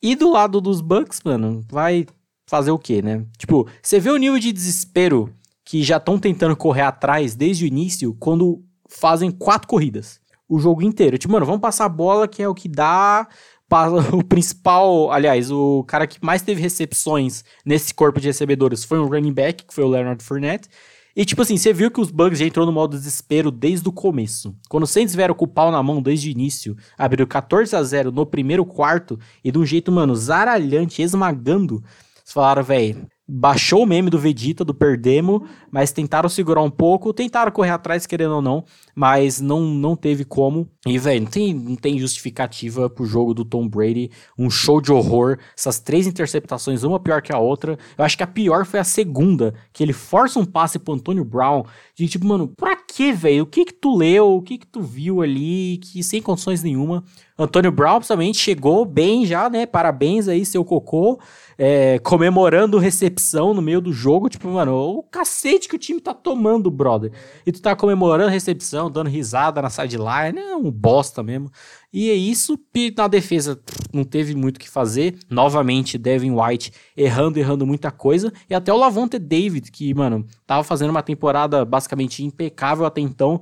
[0.00, 2.06] E do lado dos Bucks, mano, vai
[2.48, 3.24] fazer o quê, né?
[3.36, 5.32] Tipo, você vê o nível de desespero
[5.64, 10.18] que já estão tentando correr atrás desde o início quando fazem quatro corridas.
[10.48, 11.18] O jogo inteiro.
[11.18, 13.28] Tipo, mano, vamos passar a bola que é o que dá.
[14.14, 19.06] O principal, aliás, o cara que mais teve recepções nesse corpo de recebedores foi um
[19.06, 20.70] running back, que foi o Leonard Fournette.
[21.14, 23.92] E, tipo assim, você viu que os Bugs já entrou no modo desespero desde o
[23.92, 24.54] começo.
[24.70, 27.82] Quando os Saints vieram com o pau na mão desde o início, abriu 14 a
[27.82, 31.82] 0 no primeiro quarto e de um jeito, mano, zaralhante, esmagando
[32.28, 37.10] eles falaram, velho, baixou o meme do Vegeta, do Perdemo, mas tentaram segurar um pouco,
[37.14, 38.64] tentaram correr atrás, querendo ou não,
[38.94, 40.68] mas não, não teve como.
[40.86, 44.92] E, velho, não tem, não tem justificativa pro jogo do Tom Brady, um show de
[44.92, 47.78] horror, essas três interceptações, uma pior que a outra.
[47.96, 51.24] Eu acho que a pior foi a segunda, que ele força um passe pro Antônio
[51.24, 51.64] Brown,
[51.94, 53.44] de tipo, mano, pra que, velho?
[53.44, 54.34] O que que tu leu?
[54.34, 55.78] O que que tu viu ali?
[55.78, 57.02] Que sem condições nenhuma.
[57.38, 59.64] Antônio Brown, principalmente, chegou bem já, né?
[59.64, 61.20] Parabéns aí, seu cocô
[61.58, 64.28] é, comemorando recepção no meio do jogo.
[64.28, 67.10] Tipo, mano, o cacete que o time tá tomando, brother.
[67.44, 70.38] E tu tá comemorando recepção, dando risada na sideline.
[70.38, 71.50] É um bosta mesmo.
[71.92, 72.56] E é isso.
[72.96, 73.60] Na defesa
[73.92, 75.18] não teve muito o que fazer.
[75.28, 78.32] Novamente, Devin White errando, errando muita coisa.
[78.48, 83.40] E até o Lavonte David, que, mano, tava fazendo uma temporada basicamente impecável até então.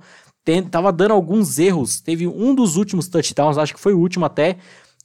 [0.70, 2.00] Tava dando alguns erros.
[2.00, 4.58] Teve um dos últimos touchdowns, acho que foi o último até,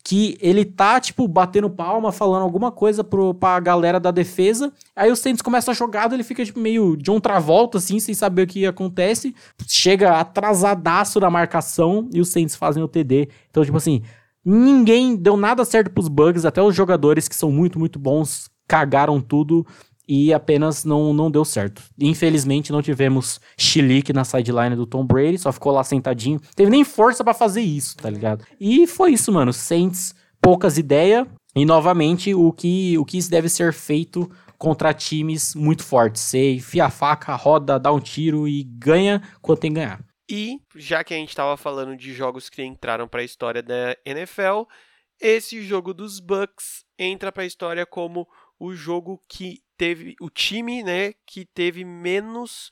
[0.03, 4.71] que ele tá, tipo, batendo palma, falando alguma coisa pro, pra galera da defesa.
[4.95, 8.13] Aí o Saints começa a jogada, ele fica, tipo, meio de um travolta, assim, sem
[8.13, 9.35] saber o que acontece.
[9.67, 13.29] Chega atrasadaço na marcação e os Saints fazem o TD.
[13.49, 14.01] Então, tipo assim,
[14.43, 19.19] ninguém deu nada certo pros bugs, até os jogadores que são muito, muito bons cagaram
[19.19, 19.65] tudo
[20.13, 21.81] e apenas não, não deu certo.
[21.97, 26.37] Infelizmente não tivemos chilique na sideline do Tom Brady, só ficou lá sentadinho.
[26.53, 28.43] Teve nem força para fazer isso, tá ligado?
[28.59, 29.53] E foi isso, mano.
[29.53, 31.25] Saints, poucas ideias.
[31.55, 36.23] E novamente, o que, o que deve ser feito contra times muito fortes.
[36.23, 40.03] Você enfia a faca, roda, dá um tiro e ganha quando tem que ganhar.
[40.29, 43.95] E, já que a gente estava falando de jogos que entraram para a história da
[44.05, 44.63] NFL,
[45.21, 48.27] esse jogo dos Bucks entra para a história como
[48.59, 52.69] o jogo que teve o time, né, que teve menos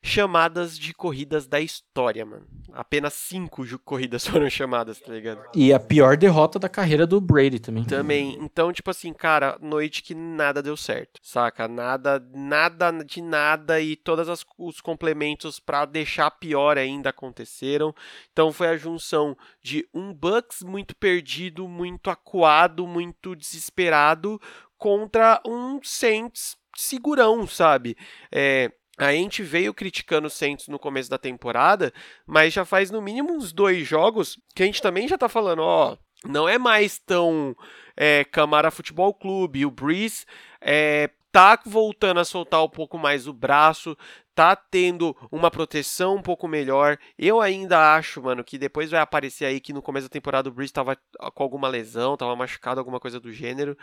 [0.00, 2.46] chamadas de corridas da história, mano.
[2.72, 5.42] Apenas cinco corridas foram chamadas, tá ligado?
[5.56, 7.84] E a pior derrota da carreira do Brady também.
[7.84, 8.38] Também.
[8.40, 11.66] Então, tipo assim, cara, noite que nada deu certo, saca?
[11.66, 17.92] Nada, nada de nada e todos os complementos para deixar pior ainda aconteceram.
[18.32, 24.40] Então foi a junção de um Bucks muito perdido, muito acuado, muito desesperado
[24.82, 27.96] contra um Saints segurão, sabe?
[28.32, 28.68] É,
[28.98, 31.92] a gente veio criticando o Saints no começo da temporada,
[32.26, 35.62] mas já faz no mínimo uns dois jogos que a gente também já tá falando,
[35.62, 37.54] ó, não é mais tão
[37.96, 40.26] é, Camara Futebol Clube, o Breeze
[40.60, 43.96] é, tá voltando a soltar um pouco mais o braço,
[44.34, 46.98] tá tendo uma proteção um pouco melhor.
[47.18, 50.52] Eu ainda acho, mano, que depois vai aparecer aí que no começo da temporada o
[50.52, 50.96] Breeze tava
[51.34, 53.76] com alguma lesão, tava machucado, alguma coisa do gênero,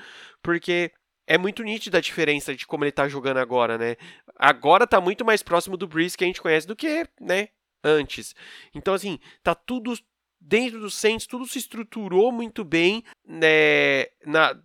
[0.43, 0.91] porque
[1.25, 3.95] é muito nítida a diferença de como ele tá jogando agora, né?
[4.35, 7.49] Agora tá muito mais próximo do Breeze que a gente conhece do que, né,
[7.83, 8.35] antes.
[8.75, 9.93] Então, assim, tá tudo
[10.39, 14.55] dentro do Saints, tudo se estruturou muito bem, né, na,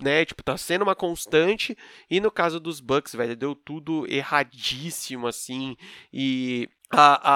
[0.00, 1.76] né, tipo, tá sendo uma constante,
[2.10, 5.76] e no caso dos Bucks, velho, deu tudo erradíssimo, assim,
[6.12, 7.30] e a,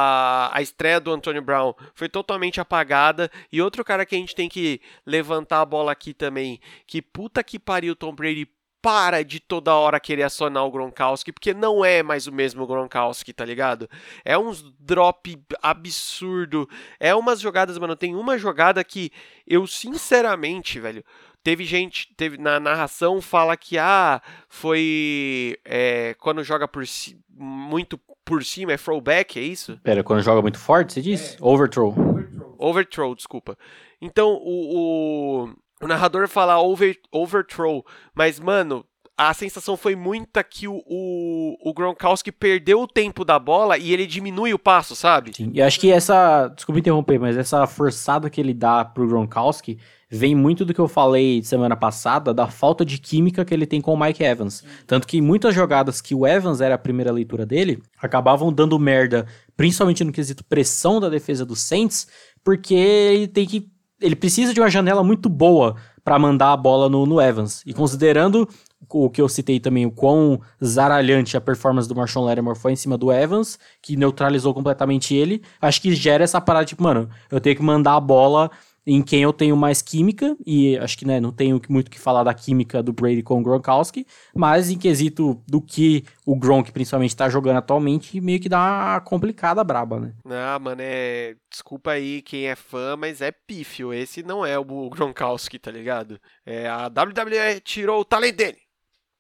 [0.51, 3.31] a, a estreia do Antonio Brown foi totalmente apagada.
[3.51, 7.43] E outro cara que a gente tem que levantar a bola aqui também, que puta
[7.43, 8.49] que pariu, Tom Brady
[8.87, 13.33] para de toda hora querer acionar o Gronkowski, porque não é mais o mesmo Gronkowski,
[13.33, 13.91] tá ligado?
[14.24, 16.69] É uns drop absurdo,
[17.01, 19.11] é umas jogadas, mano, tem uma jogada que
[19.45, 21.05] eu sinceramente, velho,
[21.47, 28.01] teve gente, teve na narração fala que ah, foi é, quando joga por si, muito
[28.24, 29.78] por cima, é throwback, é isso?
[29.85, 31.35] Pera, quando joga muito forte, você diz?
[31.35, 31.36] É.
[31.40, 31.94] Overthrow.
[31.97, 32.56] Overthrow.
[32.59, 33.56] Overthrow, desculpa.
[34.02, 38.85] Então, o, o o narrador fala over, overthrow, mas, mano,
[39.16, 43.93] a sensação foi muita que o, o, o, Gronkowski perdeu o tempo da bola e
[43.93, 45.32] ele diminui o passo, sabe?
[45.35, 46.48] Sim, e acho que essa.
[46.48, 49.78] Desculpa interromper, mas essa forçada que ele dá pro Gronkowski
[50.11, 53.81] vem muito do que eu falei semana passada, da falta de química que ele tem
[53.81, 54.65] com o Mike Evans.
[54.87, 59.27] Tanto que muitas jogadas que o Evans era a primeira leitura dele acabavam dando merda,
[59.57, 62.07] principalmente no quesito pressão da defesa do Saints,
[62.45, 63.69] porque ele tem que
[64.01, 67.62] ele precisa de uma janela muito boa para mandar a bola no, no, Evans.
[67.66, 68.49] E considerando
[68.89, 72.77] o que eu citei também, o quão zaralhante a performance do Marshawn Lattimore foi em
[72.77, 77.41] cima do Evans, que neutralizou completamente ele, acho que gera essa parada, tipo, mano, eu
[77.41, 78.51] tenho que mandar a bola
[78.87, 82.23] em quem eu tenho mais química, e acho que né, não tenho muito que falar
[82.23, 87.11] da química do Brady com o Gronkowski, mas em quesito do que o Gronk principalmente
[87.11, 90.13] está jogando atualmente, meio que dá uma complicada braba, né?
[90.25, 91.35] Ah, mano, é.
[91.51, 93.93] Desculpa aí quem é fã, mas é pífio.
[93.93, 96.21] Esse não é o Gronkowski, tá ligado?
[96.45, 98.59] É, a WWE tirou o talento dele.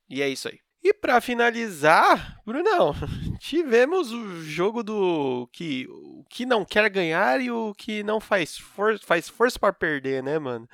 [0.08, 0.58] E é isso aí.
[0.82, 2.94] E para finalizar, Brunão,
[3.40, 5.88] tivemos o jogo do que
[6.28, 10.38] que não quer ganhar e o que não faz, for, faz força para perder, né,
[10.38, 10.68] mano?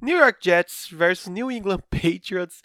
[0.00, 2.62] New York Jets versus New England Patriots,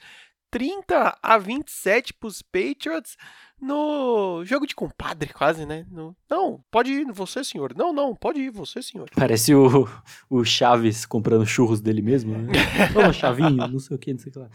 [0.52, 3.18] 30 a 27 pros Patriots
[3.60, 5.86] no jogo de compadre, quase, né?
[5.90, 7.74] No, não, pode ir você, senhor.
[7.76, 9.10] Não, não, pode ir você, senhor.
[9.16, 9.88] Parece o,
[10.30, 12.52] o Chaves comprando churros dele mesmo, né?
[12.94, 14.50] Toma, chavinho, não sei o que, não sei o que lá.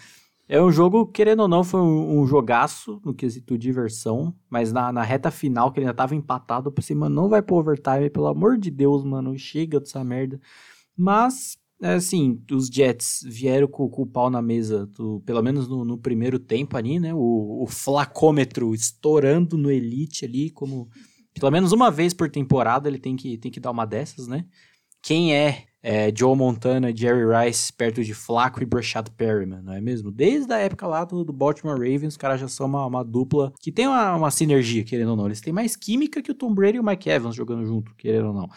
[0.48, 4.90] É um jogo, querendo ou não, foi um, um jogaço no quesito diversão, mas na,
[4.90, 8.08] na, reta final, que ele ainda tava empatado, eu pensei, mano, não vai pro overtime,
[8.08, 10.40] pelo amor de Deus, mano, chega dessa merda.
[10.96, 15.68] Mas, é assim, os Jets vieram com, com o pau na mesa, do, pelo menos
[15.68, 20.88] no, no, primeiro tempo ali, né, o, o flacômetro estourando no Elite ali, como
[21.34, 24.46] pelo menos uma vez por temporada ele tem que, tem que dar uma dessas, né.
[25.02, 29.80] Quem é é, Joe Montana, Jerry Rice perto de Flaco e Brashad Perryman, não é
[29.80, 30.10] mesmo?
[30.10, 33.52] Desde a época lá do, do Baltimore Ravens, os caras já são uma, uma dupla
[33.60, 35.26] que tem uma, uma, sinergia, querendo ou não.
[35.26, 38.28] Eles têm mais química que o Tom Brady e o Mike Evans jogando junto, querendo
[38.28, 38.48] ou não.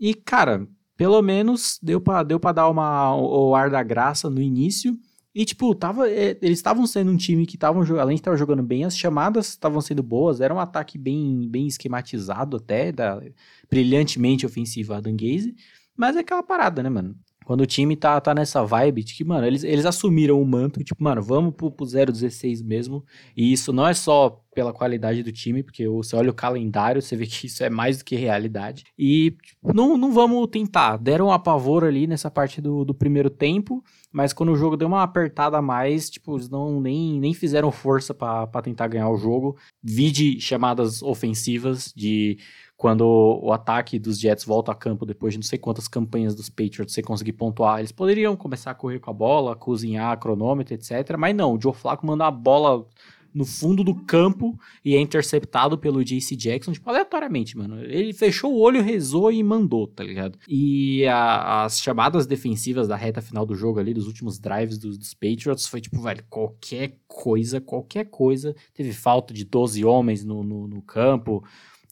[0.00, 0.66] E, cara,
[0.96, 4.98] pelo menos deu pra, deu dar uma, o, o ar da graça no início.
[5.34, 8.62] E, tipo, tava, é, eles estavam sendo um time que estavam além de estar jogando
[8.62, 13.22] bem, as chamadas estavam sendo boas, era um ataque bem, bem esquematizado até, da,
[13.70, 15.54] brilhantemente ofensivo a Danguese.
[16.02, 17.14] Mas é aquela parada, né, mano?
[17.44, 20.82] Quando o time tá, tá nessa vibe de que, mano, eles, eles assumiram o manto,
[20.82, 23.04] tipo, mano, vamos pro, pro 016 mesmo.
[23.36, 27.14] E isso não é só pela qualidade do time, porque você olha o calendário, você
[27.14, 28.82] vê que isso é mais do que realidade.
[28.98, 30.96] E tipo, não, não vamos tentar.
[30.96, 34.88] Deram um apavoro ali nessa parte do, do primeiro tempo, mas quando o jogo deu
[34.88, 39.16] uma apertada a mais, tipo, eles não nem, nem fizeram força para tentar ganhar o
[39.16, 39.56] jogo.
[39.80, 42.38] Vide chamadas ofensivas de
[42.82, 43.02] quando
[43.40, 46.92] o ataque dos Jets volta a campo depois de não sei quantas campanhas dos Patriots
[46.92, 51.16] você conseguir pontuar, eles poderiam começar a correr com a bola, cozinhar cronômetro, etc.
[51.16, 52.84] Mas não, o Joe Flacco manda a bola
[53.32, 57.80] no fundo do campo e é interceptado pelo JC Jackson, tipo, aleatoriamente, mano.
[57.84, 60.36] Ele fechou o olho, rezou e mandou, tá ligado?
[60.48, 64.98] E a, as chamadas defensivas da reta final do jogo ali, dos últimos drives dos,
[64.98, 68.56] dos Patriots, foi tipo, velho, qualquer coisa, qualquer coisa.
[68.74, 71.44] Teve falta de 12 homens no, no, no campo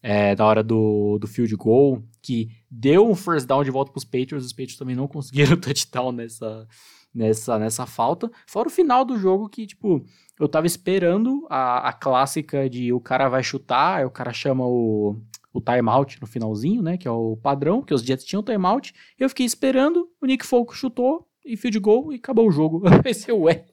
[0.03, 3.99] é, na hora do, do field goal, que deu um first down de volta para
[3.99, 6.67] os Patriots, os Patriots também não conseguiram touchdown nessa,
[7.15, 8.31] nessa, nessa falta.
[8.47, 10.05] Fora o final do jogo que, tipo,
[10.39, 14.67] eu tava esperando a, a clássica de o cara vai chutar, aí o cara chama
[14.67, 15.17] o,
[15.53, 19.29] o timeout no finalzinho, né, que é o padrão, que os Jets tinham timeout, eu
[19.29, 22.83] fiquei esperando, o Nick Folk chutou, e field goal, e acabou o jogo.
[22.87, 23.65] Eu pensei, ué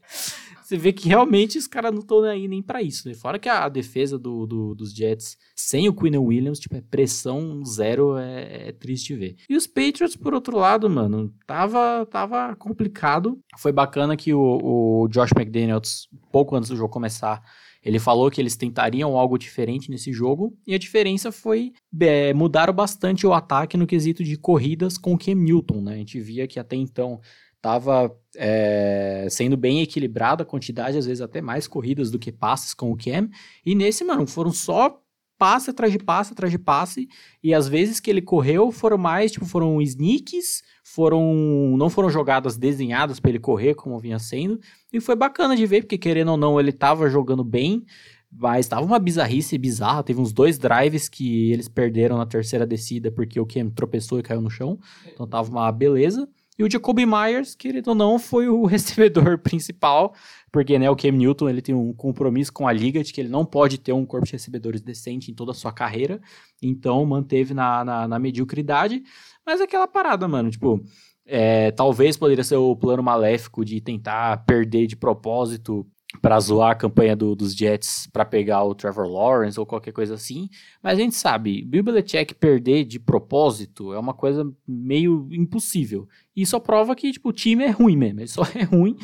[0.67, 3.13] Você vê que realmente os caras não estão aí nem para isso, né?
[3.13, 7.63] Fora que a defesa do, do, dos Jets sem o Quinn Williams, tipo, é pressão
[7.63, 9.37] zero, é, é, triste ver.
[9.49, 13.39] E os Patriots, por outro lado, mano, tava, tava complicado.
[13.57, 17.41] Foi bacana que o, o Josh McDaniels, pouco antes do jogo começar,
[17.81, 21.71] ele falou que eles tentariam algo diferente nesse jogo, e a diferença foi
[22.01, 25.93] é, mudaram bastante o ataque no quesito de corridas com o Cam Newton, né?
[25.93, 27.21] A gente via que até então
[27.57, 32.73] estava é, sendo bem equilibrado a quantidade, às vezes até mais corridas do que passes
[32.73, 33.29] com o Cam.
[33.65, 35.01] E nesse, mano, foram só
[35.37, 37.07] passe atrás de passe atrás de passe.
[37.43, 42.57] E as vezes que ele correu foram mais, tipo, foram sneaks, foram não foram jogadas
[42.57, 44.59] desenhadas para ele correr, como vinha sendo.
[44.91, 47.85] E foi bacana de ver, porque querendo ou não, ele estava jogando bem.
[48.29, 50.03] Mas estava uma bizarrice bizarra.
[50.03, 54.23] Teve uns dois drives que eles perderam na terceira descida porque o Cam tropeçou e
[54.23, 54.77] caiu no chão.
[55.13, 56.27] Então tava uma beleza.
[56.57, 60.13] E o Jacoby Myers, querido ou não, foi o recebedor principal,
[60.51, 63.29] porque né, o Cam Newton ele tem um compromisso com a liga de que ele
[63.29, 66.19] não pode ter um corpo de recebedores decente em toda a sua carreira,
[66.61, 69.03] então manteve na, na, na mediocridade.
[69.45, 70.83] Mas aquela parada, mano, tipo,
[71.25, 75.85] é, talvez poderia ser o plano maléfico de tentar perder de propósito
[76.21, 80.15] para zoar a campanha do, dos Jets para pegar o Trevor Lawrence ou qualquer coisa
[80.15, 80.49] assim.
[80.81, 86.07] Mas a gente sabe, Bill Belichick perder de propósito é uma coisa meio impossível.
[86.35, 88.97] E só prova que tipo, o time é ruim mesmo, ele só é ruim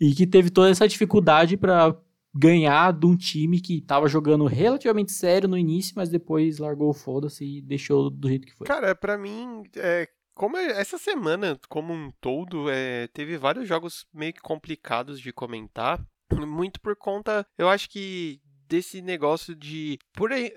[0.00, 1.96] e que teve toda essa dificuldade para
[2.34, 6.94] ganhar de um time que estava jogando relativamente sério no início, mas depois largou o
[6.94, 8.66] foda-se e deixou do jeito que foi.
[8.66, 14.32] Cara, para mim, é, como essa semana como um todo é, teve vários jogos meio
[14.32, 16.00] que complicados de comentar
[16.34, 20.52] muito por conta, eu acho que desse negócio de por aí,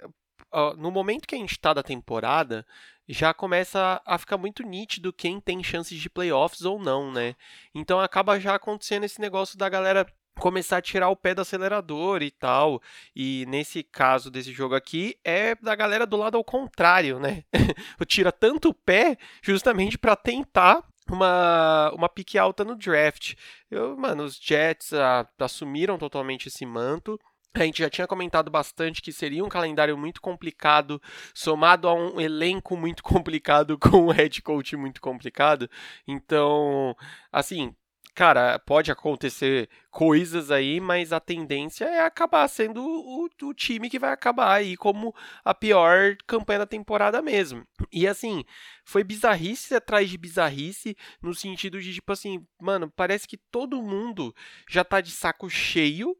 [0.77, 2.65] no momento que a gente está da temporada,
[3.07, 7.35] já começa a ficar muito nítido quem tem chances de playoffs ou não, né?
[7.73, 10.05] Então acaba já acontecendo esse negócio da galera
[10.39, 12.81] começar a tirar o pé do acelerador e tal.
[13.15, 17.43] E nesse caso desse jogo aqui é da galera do lado ao contrário, né?
[18.07, 23.35] Tira tanto o pé justamente para tentar uma, uma pique alta no draft.
[23.69, 27.19] Eu, mano, os Jets ah, assumiram totalmente esse manto.
[27.53, 31.01] A gente já tinha comentado bastante que seria um calendário muito complicado,
[31.33, 35.69] somado a um elenco muito complicado, com um head coach muito complicado.
[36.07, 36.95] Então,
[37.31, 37.75] assim,
[38.13, 43.99] cara, pode acontecer coisas aí, mas a tendência é acabar sendo o, o, time que
[43.99, 45.13] vai acabar aí como
[45.43, 47.65] a pior campanha da temporada mesmo.
[47.91, 48.43] E assim,
[48.83, 54.33] foi bizarrice atrás de bizarrice, no sentido de, tipo assim, mano, parece que todo mundo
[54.69, 56.15] já tá de saco cheio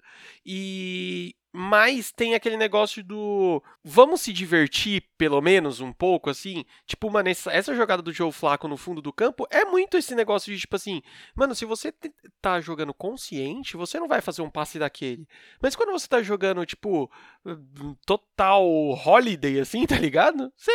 [0.46, 6.64] e mas tem aquele negócio do vamos se divertir pelo menos um pouco assim.
[6.86, 10.16] Tipo, mano, essa, essa jogada do Joe Flaco no fundo do campo é muito esse
[10.16, 11.02] negócio de tipo assim,
[11.36, 11.94] mano, se você
[12.42, 15.28] tá jogando consciente, você não vai fazer um passe daquele.
[15.62, 17.12] Mas quando você tá jogando tipo
[18.06, 18.66] total
[19.06, 20.52] holiday assim, tá ligado?
[20.56, 20.72] Você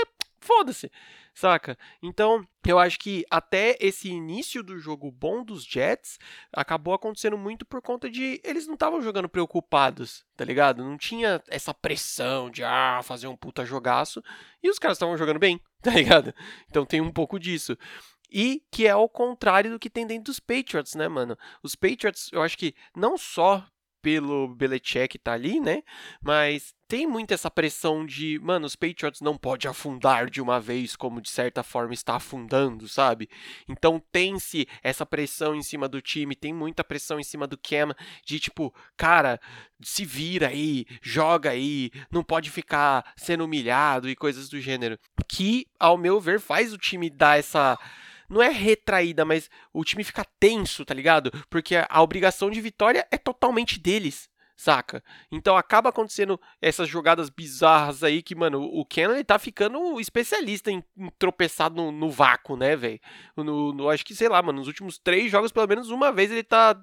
[0.47, 0.91] foda-se
[1.37, 1.77] saca?
[2.03, 6.19] Então, eu acho que até esse início do jogo bom dos Jets
[6.51, 10.83] acabou acontecendo muito por conta de eles não estavam jogando preocupados, tá ligado?
[10.83, 14.23] Não tinha essa pressão de ah, fazer um puta jogaço
[14.63, 16.35] e os caras estavam jogando bem, tá ligado?
[16.71, 17.77] Então tem um pouco disso.
[18.31, 21.39] E que é ao contrário do que tem dentro dos Patriots, né, mano?
[21.63, 23.65] Os Patriots, eu acho que não só
[24.07, 25.83] pelo Belichick tá ali, né?
[26.23, 30.95] Mas tem muito essa pressão de, mano, os Patriots não pode afundar de uma vez,
[30.95, 33.29] como de certa forma está afundando, sabe?
[33.69, 37.93] Então tem-se essa pressão em cima do time, tem muita pressão em cima do Cam
[38.25, 39.41] de tipo, cara,
[39.83, 44.97] se vira aí, joga aí, não pode ficar sendo humilhado e coisas do gênero.
[45.27, 47.77] Que, ao meu ver, faz o time dar essa
[48.29, 51.31] não é retraída, mas o time fica tenso, tá ligado?
[51.49, 55.03] Porque a, obrigação de vitória é totalmente deles, saca?
[55.31, 60.71] Então acaba acontecendo essas jogadas bizarras aí que, mano, o Kenan ele tá ficando especialista
[60.71, 63.01] em, em tropeçar no, no vácuo, né, velho?
[63.37, 66.31] No, no, acho que, sei lá, mano, nos últimos três jogos, pelo menos uma vez
[66.31, 66.81] ele tá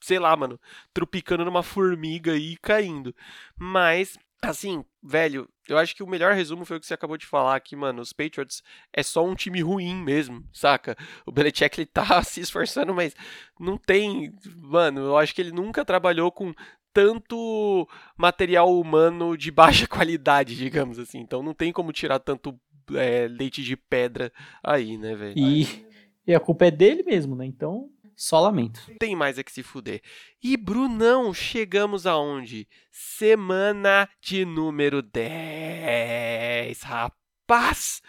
[0.00, 0.60] sei lá, mano,
[0.92, 3.14] tropicando numa formiga e caindo.
[3.58, 7.26] Mas Assim, velho, eu acho que o melhor resumo foi o que você acabou de
[7.26, 8.02] falar aqui, mano.
[8.02, 10.96] Os Patriots é só um time ruim mesmo, saca?
[11.24, 13.14] O Belichick ele tá se esforçando, mas
[13.58, 14.32] não tem.
[14.56, 16.52] Mano, eu acho que ele nunca trabalhou com
[16.92, 21.18] tanto material humano de baixa qualidade, digamos assim.
[21.18, 22.58] Então não tem como tirar tanto
[22.94, 24.32] é, leite de pedra
[24.62, 25.34] aí, né, velho?
[25.36, 25.86] E,
[26.26, 27.44] e a culpa é dele mesmo, né?
[27.44, 28.80] Então só lamento.
[28.98, 30.00] Tem mais é que se fuder.
[30.42, 32.66] E Brunão, chegamos aonde?
[32.90, 38.00] Semana de número 10, rapaz!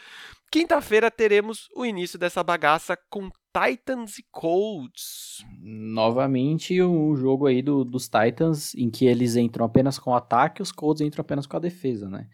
[0.51, 5.45] quinta-feira teremos o início dessa bagaça com Titans e Colts.
[5.59, 10.61] Novamente um jogo aí do, dos Titans em que eles entram apenas com o ataque,
[10.61, 12.27] os Colts entram apenas com a defesa, né?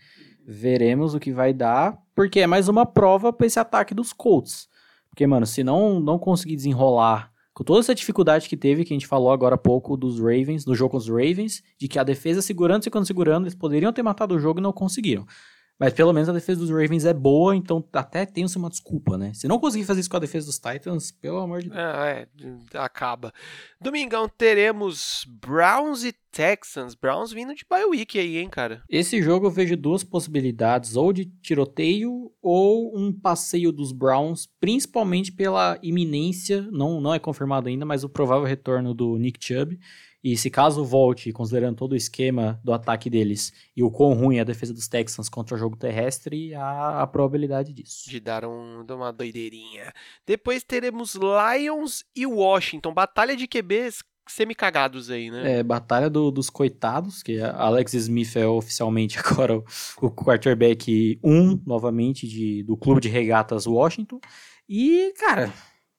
[0.45, 4.67] Veremos o que vai dar, porque é mais uma prova para esse ataque dos Colts.
[5.09, 8.95] Porque, mano, se não, não conseguir desenrolar com toda essa dificuldade que teve, que a
[8.95, 12.03] gente falou agora há pouco dos Ravens, do jogo com os Ravens, de que a
[12.03, 15.25] defesa segurando, segurando, segurando, eles poderiam ter matado o jogo e não conseguiram.
[15.83, 19.33] Mas pelo menos a defesa dos Ravens é boa, então até tem-se uma desculpa, né?
[19.33, 21.77] Se não conseguir fazer isso com a defesa dos Titans, pelo amor de Deus.
[21.77, 22.27] Ah, é,
[22.75, 23.33] acaba.
[23.81, 26.95] Domingão teremos Browns e Texans.
[26.95, 28.81] Browns vindo de bye week aí, hein, cara?
[28.89, 35.33] Esse jogo eu vejo duas possibilidades, ou de tiroteio ou um passeio dos Browns, principalmente
[35.33, 39.77] pela iminência, não, não é confirmado ainda, mas o provável retorno do Nick Chubb.
[40.23, 44.37] E se caso volte, considerando todo o esquema do ataque deles e o quão ruim
[44.37, 48.09] é a defesa dos Texans contra o jogo terrestre, há a probabilidade disso.
[48.09, 49.91] De dar um, uma doideirinha.
[50.25, 52.93] Depois teremos Lions e Washington.
[52.93, 55.59] Batalha de QBs semi-cagados aí, né?
[55.59, 59.63] É, batalha do, dos coitados, que Alex Smith é oficialmente agora o,
[60.01, 64.19] o quarterback 1, novamente, de, do clube de regatas Washington.
[64.69, 65.51] E, cara,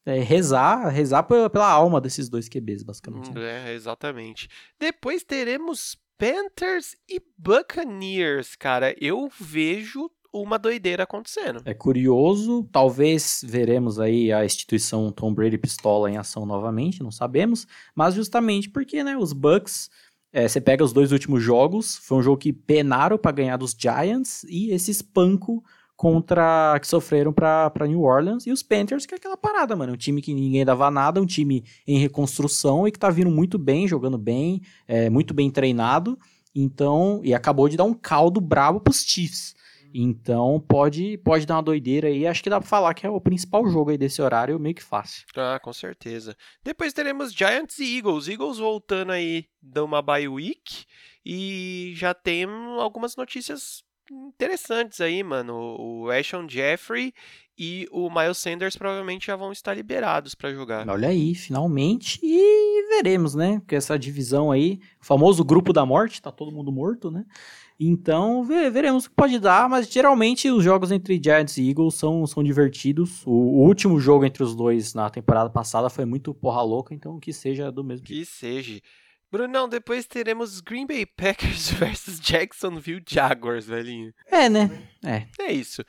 [0.06, 3.30] é, rezar, rezar pela, pela, alma desses dois QBs, basicamente.
[3.32, 3.70] Né?
[3.70, 4.48] É, exatamente.
[4.78, 8.94] Depois teremos Panthers e Buccaneers, cara.
[9.00, 11.62] Eu vejo uma doideira acontecendo.
[11.64, 17.66] É curioso, talvez veremos aí a instituição Tom Brady pistola em ação novamente, não sabemos,
[17.94, 19.88] mas justamente porque, né, os Bucks
[20.32, 23.76] é, você pega os dois últimos jogos, foi um jogo que penaram para ganhar dos
[23.78, 25.62] Giants e esse espanco
[25.96, 29.96] contra que sofreram para New Orleans e os Panthers, que é aquela parada, mano, um
[29.96, 33.86] time que ninguém dava nada, um time em reconstrução e que tá vindo muito bem,
[33.86, 36.18] jogando bem, é, muito bem treinado.
[36.54, 39.54] Então, e acabou de dar um caldo brabo pros Chiefs.
[39.96, 42.26] Então pode, pode dar uma doideira aí.
[42.26, 44.82] Acho que dá pra falar que é o principal jogo aí desse horário, meio que
[44.82, 45.24] fácil.
[45.36, 46.36] Ah, com certeza.
[46.64, 48.26] Depois teremos Giants e Eagles.
[48.26, 50.84] Eagles voltando aí de uma bye week.
[51.24, 52.44] E já tem
[52.80, 55.76] algumas notícias interessantes aí, mano.
[55.78, 57.12] O Ashon Jeffrey
[57.56, 60.88] e o Miles Sanders provavelmente já vão estar liberados para jogar.
[60.88, 62.18] Olha aí, finalmente.
[62.22, 63.60] E veremos, né?
[63.60, 67.24] Porque essa divisão aí, o famoso grupo da morte, tá todo mundo morto, né?
[67.78, 72.24] Então, veremos o que pode dar, mas geralmente os jogos entre Giants e Eagles são,
[72.26, 73.26] são divertidos.
[73.26, 77.18] O, o último jogo entre os dois na temporada passada foi muito porra louca, então
[77.18, 78.06] que seja do mesmo.
[78.06, 78.80] Que seja.
[79.34, 84.14] Brunão, depois teremos Green Bay Packers versus Jacksonville Jaguars, velhinho.
[84.30, 84.70] É, né?
[85.04, 85.26] É.
[85.40, 85.84] É isso.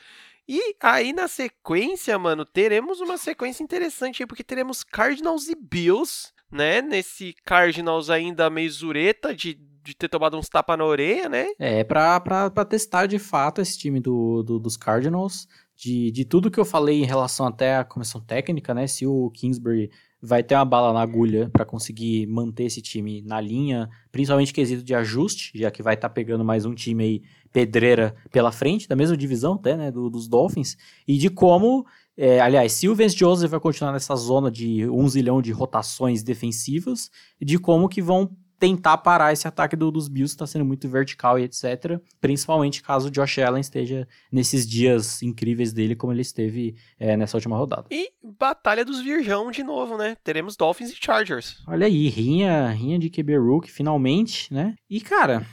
[0.50, 6.34] E aí na sequência, mano, teremos uma sequência interessante aí, porque teremos Cardinals e Bills,
[6.52, 6.82] né?
[6.82, 9.54] Nesse Cardinals ainda meio zureta de,
[9.84, 11.46] de ter tomado uns tapas na orelha, né?
[11.60, 15.48] É, pra, pra, pra testar de fato esse time do, do, dos Cardinals.
[15.76, 18.88] De, de tudo que eu falei em relação até à comissão técnica, né?
[18.88, 19.92] Se o Kingsbury
[20.26, 24.84] vai ter uma bala na agulha para conseguir manter esse time na linha, principalmente quesito
[24.84, 27.22] de ajuste, já que vai estar tá pegando mais um time aí
[27.54, 30.76] pedreira pela frente, da mesma divisão até, né, do, dos Dolphins,
[31.08, 31.86] e de como,
[32.18, 36.24] é, aliás, se o Vance Joseph vai continuar nessa zona de um zilhão de rotações
[36.24, 38.30] defensivas, de como que vão
[38.60, 42.00] tentar parar esse ataque do, dos Bills, que está sendo muito vertical e etc.
[42.20, 47.38] Principalmente caso o Josh Allen esteja nesses dias incríveis dele, como ele esteve é, nessa
[47.38, 47.86] última rodada.
[47.92, 50.16] E Batalha dos Virgão de novo, né?
[50.24, 51.64] Teremos Dolphins e Chargers.
[51.68, 54.76] Olha aí, rinha, rinha de QB Rook, finalmente, né?
[54.90, 55.46] E, cara,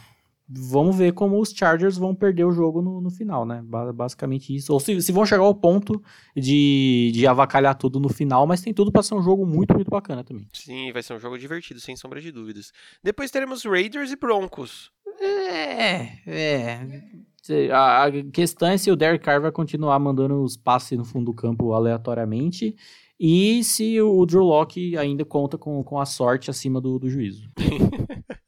[0.47, 3.63] vamos ver como os Chargers vão perder o jogo no, no final, né?
[3.93, 4.73] Basicamente isso.
[4.73, 6.01] Ou se, se, vão chegar ao ponto
[6.35, 9.89] de, de avacalhar tudo no final, mas tem tudo para ser um jogo muito, muito
[9.89, 10.47] bacana também.
[10.53, 12.71] Sim, vai ser um jogo divertido, sem sombra de dúvidas.
[13.03, 14.91] Depois teremos Raiders e Broncos.
[15.19, 17.03] É, é.
[17.71, 21.33] A questão é se o Derek Carr vai continuar mandando os passes no fundo do
[21.33, 22.75] campo aleatoriamente
[23.19, 27.49] e se o Drew Locke ainda conta com, com a sorte acima do, do juízo.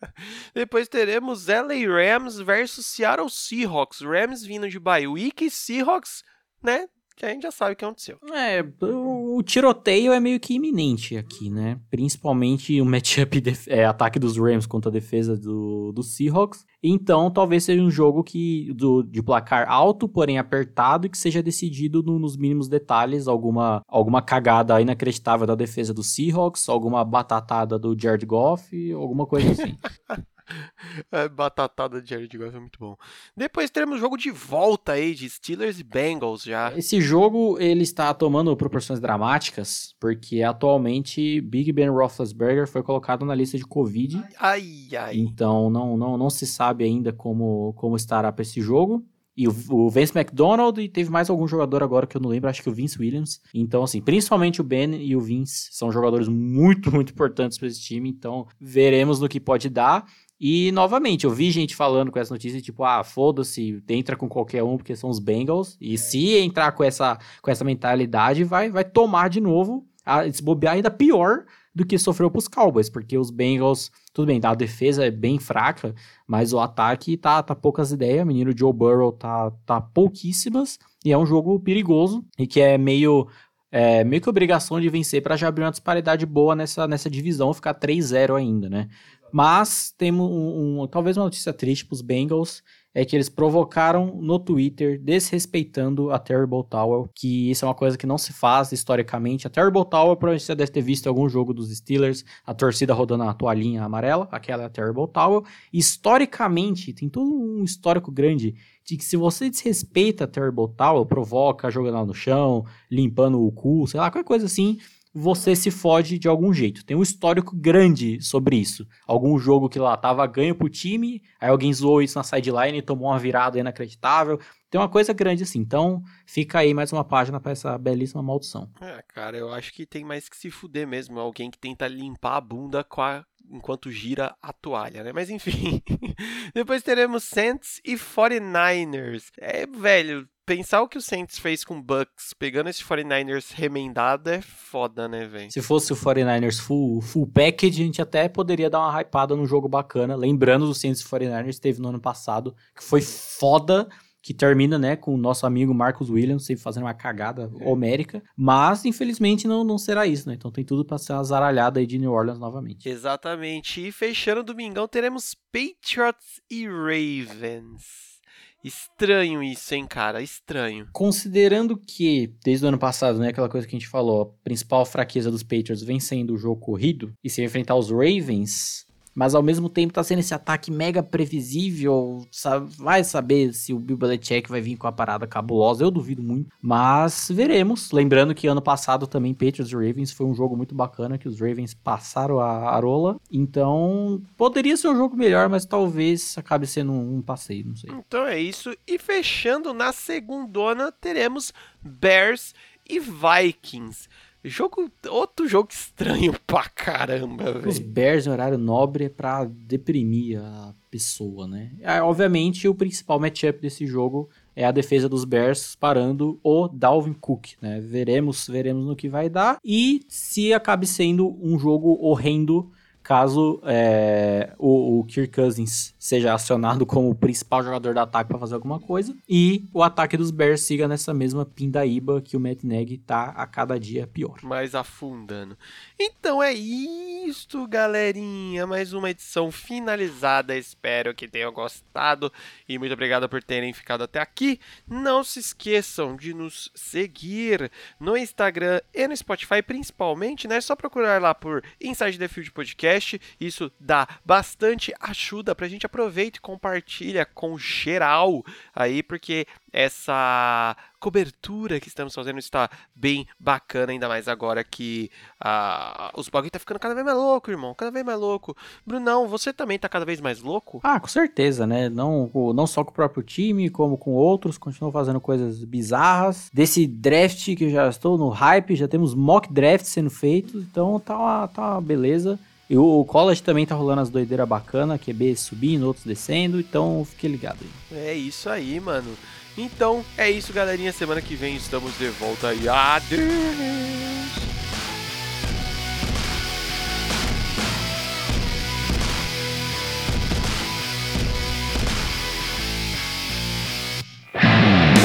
[0.53, 4.01] Depois teremos LA Rams versus Seattle Seahawks.
[4.01, 6.23] Rams vindo de bye week Seahawks,
[6.61, 6.87] né?
[7.15, 8.17] Que a gente já sabe o que aconteceu.
[8.33, 11.79] É, o, o tiroteio é meio que iminente aqui, né?
[11.89, 16.65] Principalmente o matchup é, ataque dos Rams contra a defesa do, do Seahawks.
[16.83, 21.41] Então, talvez seja um jogo que do, de placar alto, porém apertado, e que seja
[21.41, 23.29] decidido no, nos mínimos detalhes.
[23.29, 29.51] Alguma, alguma cagada inacreditável da defesa do Seahawks, alguma batatada do Jared Goff, alguma coisa
[29.51, 29.77] assim.
[31.11, 32.95] É, batatada de Jared Goff é muito bom.
[33.35, 36.73] Depois teremos jogo de volta aí de Steelers e Bengals já.
[36.75, 43.35] Esse jogo ele está tomando proporções dramáticas porque atualmente Big Ben Roethlisberger foi colocado na
[43.35, 44.23] lista de Covid.
[44.39, 45.17] Ai ai.
[45.17, 49.05] Então não não, não se sabe ainda como como estará para esse jogo.
[49.37, 52.49] e o, o Vince McDonald e teve mais algum jogador agora que eu não lembro,
[52.49, 53.41] acho que o Vince Williams.
[53.53, 57.81] Então, assim, principalmente o Ben e o Vince são jogadores muito, muito importantes para esse
[57.81, 58.09] time.
[58.09, 60.05] Então, veremos no que pode dar.
[60.39, 64.63] E, novamente, eu vi gente falando com essa notícia, tipo, ah, foda-se, entra com qualquer
[64.63, 65.77] um, porque são os Bengals.
[65.79, 70.43] E se entrar com essa, com essa mentalidade, vai, vai tomar de novo, a, se
[70.43, 75.05] bobear ainda pior do que sofreu pros Cowboys, porque os Bengals, tudo bem, a defesa
[75.05, 75.93] é bem fraca,
[76.25, 81.11] mas o ataque tá, tá poucas ideias, o menino Joe Burrow tá, tá pouquíssimas, e
[81.11, 83.27] é um jogo perigoso, e que é meio
[83.69, 87.53] é, meio que obrigação de vencer para já abrir uma disparidade boa nessa, nessa divisão,
[87.53, 88.87] ficar 3-0 ainda, né?
[89.35, 92.63] Mas temos um, um, talvez uma notícia triste para os Bengals
[92.93, 97.97] é que eles provocaram no Twitter desrespeitando a Terrible Tower, que isso é uma coisa
[97.97, 99.45] que não se faz historicamente.
[99.45, 102.93] A Terrible Tower, provavelmente você deve ter visto em algum jogo dos Steelers, a torcida
[102.93, 105.43] rodando a toalhinha amarela, aquela é a Terrible Tower.
[105.73, 108.55] Historicamente, tem todo um histórico grande
[108.85, 113.51] de que se você desrespeita a Terrible Tower, provoca jogando ela no chão, limpando o
[113.51, 114.77] cu, sei lá, qualquer coisa assim,
[115.17, 116.85] você se fode de algum jeito.
[116.85, 118.85] Tem um histórico grande sobre isso.
[119.07, 122.81] Algum jogo que lá tava ganho pro time, aí alguém zoou isso na sideline e
[122.81, 124.37] tomou uma virada inacreditável.
[124.69, 125.59] Tem uma coisa grande assim.
[125.59, 128.69] Então, fica aí mais uma página para essa belíssima maldição.
[128.81, 131.17] É, cara, eu acho que tem mais que se fuder mesmo.
[131.17, 135.11] Alguém que tenta limpar a bunda com a enquanto gira a toalha, né?
[135.13, 135.81] Mas enfim.
[136.53, 139.25] Depois teremos Saints e 49ers.
[139.37, 144.29] É, velho, pensar o que o Saints fez com o Bucks, pegando esse 49ers remendado,
[144.29, 145.51] é foda, né, velho?
[145.51, 149.45] Se fosse o 49ers full, full package, a gente até poderia dar uma hypada num
[149.45, 150.15] jogo bacana.
[150.15, 153.87] Lembrando do Saints e 49ers, teve no ano passado, que foi foda
[154.25, 157.69] que termina, né, com o nosso amigo Marcos Williams sempre fazendo uma cagada é.
[157.69, 160.33] homérica, mas infelizmente não, não será isso, né?
[160.33, 162.89] Então tem tudo para ser uma zaralhada aí de New Orleans novamente.
[162.89, 163.87] Exatamente.
[163.87, 168.15] E fechando o domingão teremos Patriots e Ravens.
[168.63, 170.23] Estranho isso, hein, cara?
[170.23, 170.87] Estranho.
[170.91, 174.83] Considerando que, desde o ano passado, né, aquela coisa que a gente falou, a principal
[174.87, 178.84] fraqueza dos Patriots vem sendo o jogo corrido, e se enfrentar os Ravens,
[179.15, 182.69] mas ao mesmo tempo tá sendo esse ataque mega previsível, sabe?
[182.77, 186.49] vai saber se o Bill Belichick vai vir com a parada cabulosa, eu duvido muito,
[186.61, 191.17] mas veremos, lembrando que ano passado também Patriots e Ravens foi um jogo muito bacana,
[191.17, 196.67] que os Ravens passaram a Arola, então poderia ser um jogo melhor, mas talvez acabe
[196.67, 197.89] sendo um, passeio, não sei.
[197.91, 202.53] Então é isso, e fechando na segundona teremos Bears
[202.87, 204.07] e Vikings.
[204.47, 207.67] Jogo, outro jogo estranho pra caramba, velho.
[207.67, 211.71] Os Bears em horário nobre é pra deprimir a pessoa, né?
[211.81, 217.13] É, obviamente, o principal matchup desse jogo é a defesa dos Bears parando o Dalvin
[217.13, 217.81] Cook, né?
[217.81, 219.57] Veremos, veremos no que vai dar.
[219.63, 222.71] E se acabe sendo um jogo horrendo
[223.05, 228.39] caso é, o, o, Kirk Cousins seja acionado como o principal jogador do ataque para
[228.39, 232.63] fazer alguma coisa e o ataque dos Bears siga nessa mesma pindaíba que o Matt
[232.63, 234.39] Nagy tá a cada dia pior.
[234.41, 235.55] Mais afundando.
[235.99, 238.65] Então é isto, galerinha.
[238.65, 240.57] Mais uma edição finalizada.
[240.57, 242.33] Espero que tenham gostado
[242.67, 244.59] e muito obrigado por terem ficado até aqui.
[244.87, 250.55] Não se esqueçam de nos seguir no Instagram e no Spotify, principalmente, né?
[250.55, 253.21] É só procurar lá por Inside the Field Podcast podcast.
[253.39, 255.85] Isso dá bastante ajuda pra gente.
[255.85, 258.43] Aproveita e compartilha com geral
[258.73, 265.11] aí, porque essa cobertura que estamos fazendo está bem bacana, ainda mais agora que
[265.43, 268.55] uh, os bagulho tá ficando cada vez mais louco, irmão, cada vez mais louco.
[268.85, 270.79] Brunão, você também tá cada vez mais louco?
[270.81, 271.89] Ah, com certeza, né?
[271.89, 276.49] Não, não só com o próprio time, como com outros, continuo fazendo coisas bizarras.
[276.53, 280.99] Desse draft que eu já estou no hype, já temos mock drafts sendo feitos, então
[280.99, 282.39] tá uma, tá uma beleza.
[282.69, 287.27] E o college também tá rolando as doideiras bacanas, QB subindo, outros descendo, então fique
[287.27, 287.97] ligado aí.
[287.97, 289.15] É isso aí, mano.
[289.57, 290.91] Então é isso, galerinha.
[290.91, 293.85] Semana que vem estamos de volta e adeus!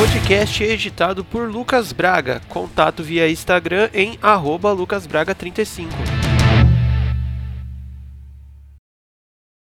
[0.01, 2.41] podcast editado por Lucas Braga.
[2.49, 6.20] Contato via Instagram em lucasbraga35.